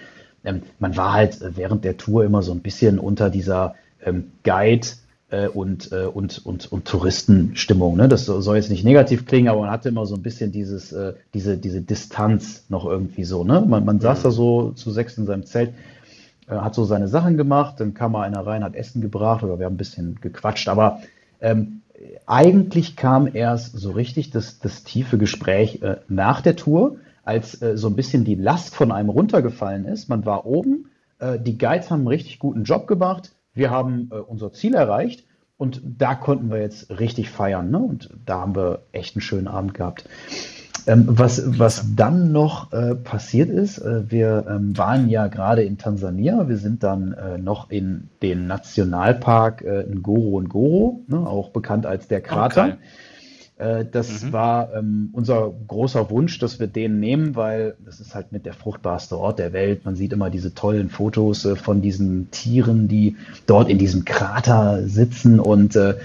ähm, 0.45 0.63
man 0.79 0.97
war 0.97 1.13
halt 1.13 1.41
äh, 1.43 1.57
während 1.57 1.85
der 1.85 1.97
Tour 1.97 2.25
immer 2.25 2.43
so 2.43 2.53
ein 2.53 2.61
bisschen 2.61 2.99
unter 2.99 3.31
dieser 3.31 3.75
ähm, 4.05 4.33
Guide 4.45 4.87
äh, 5.31 5.49
und, 5.49 5.93
äh, 5.93 6.07
und, 6.07 6.45
und, 6.45 6.71
und 6.73 6.85
Touristenstimmung. 6.87 7.97
Ne? 7.97 8.09
Das 8.09 8.27
soll 8.27 8.57
jetzt 8.57 8.71
nicht 8.71 8.85
negativ 8.85 9.27
klingen, 9.27 9.49
aber 9.49 9.61
man 9.61 9.71
hatte 9.71 9.89
immer 9.89 10.07
so 10.07 10.17
ein 10.17 10.23
bisschen 10.23 10.53
dieses, 10.53 10.93
äh, 10.93 11.15
diese, 11.35 11.57
diese 11.57 11.83
Distanz 11.83 12.65
noch 12.69 12.87
irgendwie 12.87 13.25
so. 13.25 13.45
Ne? 13.45 13.65
Man, 13.67 13.85
man 13.85 14.01
saß 14.01 14.21
mhm. 14.21 14.23
da 14.23 14.31
so 14.31 14.71
zu 14.73 14.91
sechs 14.91 15.19
in 15.19 15.27
seinem 15.27 15.45
Zelt, 15.45 15.73
hat 16.49 16.75
so 16.75 16.85
seine 16.85 17.07
Sachen 17.07 17.37
gemacht, 17.37 17.79
dann 17.79 17.95
kam 17.95 18.11
mal 18.11 18.23
einer 18.23 18.45
rein, 18.45 18.65
hat 18.65 18.75
Essen 18.75 19.01
gebracht 19.01 19.45
oder 19.45 19.61
wir 19.61 19.67
haben 19.67 19.75
ein 19.75 19.77
bisschen 19.77 20.19
gequatscht, 20.21 20.69
aber 20.69 21.01
ähm, 21.41 21.83
eigentlich 22.27 22.97
kam 22.97 23.29
erst 23.33 23.79
so 23.79 23.91
richtig 23.91 24.31
das, 24.31 24.59
das 24.59 24.85
tiefe 24.85 25.19
Gespräch 25.19 25.83
äh, 25.83 25.97
nach 26.09 26.41
der 26.41 26.57
Tour 26.57 26.97
als 27.31 27.63
äh, 27.63 27.77
so 27.77 27.87
ein 27.87 27.95
bisschen 27.95 28.25
die 28.25 28.35
Last 28.35 28.75
von 28.75 28.91
einem 28.91 29.09
runtergefallen 29.09 29.85
ist. 29.85 30.09
Man 30.09 30.27
war 30.27 30.47
oben, 30.47 30.91
äh, 31.21 31.39
die 31.39 31.57
Guides 31.57 31.91
haben 31.91 32.01
einen 32.01 32.09
richtig 32.09 32.41
guten 32.41 32.65
Job 32.65 32.89
gemacht, 32.89 33.31
wir 33.55 33.71
haben 33.71 34.11
äh, 34.11 34.17
unser 34.17 34.53
Ziel 34.53 34.75
erreicht 34.75 35.25
und 35.57 35.81
da 35.85 36.17
konnten 36.17 36.51
wir 36.51 36.61
jetzt 36.61 36.91
richtig 36.91 37.31
feiern. 37.31 37.71
Ne? 37.71 37.79
Und 37.79 38.11
da 38.27 38.41
haben 38.41 38.57
wir 38.57 38.83
echt 38.91 39.15
einen 39.15 39.23
schönen 39.23 39.47
Abend 39.47 39.75
gehabt. 39.75 40.09
Ähm, 40.89 41.05
was, 41.07 41.59
was 41.59 41.95
dann 41.95 42.33
noch 42.33 42.73
äh, 42.73 42.97
passiert 42.97 43.49
ist, 43.49 43.79
äh, 43.79 44.11
wir 44.11 44.47
ähm, 44.49 44.77
waren 44.77 45.09
ja 45.09 45.29
gerade 45.29 45.63
in 45.63 45.79
Tansania, 45.79 46.49
wir 46.49 46.57
sind 46.57 46.83
dann 46.83 47.13
äh, 47.13 47.39
noch 47.39 47.71
in 47.71 48.09
den 48.23 48.49
Nationalpark 48.49 49.63
Ngoro 49.63 50.41
Ngoro, 50.41 51.05
ne, 51.07 51.19
auch 51.19 51.51
bekannt 51.51 51.87
als 51.87 52.09
der 52.09 52.23
Krater. 52.23 52.65
Okay. 52.65 52.77
Äh, 53.61 53.85
das 53.85 54.23
mhm. 54.23 54.33
war 54.33 54.75
ähm, 54.75 55.11
unser 55.13 55.53
großer 55.69 56.09
Wunsch, 56.11 56.39
dass 56.39 56.59
wir 56.59 56.67
den 56.67 56.99
nehmen, 56.99 57.37
weil 57.37 57.75
das 57.85 58.01
ist 58.01 58.15
halt 58.15 58.33
mit 58.33 58.47
der 58.47 58.55
fruchtbarste 58.55 59.19
Ort 59.19 59.39
der 59.39 59.53
Welt. 59.53 59.85
Man 59.85 59.97
sieht 59.97 60.15
immer 60.15 60.31
diese 60.31 60.55
tollen 60.55 60.89
Fotos 60.89 61.45
äh, 61.45 61.57
von 61.57 61.83
diesen 61.83 62.31
Tieren, 62.31 62.89
die 62.89 63.17
dort 63.47 63.69
in 63.69 63.77
diesem 63.77 64.07
Krater 64.07 64.89
sitzen. 64.89 65.39
Und 65.41 65.77
äh, 65.77 65.97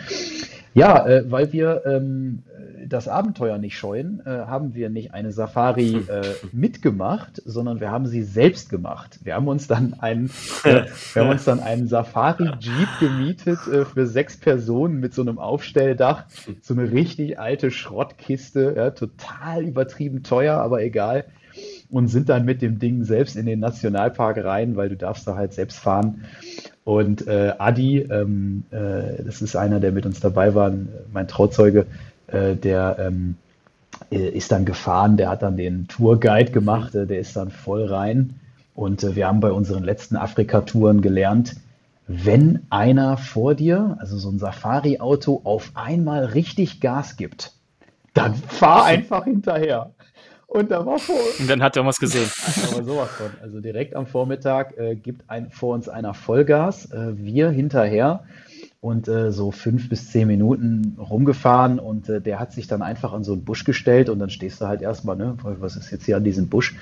ja, 0.74 1.08
äh, 1.08 1.24
weil 1.32 1.54
wir 1.54 1.84
ähm, 1.86 2.44
das 2.88 3.08
Abenteuer 3.08 3.58
nicht 3.58 3.78
scheuen, 3.78 4.22
äh, 4.26 4.30
haben 4.30 4.74
wir 4.74 4.90
nicht 4.90 5.14
eine 5.14 5.32
Safari 5.32 5.96
äh, 6.08 6.22
mitgemacht, 6.52 7.42
sondern 7.46 7.80
wir 7.80 7.92
haben 7.92 8.06
sie 8.06 8.24
selbst 8.24 8.70
gemacht. 8.70 9.20
Wir 9.24 9.36
haben 9.36 9.48
uns 9.48 9.68
dann 9.68 9.94
einen, 9.94 10.30
äh, 10.64 10.86
wir 11.14 11.24
haben 11.24 11.30
uns 11.30 11.46
dann 11.46 11.60
einen 11.60 11.88
Safari 11.88 12.52
Jeep 12.60 12.90
gemietet 13.00 13.60
äh, 13.68 13.86
für 13.86 14.06
sechs 14.08 14.38
Personen 14.38 15.00
mit 15.00 15.14
so 15.14 15.22
einem 15.22 15.40
Aufstelldach, 15.40 16.26
so 16.62 16.74
eine 16.74 16.92
richtig 16.92 17.40
alte 17.40 17.72
Schrottkiste, 17.72 18.74
ja, 18.76 18.92
total 18.92 19.64
übertrieben 19.64 20.24
teuer, 20.24 20.58
aber 20.58 20.84
egal. 20.84 21.26
Und 21.90 22.08
sind 22.08 22.28
dann 22.28 22.44
mit 22.44 22.62
dem 22.62 22.80
Ding 22.80 23.04
selbst 23.04 23.38
in 23.38 23.46
den 23.46 23.60
Nationalpark 23.60 24.44
rein, 24.44 24.76
weil 24.76 24.90
du 24.90 24.98
darfst 24.98 25.28
da 25.28 25.36
halt 25.36 25.54
selbst 25.54 25.80
fahren. 25.80 26.26
Und 26.84 27.28
äh, 27.28 27.54
Adi, 27.58 28.00
ähm, 28.00 28.64
äh, 28.70 29.24
das 29.24 29.42
ist 29.42 29.56
einer, 29.56 29.80
der 29.80 29.92
mit 29.92 30.06
uns 30.06 30.20
dabei 30.20 30.54
war, 30.54 30.72
mein 31.12 31.28
Trauzeuge, 31.28 31.88
äh, 32.28 32.56
der 32.56 32.98
ähm, 33.00 33.36
äh, 34.12 34.30
ist 34.30 34.52
dann 34.52 34.66
gefahren, 34.66 35.18
der 35.18 35.30
hat 35.30 35.42
dann 35.42 35.58
den 35.58 35.88
Tourguide 35.88 36.52
gemacht, 36.52 36.96
äh, 36.96 37.06
der 37.06 37.20
ist 37.20 37.36
dann 37.36 37.52
voll 37.52 37.86
rein. 37.86 38.40
Und 38.74 39.04
äh, 39.04 39.16
wir 39.16 39.28
haben 39.28 39.40
bei 39.40 39.52
unseren 39.52 39.84
letzten 39.84 40.18
Afrika-Touren 40.18 41.02
gelernt, 41.02 41.56
wenn 42.08 42.62
einer 42.70 43.18
vor 43.18 43.56
dir, 43.56 43.98
also 44.00 44.18
so 44.18 44.30
ein 44.30 44.38
Safari-Auto, 44.38 45.42
auf 45.44 45.72
einmal 45.74 46.26
richtig 46.26 46.82
Gas 46.82 47.18
gibt, 47.18 47.54
dann 48.14 48.36
fahr 48.36 48.86
einfach 48.86 49.24
hinterher. 49.24 49.92
Und 50.48 50.72
da 50.72 50.86
war 50.86 51.00
vor 51.00 51.16
Und 51.40 51.50
dann 51.50 51.62
hat 51.62 51.76
er 51.76 51.86
was 51.86 51.98
gesehen. 51.98 52.30
Aber 52.72 52.84
sowas 52.84 53.10
von. 53.10 53.32
Also 53.42 53.60
direkt 53.60 53.96
am 53.96 54.06
Vormittag 54.06 54.78
äh, 54.78 54.96
gibt 54.96 55.30
ein, 55.30 55.50
vor 55.50 55.74
uns 55.74 55.90
einer 55.90 56.14
Vollgas, 56.14 56.92
äh, 56.92 57.18
wir 57.18 57.50
hinterher 57.50 58.24
und 58.86 59.08
äh, 59.08 59.32
so 59.32 59.50
fünf 59.50 59.90
bis 59.90 60.12
zehn 60.12 60.28
Minuten 60.28 60.96
rumgefahren 61.00 61.80
und 61.80 62.08
äh, 62.08 62.22
der 62.22 62.40
hat 62.40 62.54
sich 62.54 62.68
dann 62.68 62.84
einfach 62.84 63.14
an 63.14 63.24
so 63.24 63.34
einen 63.34 63.44
Busch 63.44 63.64
gestellt 63.64 64.10
und 64.10 64.20
dann 64.20 64.30
stehst 64.30 64.62
du 64.62 64.68
halt 64.68 64.84
erstmal, 64.84 65.16
ne, 65.16 65.36
was 65.42 65.76
ist 65.76 65.90
jetzt 65.90 66.06
hier 66.06 66.18
an 66.18 66.24
diesem 66.24 66.50
Busch? 66.50 66.76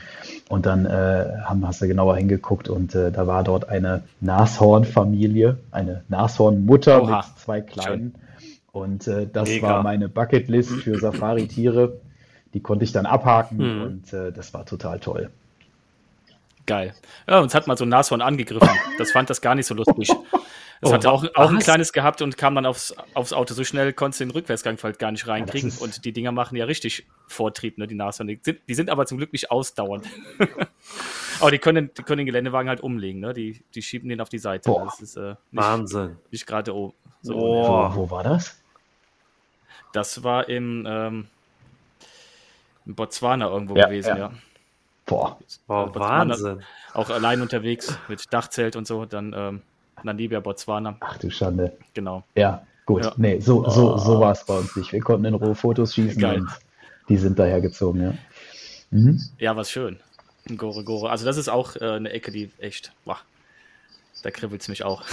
Und 0.49 0.65
dann 0.65 0.85
äh, 0.85 1.37
haben, 1.45 1.65
hast 1.65 1.81
du 1.81 1.87
genauer 1.87 2.17
hingeguckt 2.17 2.67
und 2.67 2.93
äh, 2.93 3.09
da 3.09 3.25
war 3.25 3.45
dort 3.45 3.69
eine 3.69 4.03
Nashornfamilie, 4.19 5.57
eine 5.71 6.03
Nashornmutter 6.09 7.05
mit 7.05 7.39
zwei 7.39 7.61
kleinen. 7.61 8.15
Und 8.73 9.07
äh, 9.07 9.25
das 9.31 9.47
Mega. 9.47 9.67
war 9.69 9.83
meine 9.83 10.09
Bucketlist 10.09 10.71
für 10.71 10.99
Safari-Tiere. 10.99 12.01
Die 12.53 12.59
konnte 12.59 12.83
ich 12.83 12.91
dann 12.91 13.05
abhaken 13.05 13.59
hm. 13.59 13.81
und 13.81 14.13
äh, 14.13 14.33
das 14.33 14.53
war 14.53 14.65
total 14.65 14.99
toll. 14.99 15.29
Geil. 16.65 16.93
Ja, 17.29 17.39
uns 17.39 17.55
hat 17.55 17.65
mal 17.65 17.77
so 17.77 17.85
ein 17.85 17.89
Nashorn 17.89 18.21
angegriffen. 18.21 18.69
Das 18.97 19.11
fand 19.11 19.29
das 19.29 19.39
gar 19.39 19.55
nicht 19.55 19.67
so 19.67 19.73
lustig. 19.73 20.11
Das 20.83 20.91
oh, 20.91 20.95
hatte 20.95 21.11
auch, 21.11 21.23
auch 21.35 21.49
ein 21.49 21.59
kleines 21.59 21.93
gehabt 21.93 22.21
und 22.21 22.37
kam 22.37 22.55
dann 22.55 22.65
aufs, 22.65 22.93
aufs 23.13 23.31
Auto. 23.31 23.53
So 23.53 23.63
schnell 23.63 23.93
konntest 23.93 24.19
du 24.19 24.25
den 24.25 24.31
Rückwärtsgang 24.31 24.77
halt 24.83 24.99
gar 24.99 25.13
nicht 25.13 25.25
reinkriegen. 25.27 25.69
Ja, 25.69 25.77
und 25.79 26.03
die 26.03 26.11
Dinger 26.11 26.33
machen 26.33 26.57
ja 26.57 26.65
richtig 26.65 27.05
Vortrieb, 27.25 27.77
ne, 27.77 27.87
die 27.87 27.95
Nashorn. 27.95 28.27
Die 28.27 28.37
sind, 28.43 28.59
die 28.67 28.73
sind 28.73 28.89
aber 28.89 29.05
zum 29.05 29.17
Glück 29.17 29.31
nicht 29.31 29.49
ausdauernd. 29.49 30.05
aber 31.39 31.51
die 31.51 31.59
können, 31.59 31.89
die 31.97 32.03
können 32.03 32.17
den 32.17 32.25
Geländewagen 32.25 32.67
halt 32.67 32.81
umlegen. 32.81 33.21
Ne? 33.21 33.33
Die, 33.33 33.63
die 33.73 33.81
schieben 33.81 34.09
den 34.09 34.19
auf 34.19 34.27
die 34.27 34.39
Seite. 34.39 34.69
Boah. 34.69 34.83
Das 34.83 34.99
ist, 34.99 35.15
äh, 35.15 35.29
nicht, 35.29 35.37
Wahnsinn. 35.53 36.17
Nicht 36.31 36.45
gerade 36.45 36.75
oh, 36.75 36.93
so. 37.21 37.33
Wo, 37.33 37.95
wo, 37.95 38.11
war 38.11 38.23
das? 38.23 38.61
Das 39.93 40.21
war 40.21 40.49
im, 40.49 40.85
ähm, 40.85 41.27
in 42.85 42.95
Botswana 42.95 43.47
irgendwo 43.47 43.77
ja, 43.77 43.85
gewesen, 43.85 44.09
ja. 44.09 44.17
ja. 44.17 44.33
Boah, 45.05 45.39
Boah 45.65 45.95
Wahnsinn. 45.95 46.61
Auch 46.93 47.09
allein 47.09 47.41
unterwegs 47.41 47.97
mit 48.09 48.33
Dachzelt 48.33 48.75
und 48.75 48.85
so, 48.85 49.05
dann 49.05 49.33
ähm, 49.33 49.61
Namibia, 50.03 50.39
Botswana. 50.39 50.97
Ach 50.99 51.17
du 51.17 51.29
Schande. 51.29 51.73
Genau. 51.93 52.23
Ja, 52.35 52.65
gut. 52.85 53.05
Ja. 53.05 53.13
Nee, 53.17 53.39
so, 53.39 53.67
so, 53.69 53.97
so 53.97 54.19
war 54.19 54.31
es 54.31 54.45
bei 54.45 54.57
uns 54.57 54.75
nicht. 54.75 54.91
Wir 54.91 55.01
konnten 55.01 55.25
in 55.25 55.33
Ruhe 55.33 55.55
Fotos 55.55 55.93
schießen 55.95 56.21
Geil. 56.21 56.41
und 56.41 56.49
die 57.09 57.17
sind 57.17 57.37
dahergezogen, 57.39 58.01
ja. 58.01 58.13
Mhm. 58.91 59.21
Ja, 59.39 59.55
was 59.55 59.71
schön. 59.71 59.99
Gore 60.57 60.83
Gore. 60.83 61.09
Also 61.09 61.25
das 61.25 61.37
ist 61.37 61.49
auch 61.49 61.75
äh, 61.77 61.91
eine 61.91 62.11
Ecke, 62.11 62.31
die 62.31 62.51
echt, 62.59 62.91
boah, 63.05 63.17
da 64.23 64.31
kribbelt 64.31 64.61
es 64.61 64.67
mich 64.67 64.83
auch. 64.83 65.03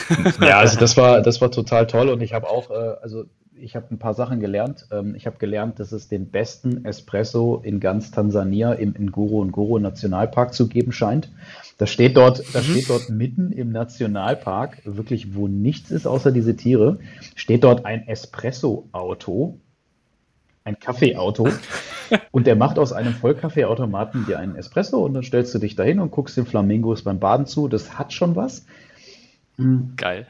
ja, 0.41 0.59
also 0.59 0.77
das 0.81 0.97
war, 0.97 1.21
das 1.23 1.41
war 1.41 1.51
total 1.51 1.87
toll 1.87 2.09
und 2.09 2.21
ich 2.21 2.33
habe 2.33 2.49
auch, 2.49 2.71
äh, 2.71 2.97
also 3.03 3.25
ich 3.63 3.77
habe 3.77 3.87
ein 3.91 3.99
paar 3.99 4.15
Sachen 4.15 4.41
gelernt. 4.41 4.87
Ähm, 4.91 5.15
ich 5.15 5.27
habe 5.27 5.39
gelernt, 5.39 5.79
dass 5.81 5.93
es 5.93 6.09
den 6.09 6.31
besten 6.31 6.85
Espresso 6.85 7.61
in 7.63 7.81
ganz 7.81 8.11
Tansania 8.11 8.73
im 8.73 8.95
Nguru 8.95 9.45
Nguru 9.45 9.79
Nationalpark 9.79 10.55
zu 10.55 10.69
geben 10.69 10.93
scheint. 10.93 11.31
Das 11.79 11.91
steht 11.91 12.17
dort, 12.17 12.43
das 12.55 12.67
mhm. 12.67 12.73
steht 12.73 12.91
dort 12.91 13.09
mitten 13.11 13.53
im 13.53 13.73
Nationalpark, 13.73 14.83
wirklich 14.85 15.35
wo 15.35 15.49
nichts 15.49 15.91
ist 15.91 16.07
außer 16.07 16.33
diese 16.33 16.57
Tiere, 16.57 16.99
steht 17.35 17.65
dort 17.65 17.87
ein 17.87 18.07
Espresso-Auto, 18.07 19.59
ein 20.65 20.79
Kaffeeauto 20.79 21.49
und 22.33 22.47
der 22.47 22.57
macht 22.57 22.79
aus 22.79 22.93
einem 22.93 23.15
Vollkaffeeautomaten 23.15 24.27
dir 24.27 24.39
einen 24.39 24.57
Espresso 24.57 25.05
und 25.05 25.15
dann 25.15 25.23
stellst 25.23 25.55
du 25.55 25.59
dich 25.59 25.75
dahin 25.75 26.01
und 26.01 26.11
guckst 26.11 26.37
den 26.37 26.47
Flamingos 26.47 27.03
beim 27.03 27.19
Baden 27.19 27.47
zu. 27.47 27.69
Das 27.69 27.99
hat 27.99 28.13
schon 28.13 28.37
was. 28.37 28.67
Geil. 29.97 30.27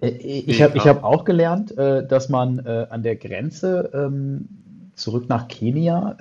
Äh, 0.00 0.08
ich 0.08 0.62
habe 0.62 0.78
hab 0.78 1.04
auch 1.04 1.24
gelernt, 1.24 1.76
äh, 1.76 2.06
dass 2.06 2.28
man 2.28 2.58
äh, 2.60 2.86
an 2.90 3.02
der 3.02 3.16
Grenze 3.16 3.90
ähm, 3.94 4.48
zurück 4.94 5.28
nach 5.28 5.48
Kenia, 5.48 6.16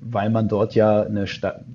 weil 0.00 0.30
man 0.30 0.48
dort 0.48 0.74
ja 0.74 1.02
eine 1.02 1.26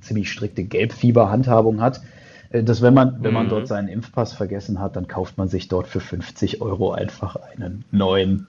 ziemlich 0.02 0.32
strikte 0.32 0.64
Gelbfieberhandhabung 0.64 1.80
hat, 1.80 2.02
dass 2.50 2.82
wenn 2.82 2.96
man, 2.96 3.24
wenn 3.24 3.32
man 3.32 3.46
mhm. 3.46 3.50
dort 3.50 3.68
seinen 3.68 3.88
Impfpass 3.88 4.34
vergessen 4.34 4.80
hat, 4.80 4.96
dann 4.96 5.08
kauft 5.08 5.38
man 5.38 5.48
sich 5.50 5.68
dort 5.68 5.88
für 5.88 6.00
50 6.00 6.62
Euro 6.62 6.92
einfach 6.94 7.36
einen 7.36 7.86
neuen. 7.92 8.48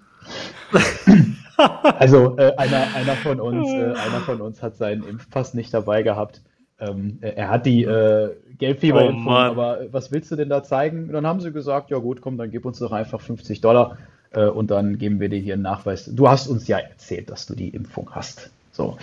also 1.98 2.36
äh, 2.38 2.54
einer, 2.56 2.94
einer, 2.94 3.14
von 3.14 3.40
uns, 3.40 3.70
äh, 3.70 3.84
einer 3.84 4.20
von 4.24 4.40
uns 4.40 4.62
hat 4.62 4.76
seinen 4.76 5.04
Impfpass 5.04 5.54
nicht 5.54 5.72
dabei 5.72 6.02
gehabt. 6.02 6.40
Ähm, 6.82 7.18
er 7.20 7.48
hat 7.48 7.64
die 7.64 7.84
äh, 7.84 8.30
Gelbfieberimpfung, 8.58 9.32
oh, 9.32 9.36
aber 9.36 9.80
was 9.92 10.10
willst 10.10 10.30
du 10.32 10.36
denn 10.36 10.48
da 10.48 10.64
zeigen? 10.64 11.04
Und 11.04 11.12
dann 11.12 11.26
haben 11.26 11.40
sie 11.40 11.52
gesagt, 11.52 11.90
ja 11.90 11.98
gut, 11.98 12.20
komm, 12.20 12.38
dann 12.38 12.50
gib 12.50 12.64
uns 12.64 12.80
doch 12.80 12.90
einfach 12.90 13.20
50 13.20 13.60
Dollar 13.60 13.98
äh, 14.32 14.46
und 14.46 14.70
dann 14.70 14.98
geben 14.98 15.20
wir 15.20 15.28
dir 15.28 15.38
hier 15.38 15.54
einen 15.54 15.62
Nachweis. 15.62 16.10
Du 16.12 16.28
hast 16.28 16.48
uns 16.48 16.66
ja 16.66 16.78
erzählt, 16.78 17.30
dass 17.30 17.46
du 17.46 17.54
die 17.54 17.68
Impfung 17.68 18.10
hast. 18.10 18.50
So. 18.72 18.96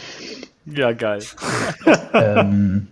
Ja, 0.65 0.91
geil. 0.91 1.21
ähm, 2.13 2.88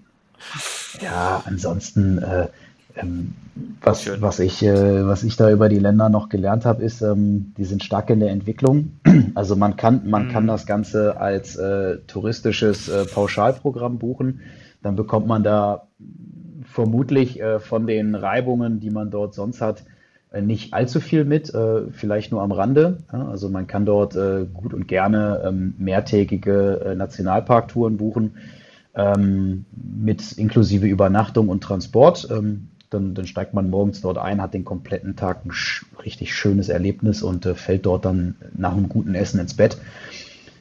ja, 1.01 1.43
ansonsten, 1.45 2.19
äh, 2.19 2.47
ähm, 2.95 3.33
was, 3.81 4.09
was, 4.21 4.39
ich, 4.39 4.63
äh, 4.63 5.05
was 5.05 5.23
ich 5.23 5.35
da 5.35 5.51
über 5.51 5.67
die 5.67 5.79
Länder 5.79 6.09
noch 6.09 6.29
gelernt 6.29 6.65
habe, 6.65 6.83
ist, 6.83 7.01
ähm, 7.01 7.53
die 7.57 7.65
sind 7.65 7.83
stark 7.83 8.09
in 8.09 8.19
der 8.19 8.29
Entwicklung. 8.29 8.93
Also 9.35 9.55
man 9.55 9.75
kann, 9.75 10.09
man 10.09 10.27
mhm. 10.27 10.31
kann 10.31 10.47
das 10.47 10.65
Ganze 10.65 11.19
als 11.19 11.55
äh, 11.57 11.97
touristisches 12.07 12.89
äh, 12.89 13.05
Pauschalprogramm 13.05 13.99
buchen. 13.99 14.41
Dann 14.82 14.95
bekommt 14.95 15.28
man 15.28 15.43
da 15.43 15.88
vermutlich 16.63 17.39
äh, 17.39 17.59
von 17.59 17.88
den 17.88 18.15
Reibungen, 18.15 18.80
die 18.80 18.89
man 18.89 19.11
dort 19.11 19.34
sonst 19.34 19.61
hat, 19.61 19.84
äh, 20.32 20.41
nicht 20.41 20.73
allzu 20.73 20.99
viel 20.99 21.25
mit, 21.25 21.53
vielleicht 21.91 22.32
nur 22.32 22.41
am 22.41 22.51
Rande. 22.51 22.97
Also 23.07 23.49
man 23.49 23.67
kann 23.67 23.86
dort 23.86 24.13
gut 24.53 24.73
und 24.73 24.88
gerne 24.88 25.41
ähm, 25.45 25.75
mehrtägige 25.78 26.95
Nationalparktouren 26.97 27.97
buchen 27.97 28.34
ähm, 28.97 29.65
mit 29.75 30.34
inklusive 30.34 30.88
Übernachtung 30.88 31.49
und 31.49 31.63
Transport. 31.63 32.28
Ähm, 32.32 32.69
dann, 32.89 33.13
dann, 33.13 33.28
steigt 33.28 33.53
man 33.53 33.69
morgens 33.69 34.01
dort 34.01 34.17
ein, 34.17 34.41
hat 34.41 34.53
den 34.53 34.65
kompletten 34.65 35.15
Tag 35.15 35.45
ein 35.45 35.51
sch 35.51 35.86
richtig 36.03 36.34
schönes 36.34 36.69
Erlebnis 36.69 37.21
und 37.21 37.45
äh, 37.45 37.53
fällt 37.53 37.86
dort 37.86 38.05
dann 38.05 38.36
nach 38.55 38.71
einem 38.71 38.89
guten 38.89 39.13
Essen 39.13 39.39
ins 39.39 39.53
Bett. 39.53 39.78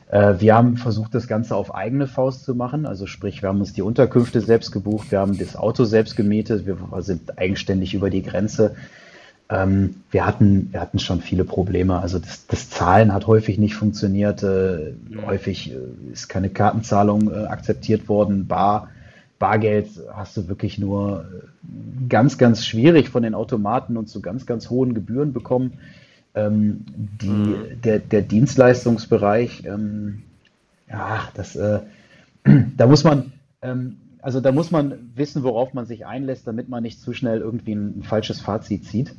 Äh, 0.09 0.35
wir 0.39 0.55
haben 0.55 0.77
versucht, 0.77 1.15
das 1.15 1.27
Ganze 1.29 1.57
auf 1.57 1.75
eigene 1.75 2.07
Faust 2.07 2.45
zu 2.45 2.55
machen. 2.55 2.87
Also 2.87 3.07
sprich, 3.07 3.43
wir 3.43 3.49
haben 3.49 3.61
uns 3.61 3.73
die 3.73 3.83
Unterkünfte 3.83 4.41
selbst 4.41 4.73
gebucht, 4.73 5.11
wir 5.11 5.21
haben 5.21 5.39
das 5.39 5.57
Auto 5.57 5.85
selbst 5.85 6.17
gemietet, 6.17 6.67
wir 6.67 6.77
sind 7.03 7.39
eigenständig 7.39 7.95
über 7.95 8.11
die 8.11 8.23
Grenze 8.23 8.77
ähm, 9.49 9.97
wir, 10.11 10.27
hatten, 10.27 10.73
wir 10.73 10.81
hatten 10.81 10.99
schon 10.99 11.21
viele 11.21 11.45
Probleme. 11.45 12.01
Also 12.01 12.19
das, 12.19 12.47
das 12.47 12.69
Zahlen 12.69 13.13
hat 13.13 13.27
häufig 13.27 13.59
nicht 13.59 13.77
funktioniert. 13.77 14.43
Äh, 14.43 14.95
mhm. 15.09 15.27
Häufig 15.27 15.73
äh, 15.73 16.13
ist 16.13 16.29
keine 16.29 16.51
Kartenzahlung 16.51 17.33
akzeptiert 17.33 18.09
worden. 18.09 18.47
Bar, 18.47 18.89
Bargeld 19.39 19.89
hast 20.13 20.37
du 20.37 20.49
wirklich 20.49 20.79
nur 20.79 21.27
ganz, 22.09 22.39
ganz 22.39 22.65
schwierig 22.65 23.09
von 23.09 23.23
den 23.23 23.35
Automaten 23.35 23.97
und 23.97 24.09
zu 24.09 24.21
ganz, 24.21 24.47
ganz 24.47 24.71
hohen 24.71 24.95
Gebühren 24.95 25.33
bekommen. 25.33 25.75
Ähm, 26.37 26.85
die, 27.21 27.27
mhm. 27.29 27.81
der, 27.83 27.99
der 27.99 28.23
Dienstleistungsbereich, 28.23 29.65
ähm, 29.67 30.23
ja, 30.89 31.29
das, 31.35 31.57
äh, 31.57 31.81
da 32.77 32.87
muss 32.87 33.03
man, 33.03 33.33
ähm, 33.63 33.97
also 34.23 34.41
da 34.41 34.53
muss 34.53 34.71
man 34.71 35.11
wissen, 35.17 35.43
worauf 35.43 35.75
man 35.75 35.87
sich 35.87 36.07
einlässt, 36.07 36.47
damit 36.47 36.69
man 36.69 36.83
nicht 36.83 37.01
zu 37.01 37.13
schnell 37.13 37.41
irgendwie 37.41 37.75
ein, 37.75 38.01
ein 38.01 38.03
falsches 38.03 38.41
Fazit 38.41 38.85
zieht 38.85 39.15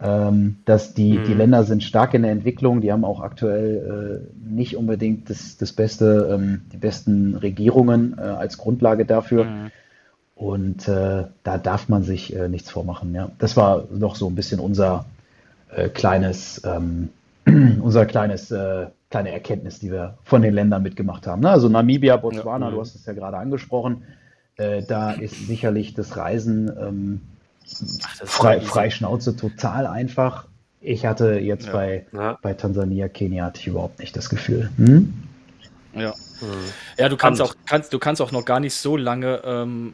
ähm, 0.00 0.56
dass 0.64 0.94
die, 0.94 1.18
mhm. 1.18 1.24
die 1.24 1.34
Länder 1.34 1.64
sind 1.64 1.82
stark 1.82 2.14
in 2.14 2.22
der 2.22 2.30
Entwicklung, 2.30 2.80
die 2.80 2.92
haben 2.92 3.04
auch 3.04 3.20
aktuell 3.20 4.22
äh, 4.24 4.48
nicht 4.48 4.76
unbedingt 4.76 5.28
das, 5.28 5.56
das 5.56 5.72
beste, 5.72 6.28
ähm, 6.32 6.62
die 6.72 6.76
besten 6.76 7.34
Regierungen 7.34 8.16
äh, 8.16 8.22
als 8.22 8.58
Grundlage 8.58 9.04
dafür. 9.04 9.44
Mhm. 9.44 9.70
Und 10.36 10.86
äh, 10.86 11.24
da 11.42 11.58
darf 11.58 11.88
man 11.88 12.04
sich 12.04 12.34
äh, 12.36 12.48
nichts 12.48 12.70
vormachen. 12.70 13.12
Ja. 13.12 13.30
Das 13.38 13.56
war 13.56 13.88
noch 13.92 14.14
so 14.14 14.28
ein 14.28 14.36
bisschen 14.36 14.60
unser 14.60 15.04
äh, 15.74 15.88
kleines, 15.88 16.62
ähm, 16.64 17.10
unser 17.80 18.06
kleines, 18.06 18.50
äh, 18.50 18.86
kleine 19.10 19.32
Erkenntnis, 19.32 19.78
die 19.78 19.90
wir 19.90 20.18
von 20.24 20.42
den 20.42 20.54
Ländern 20.54 20.82
mitgemacht 20.82 21.26
haben. 21.26 21.42
Ne? 21.42 21.50
Also 21.50 21.68
Namibia, 21.68 22.16
Botswana, 22.16 22.66
ja, 22.66 22.72
du 22.72 22.80
hast 22.80 22.94
es 22.94 23.06
ja 23.06 23.12
gerade 23.14 23.38
angesprochen. 23.38 24.02
da 24.56 25.12
ist 25.12 25.46
sicherlich 25.46 25.94
das 25.94 26.16
Reisen 26.16 26.68
ähm, 26.78 27.20
Ach, 28.04 28.26
frei, 28.26 28.60
frei 28.60 28.90
Schnauze, 28.90 29.36
total 29.36 29.86
einfach. 29.86 30.46
Ich 30.80 31.06
hatte 31.06 31.38
jetzt 31.38 31.66
ja. 31.66 31.72
Bei, 31.72 32.06
ja. 32.12 32.38
bei 32.40 32.54
Tansania, 32.54 33.08
Kenia 33.08 33.46
hatte 33.46 33.60
ich 33.60 33.66
überhaupt 33.66 33.98
nicht 33.98 34.16
das 34.16 34.30
Gefühl. 34.30 34.70
Hm? 34.76 35.12
Ja. 35.94 36.14
Hm. 36.40 36.48
Ja, 36.96 37.08
du 37.08 37.16
kannst 37.16 37.42
auch, 37.42 37.54
kannst, 37.66 37.92
du 37.92 37.98
kannst 37.98 38.22
auch 38.22 38.32
noch 38.32 38.44
gar 38.44 38.60
nicht 38.60 38.74
so 38.74 38.96
lange 38.96 39.42
ähm, 39.44 39.92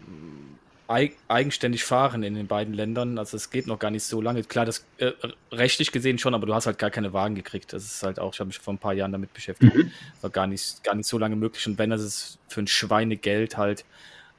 eigenständig 0.86 1.84
fahren 1.84 2.22
in 2.22 2.34
den 2.34 2.46
beiden 2.46 2.74
Ländern. 2.74 3.18
Also 3.18 3.36
es 3.36 3.50
geht 3.50 3.66
noch 3.66 3.78
gar 3.78 3.90
nicht 3.90 4.04
so 4.04 4.20
lange. 4.20 4.42
Klar, 4.44 4.66
das 4.66 4.84
äh, 4.98 5.12
rechtlich 5.50 5.92
gesehen 5.92 6.18
schon, 6.18 6.34
aber 6.34 6.46
du 6.46 6.54
hast 6.54 6.66
halt 6.66 6.78
gar 6.78 6.90
keine 6.90 7.12
Wagen 7.12 7.34
gekriegt. 7.34 7.72
Das 7.72 7.84
ist 7.84 8.02
halt 8.02 8.18
auch, 8.18 8.34
ich 8.34 8.40
habe 8.40 8.48
mich 8.48 8.58
vor 8.58 8.74
ein 8.74 8.78
paar 8.78 8.92
Jahren 8.92 9.12
damit 9.12 9.32
beschäftigt. 9.32 9.74
Mhm. 9.74 9.90
War 10.20 10.30
gar 10.30 10.46
nicht, 10.46 10.84
gar 10.84 10.94
nicht 10.94 11.06
so 11.06 11.18
lange 11.18 11.36
möglich. 11.36 11.66
Und 11.66 11.78
wenn 11.78 11.90
das 11.90 12.02
ist 12.02 12.38
für 12.48 12.60
ein 12.60 12.66
Schweinegeld 12.66 13.56
halt, 13.56 13.84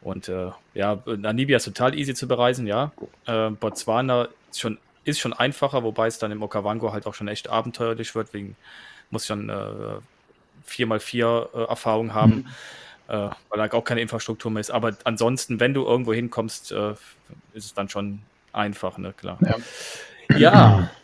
und 0.02 0.30
äh, 0.30 0.52
ja, 0.76 1.02
Namibia 1.06 1.58
ist 1.58 1.64
total 1.64 1.98
easy 1.98 2.14
zu 2.14 2.28
bereisen, 2.28 2.68
ja. 2.68 2.92
Äh, 3.26 3.50
Botswana 3.50 4.28
ist 4.52 4.60
schon, 4.60 4.78
ist 5.04 5.20
schon 5.20 5.34
einfacher, 5.34 5.82
wobei 5.82 6.06
es 6.06 6.20
dann 6.20 6.32
im 6.32 6.44
Okavango 6.44 6.94
halt 6.94 7.08
auch 7.08 7.16
schon 7.16 7.28
echt 7.28 7.50
abenteuerlich 7.50 8.14
wird, 8.14 8.32
wegen 8.32 8.56
muss 9.10 9.26
schon 9.26 9.50
äh, 9.50 10.00
4x4 10.70 11.56
äh, 11.56 11.70
Erfahrung 11.70 12.14
haben, 12.14 12.36
mhm. 12.36 12.48
Äh, 13.08 13.30
weil 13.50 13.68
da 13.68 13.78
auch 13.78 13.84
keine 13.84 14.02
Infrastruktur 14.02 14.52
mehr 14.52 14.62
ist. 14.62 14.72
Aber 14.72 14.96
ansonsten, 15.04 15.60
wenn 15.60 15.74
du 15.74 15.86
irgendwo 15.86 16.14
hinkommst, 16.14 16.72
äh, 16.72 16.92
ist 17.54 17.66
es 17.66 17.74
dann 17.74 17.90
schon 17.90 18.22
einfach, 18.54 18.98
ne, 18.98 19.14
klar. 19.14 19.38
Ja, 19.42 20.38
ja 20.38 20.90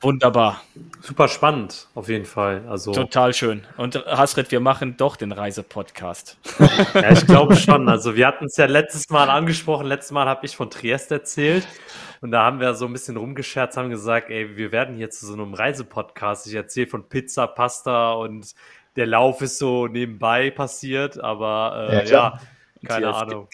Wunderbar. 0.00 0.62
Super 1.00 1.26
spannend, 1.26 1.88
auf 1.96 2.08
jeden 2.08 2.24
Fall. 2.24 2.62
Also 2.68 2.92
Total 2.92 3.34
schön. 3.34 3.64
Und 3.76 3.96
Hasrit, 4.06 4.52
wir 4.52 4.60
machen 4.60 4.96
doch 4.96 5.16
den 5.16 5.32
Reisepodcast. 5.32 6.36
ja, 6.94 7.10
ich 7.10 7.26
glaube 7.26 7.56
schon. 7.56 7.88
Also 7.88 8.14
wir 8.14 8.28
hatten 8.28 8.44
es 8.44 8.56
ja 8.56 8.66
letztes 8.66 9.10
Mal 9.10 9.28
angesprochen. 9.28 9.86
Letztes 9.86 10.12
Mal 10.12 10.28
habe 10.28 10.46
ich 10.46 10.54
von 10.54 10.70
Triest 10.70 11.10
erzählt. 11.10 11.66
Und 12.20 12.30
da 12.30 12.44
haben 12.44 12.60
wir 12.60 12.74
so 12.74 12.86
ein 12.86 12.92
bisschen 12.92 13.16
rumgescherzt, 13.16 13.76
haben 13.76 13.90
gesagt, 13.90 14.30
ey, 14.30 14.56
wir 14.56 14.70
werden 14.70 14.94
hier 14.94 15.10
zu 15.10 15.26
so 15.26 15.32
einem 15.32 15.54
Reisepodcast. 15.54 16.46
Ich 16.46 16.54
erzähle 16.54 16.86
von 16.86 17.08
Pizza, 17.08 17.48
Pasta 17.48 18.12
und 18.12 18.54
der 18.98 19.06
Lauf 19.06 19.40
ist 19.40 19.58
so 19.58 19.86
nebenbei 19.86 20.50
passiert. 20.50 21.18
Aber 21.22 21.88
äh, 21.90 22.08
ja, 22.08 22.10
ja 22.10 22.40
keine 22.86 23.14
Ahnung. 23.14 23.48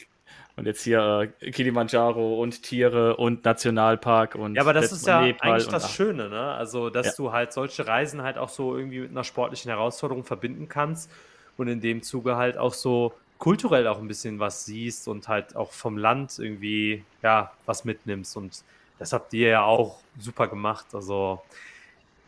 Und 0.56 0.66
jetzt 0.66 0.84
hier 0.84 1.32
äh, 1.40 1.50
Kilimanjaro 1.50 2.40
und 2.40 2.62
Tiere 2.62 3.16
und 3.16 3.44
Nationalpark 3.44 4.36
und. 4.36 4.54
Ja, 4.54 4.62
aber 4.62 4.72
das 4.72 4.92
ist 4.92 5.06
ja 5.06 5.20
Nepal 5.20 5.52
eigentlich 5.52 5.68
das 5.68 5.92
Schöne, 5.92 6.28
ne? 6.28 6.52
Also, 6.52 6.90
dass 6.90 7.06
ja. 7.06 7.12
du 7.16 7.32
halt 7.32 7.52
solche 7.52 7.86
Reisen 7.86 8.22
halt 8.22 8.38
auch 8.38 8.48
so 8.48 8.76
irgendwie 8.76 9.00
mit 9.00 9.10
einer 9.10 9.24
sportlichen 9.24 9.70
Herausforderung 9.70 10.24
verbinden 10.24 10.68
kannst 10.68 11.10
und 11.56 11.68
in 11.68 11.80
dem 11.80 12.02
Zuge 12.02 12.36
halt 12.36 12.56
auch 12.56 12.72
so 12.72 13.12
kulturell 13.38 13.88
auch 13.88 13.98
ein 13.98 14.06
bisschen 14.06 14.38
was 14.38 14.64
siehst 14.64 15.08
und 15.08 15.26
halt 15.26 15.56
auch 15.56 15.72
vom 15.72 15.98
Land 15.98 16.38
irgendwie, 16.38 17.04
ja, 17.22 17.50
was 17.66 17.84
mitnimmst. 17.84 18.36
Und 18.36 18.62
das 19.00 19.12
habt 19.12 19.32
ihr 19.34 19.48
ja 19.48 19.64
auch 19.64 19.98
super 20.20 20.46
gemacht. 20.46 20.86
Also, 20.92 21.42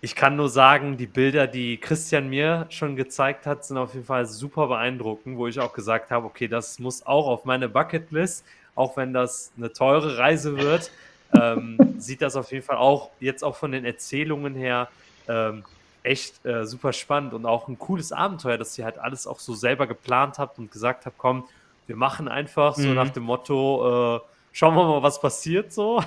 ich 0.01 0.15
kann 0.15 0.37
nur 0.37 0.49
sagen, 0.49 0.97
die 0.97 1.07
Bilder, 1.07 1.47
die 1.47 1.79
Christian 1.79 2.29
mir 2.29 2.67
schon 2.69 2.97
gezeigt 2.97 3.47
hat, 3.47 3.65
sind 3.65 3.79
auf 3.79 3.95
jeden 3.95 4.07
Fall 4.07 4.27
super 4.27 4.67
beeindruckend, 4.67 5.39
wo 5.39 5.47
ich 5.47 5.59
auch 5.59 5.73
gesagt 5.73 6.11
habe, 6.11 6.27
okay, 6.27 6.49
das 6.49 6.79
muss 6.79 7.05
auch 7.07 7.27
auf 7.27 7.45
meine 7.45 7.69
Bucketlist, 7.69 8.45
auch 8.75 8.97
wenn 8.97 9.13
das 9.13 9.53
eine 9.57 9.73
teure 9.73 10.19
Reise 10.19 10.59
wird, 10.59 10.91
ähm, 11.41 11.79
sieht 11.99 12.23
das 12.23 12.37
auf 12.37 12.53
jeden 12.53 12.65
Fall 12.65 12.77
auch 12.77 13.11
jetzt 13.21 13.43
auch 13.43 13.57
von 13.57 13.73
den 13.73 13.85
Erzählungen 13.85 14.55
her 14.55 14.89
ähm, 15.29 15.65
echt 16.03 16.45
äh, 16.47 16.65
super 16.65 16.93
spannend 16.93 17.35
und 17.35 17.47
auch 17.47 17.67
ein 17.67 17.79
cooles 17.79 18.13
Abenteuer, 18.13 18.59
dass 18.59 18.79
ihr 18.79 18.85
halt 18.85 18.99
alles 18.99 19.27
auch 19.27 19.41
so 19.41 19.55
selber 19.55 19.87
geplant 19.87 20.39
habt 20.39 20.59
und 20.59 20.71
gesagt 20.71 21.05
habt, 21.05 21.19
komm, 21.19 21.49
wir 21.87 21.97
machen 21.97 22.29
einfach 22.29 22.77
so 22.77 22.89
mhm. 22.89 22.95
nach 22.95 23.11
dem 23.11 23.25
Motto, 23.25 24.17
äh, 24.17 24.21
schauen 24.53 24.75
wir 24.75 24.85
mal, 24.85 25.03
was 25.03 25.21
passiert 25.21 25.73
so. 25.73 26.03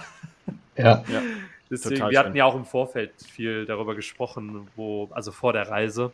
Ja. 0.78 1.04
ja. 1.08 1.22
Deswegen, 1.70 1.96
Total 1.96 2.12
wir 2.12 2.20
hatten 2.20 2.36
ja 2.36 2.46
auch 2.46 2.56
im 2.56 2.66
Vorfeld 2.66 3.12
viel 3.32 3.66
darüber 3.66 3.96
gesprochen, 3.96 4.68
wo, 4.76 5.08
also 5.12 5.32
vor 5.32 5.54
der 5.54 5.70
Reise. 5.70 6.12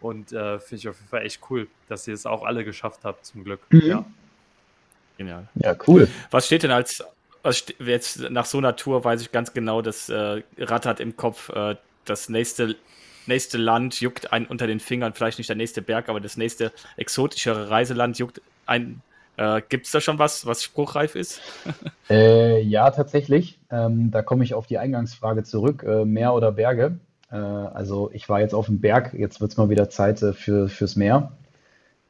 Und 0.00 0.32
äh, 0.32 0.58
finde 0.58 0.76
ich 0.76 0.88
auf 0.88 0.96
jeden 0.96 1.08
Fall 1.08 1.24
echt 1.24 1.40
cool, 1.50 1.68
dass 1.88 2.06
ihr 2.06 2.14
es 2.14 2.26
auch 2.26 2.44
alle 2.44 2.64
geschafft 2.64 3.00
habt, 3.04 3.26
zum 3.26 3.44
Glück. 3.44 3.60
Mhm. 3.70 3.80
Ja. 3.82 4.04
Genial. 5.16 5.48
Ja, 5.56 5.76
cool. 5.86 6.08
Was 6.30 6.46
steht 6.46 6.62
denn 6.62 6.70
als, 6.70 7.04
was 7.42 7.66
jetzt 7.78 8.30
nach 8.30 8.44
so 8.44 8.58
einer 8.58 8.76
Tour 8.76 9.04
weiß 9.04 9.20
ich 9.20 9.32
ganz 9.32 9.52
genau, 9.52 9.82
das 9.82 10.08
äh, 10.08 10.42
rattert 10.58 11.00
im 11.00 11.16
Kopf, 11.16 11.48
äh, 11.50 11.76
das 12.04 12.28
nächste, 12.28 12.76
nächste 13.26 13.58
Land 13.58 14.00
juckt 14.00 14.32
einen 14.32 14.46
unter 14.46 14.66
den 14.66 14.80
Fingern, 14.80 15.14
vielleicht 15.14 15.38
nicht 15.38 15.48
der 15.48 15.56
nächste 15.56 15.82
Berg, 15.82 16.08
aber 16.08 16.20
das 16.20 16.36
nächste 16.36 16.72
exotischere 16.96 17.68
Reiseland 17.70 18.18
juckt 18.18 18.40
einen 18.66 19.02
äh, 19.38 19.62
Gibt 19.68 19.86
es 19.86 19.92
da 19.92 20.00
schon 20.00 20.18
was, 20.18 20.46
was 20.46 20.62
spruchreif 20.64 21.14
ist? 21.14 21.40
äh, 22.10 22.60
ja, 22.60 22.90
tatsächlich. 22.90 23.58
Ähm, 23.70 24.10
da 24.10 24.20
komme 24.22 24.42
ich 24.42 24.52
auf 24.52 24.66
die 24.66 24.78
Eingangsfrage 24.78 25.44
zurück. 25.44 25.84
Äh, 25.86 26.04
Meer 26.04 26.34
oder 26.34 26.52
Berge? 26.52 26.98
Äh, 27.30 27.36
also 27.36 28.10
ich 28.12 28.28
war 28.28 28.40
jetzt 28.40 28.54
auf 28.54 28.66
dem 28.66 28.80
Berg, 28.80 29.14
jetzt 29.14 29.40
wird 29.40 29.52
es 29.52 29.56
mal 29.56 29.70
wieder 29.70 29.88
Zeit 29.90 30.22
äh, 30.22 30.32
für, 30.32 30.68
fürs 30.68 30.96
Meer. 30.96 31.32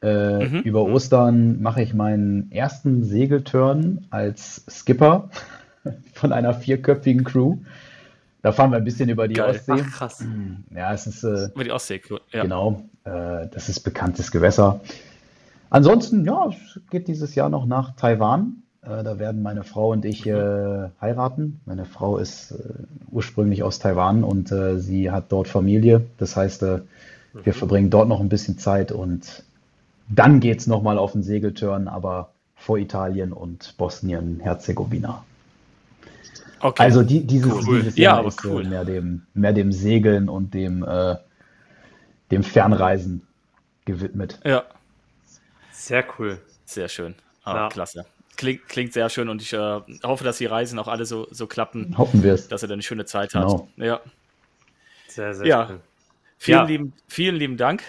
Äh, 0.01 0.45
mhm. 0.45 0.59
Über 0.61 0.83
Ostern 0.83 1.61
mache 1.61 1.83
ich 1.83 1.93
meinen 1.93 2.51
ersten 2.51 3.03
Segelturn 3.03 4.07
als 4.09 4.65
Skipper 4.67 5.29
von 6.13 6.33
einer 6.33 6.55
vierköpfigen 6.55 7.25
Crew. 7.25 7.57
Da 8.41 8.53
fahren 8.53 8.71
wir 8.71 8.77
ein 8.77 8.85
bisschen 8.85 9.09
über 9.09 9.27
die 9.27 9.35
Geil. 9.35 9.51
Ostsee. 9.51 9.73
Ach, 9.75 9.91
krass. 9.91 10.25
Ja, 10.73 10.93
es 10.93 11.05
ist. 11.05 11.23
Äh, 11.23 11.49
über 11.53 11.63
die 11.63 11.71
Ostsee, 11.71 12.01
ja. 12.31 12.41
Genau. 12.41 12.85
Äh, 13.03 13.47
das 13.51 13.69
ist 13.69 13.81
bekanntes 13.81 14.31
Gewässer. 14.31 14.79
Ansonsten, 15.69 16.25
ja, 16.25 16.49
es 16.49 16.79
geht 16.89 17.07
dieses 17.07 17.35
Jahr 17.35 17.49
noch 17.49 17.65
nach 17.65 17.95
Taiwan. 17.95 18.63
Äh, 18.81 19.03
da 19.03 19.19
werden 19.19 19.41
meine 19.41 19.63
Frau 19.63 19.91
und 19.91 20.05
ich 20.05 20.25
äh, 20.25 20.89
heiraten. 20.99 21.61
Meine 21.65 21.85
Frau 21.85 22.17
ist 22.17 22.51
äh, 22.51 22.55
ursprünglich 23.11 23.63
aus 23.63 23.79
Taiwan 23.79 24.23
und 24.23 24.51
äh, 24.51 24.79
sie 24.79 25.11
hat 25.11 25.31
dort 25.31 25.47
Familie. 25.47 26.05
Das 26.17 26.35
heißt, 26.35 26.61
wir 26.61 26.83
mhm. 27.33 27.51
verbringen 27.51 27.89
dort 27.89 28.07
noch 28.07 28.19
ein 28.19 28.29
bisschen 28.29 28.57
Zeit 28.57 28.91
und 28.91 29.43
dann 30.07 30.39
geht 30.39 30.59
es 30.59 30.67
nochmal 30.67 30.97
auf 30.97 31.11
den 31.11 31.21
Segeltörn, 31.21 31.87
aber 31.87 32.31
vor 32.55 32.77
Italien 32.77 33.31
und 33.31 33.75
Bosnien-Herzegowina. 33.77 35.23
Okay. 36.61 36.83
Also 36.83 37.03
die, 37.03 37.25
dieses, 37.25 37.67
cool. 37.67 37.79
dieses 37.79 37.97
Jahr 37.97 38.21
ja, 38.21 38.27
ist 38.27 38.43
cool. 38.43 38.65
mehr, 38.65 38.83
dem, 38.83 39.21
mehr 39.33 39.53
dem 39.53 39.71
Segeln 39.71 40.27
und 40.27 40.53
dem, 40.53 40.83
äh, 40.83 41.15
dem 42.31 42.43
Fernreisen 42.43 43.21
gewidmet. 43.85 44.39
Ja. 44.43 44.63
Sehr 45.79 46.05
cool. 46.17 46.41
Sehr 46.65 46.89
schön. 46.89 47.15
Ah, 47.43 47.55
ja. 47.55 47.69
Klasse. 47.69 48.05
Klingt, 48.35 48.67
klingt 48.67 48.93
sehr 48.93 49.09
schön 49.09 49.29
und 49.29 49.41
ich 49.41 49.53
äh, 49.53 49.79
hoffe, 50.03 50.23
dass 50.25 50.37
die 50.37 50.45
Reisen 50.45 50.77
auch 50.77 50.89
alle 50.89 51.05
so, 51.05 51.27
so 51.31 51.47
klappen. 51.47 51.97
Hoffen 51.97 52.21
wir 52.21 52.33
es. 52.33 52.49
Dass 52.49 52.61
er 52.61 52.67
dann 52.67 52.75
eine 52.75 52.83
schöne 52.83 53.05
Zeit 53.05 53.31
genau. 53.31 53.69
hat. 53.77 53.83
Ja. 53.83 54.01
Sehr, 55.07 55.33
sehr 55.33 55.47
ja. 55.47 55.67
Cool. 55.69 55.79
Vielen, 56.37 56.59
ja. 56.59 56.65
Lieben, 56.65 56.93
vielen 57.07 57.35
lieben 57.35 57.57
Dank. 57.57 57.83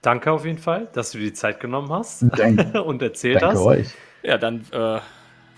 Danke 0.00 0.32
auf 0.32 0.46
jeden 0.46 0.58
Fall, 0.58 0.88
dass 0.94 1.12
du 1.12 1.18
dir 1.18 1.26
die 1.26 1.32
Zeit 1.34 1.60
genommen 1.60 1.92
hast 1.92 2.24
Danke. 2.36 2.82
und 2.82 3.02
erzählt 3.02 3.42
Danke 3.42 3.58
hast. 3.58 3.66
Euch. 3.66 3.88
Ja, 4.22 4.38
dann 4.38 4.64
äh, 4.72 4.98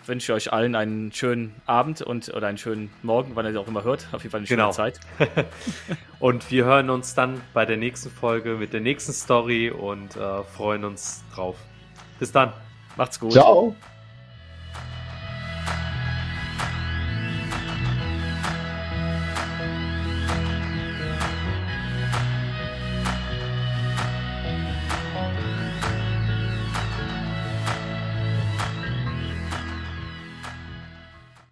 wünsche 0.07 0.33
ich 0.33 0.37
euch 0.37 0.53
allen 0.53 0.75
einen 0.75 1.13
schönen 1.13 1.55
Abend 1.67 2.03
und 2.03 2.33
oder 2.33 2.47
einen 2.47 2.59
schönen 2.59 2.91
Morgen, 3.03 3.33
wann 3.35 3.47
ihr 3.47 3.61
auch 3.61 3.69
immer 3.69 3.85
hört. 3.85 4.09
Auf 4.13 4.23
jeden 4.23 4.31
Fall 4.31 4.41
eine 4.41 4.47
schöne 4.47 4.63
genau. 4.63 4.73
Zeit. 4.73 5.01
und 6.21 6.51
wir 6.51 6.65
hören 6.65 6.91
uns 6.91 7.15
dann 7.15 7.41
bei 7.53 7.65
der 7.65 7.77
nächsten 7.77 8.11
Folge 8.11 8.55
mit 8.55 8.73
der 8.73 8.81
nächsten 8.81 9.13
Story 9.13 9.71
und 9.71 10.17
äh, 10.17 10.43
freuen 10.45 10.85
uns 10.85 11.25
drauf. 11.35 11.57
Bis 12.19 12.33
dann. 12.33 12.53
Macht's 12.97 13.19
gut. 13.19 13.33
Ciao. 13.33 13.75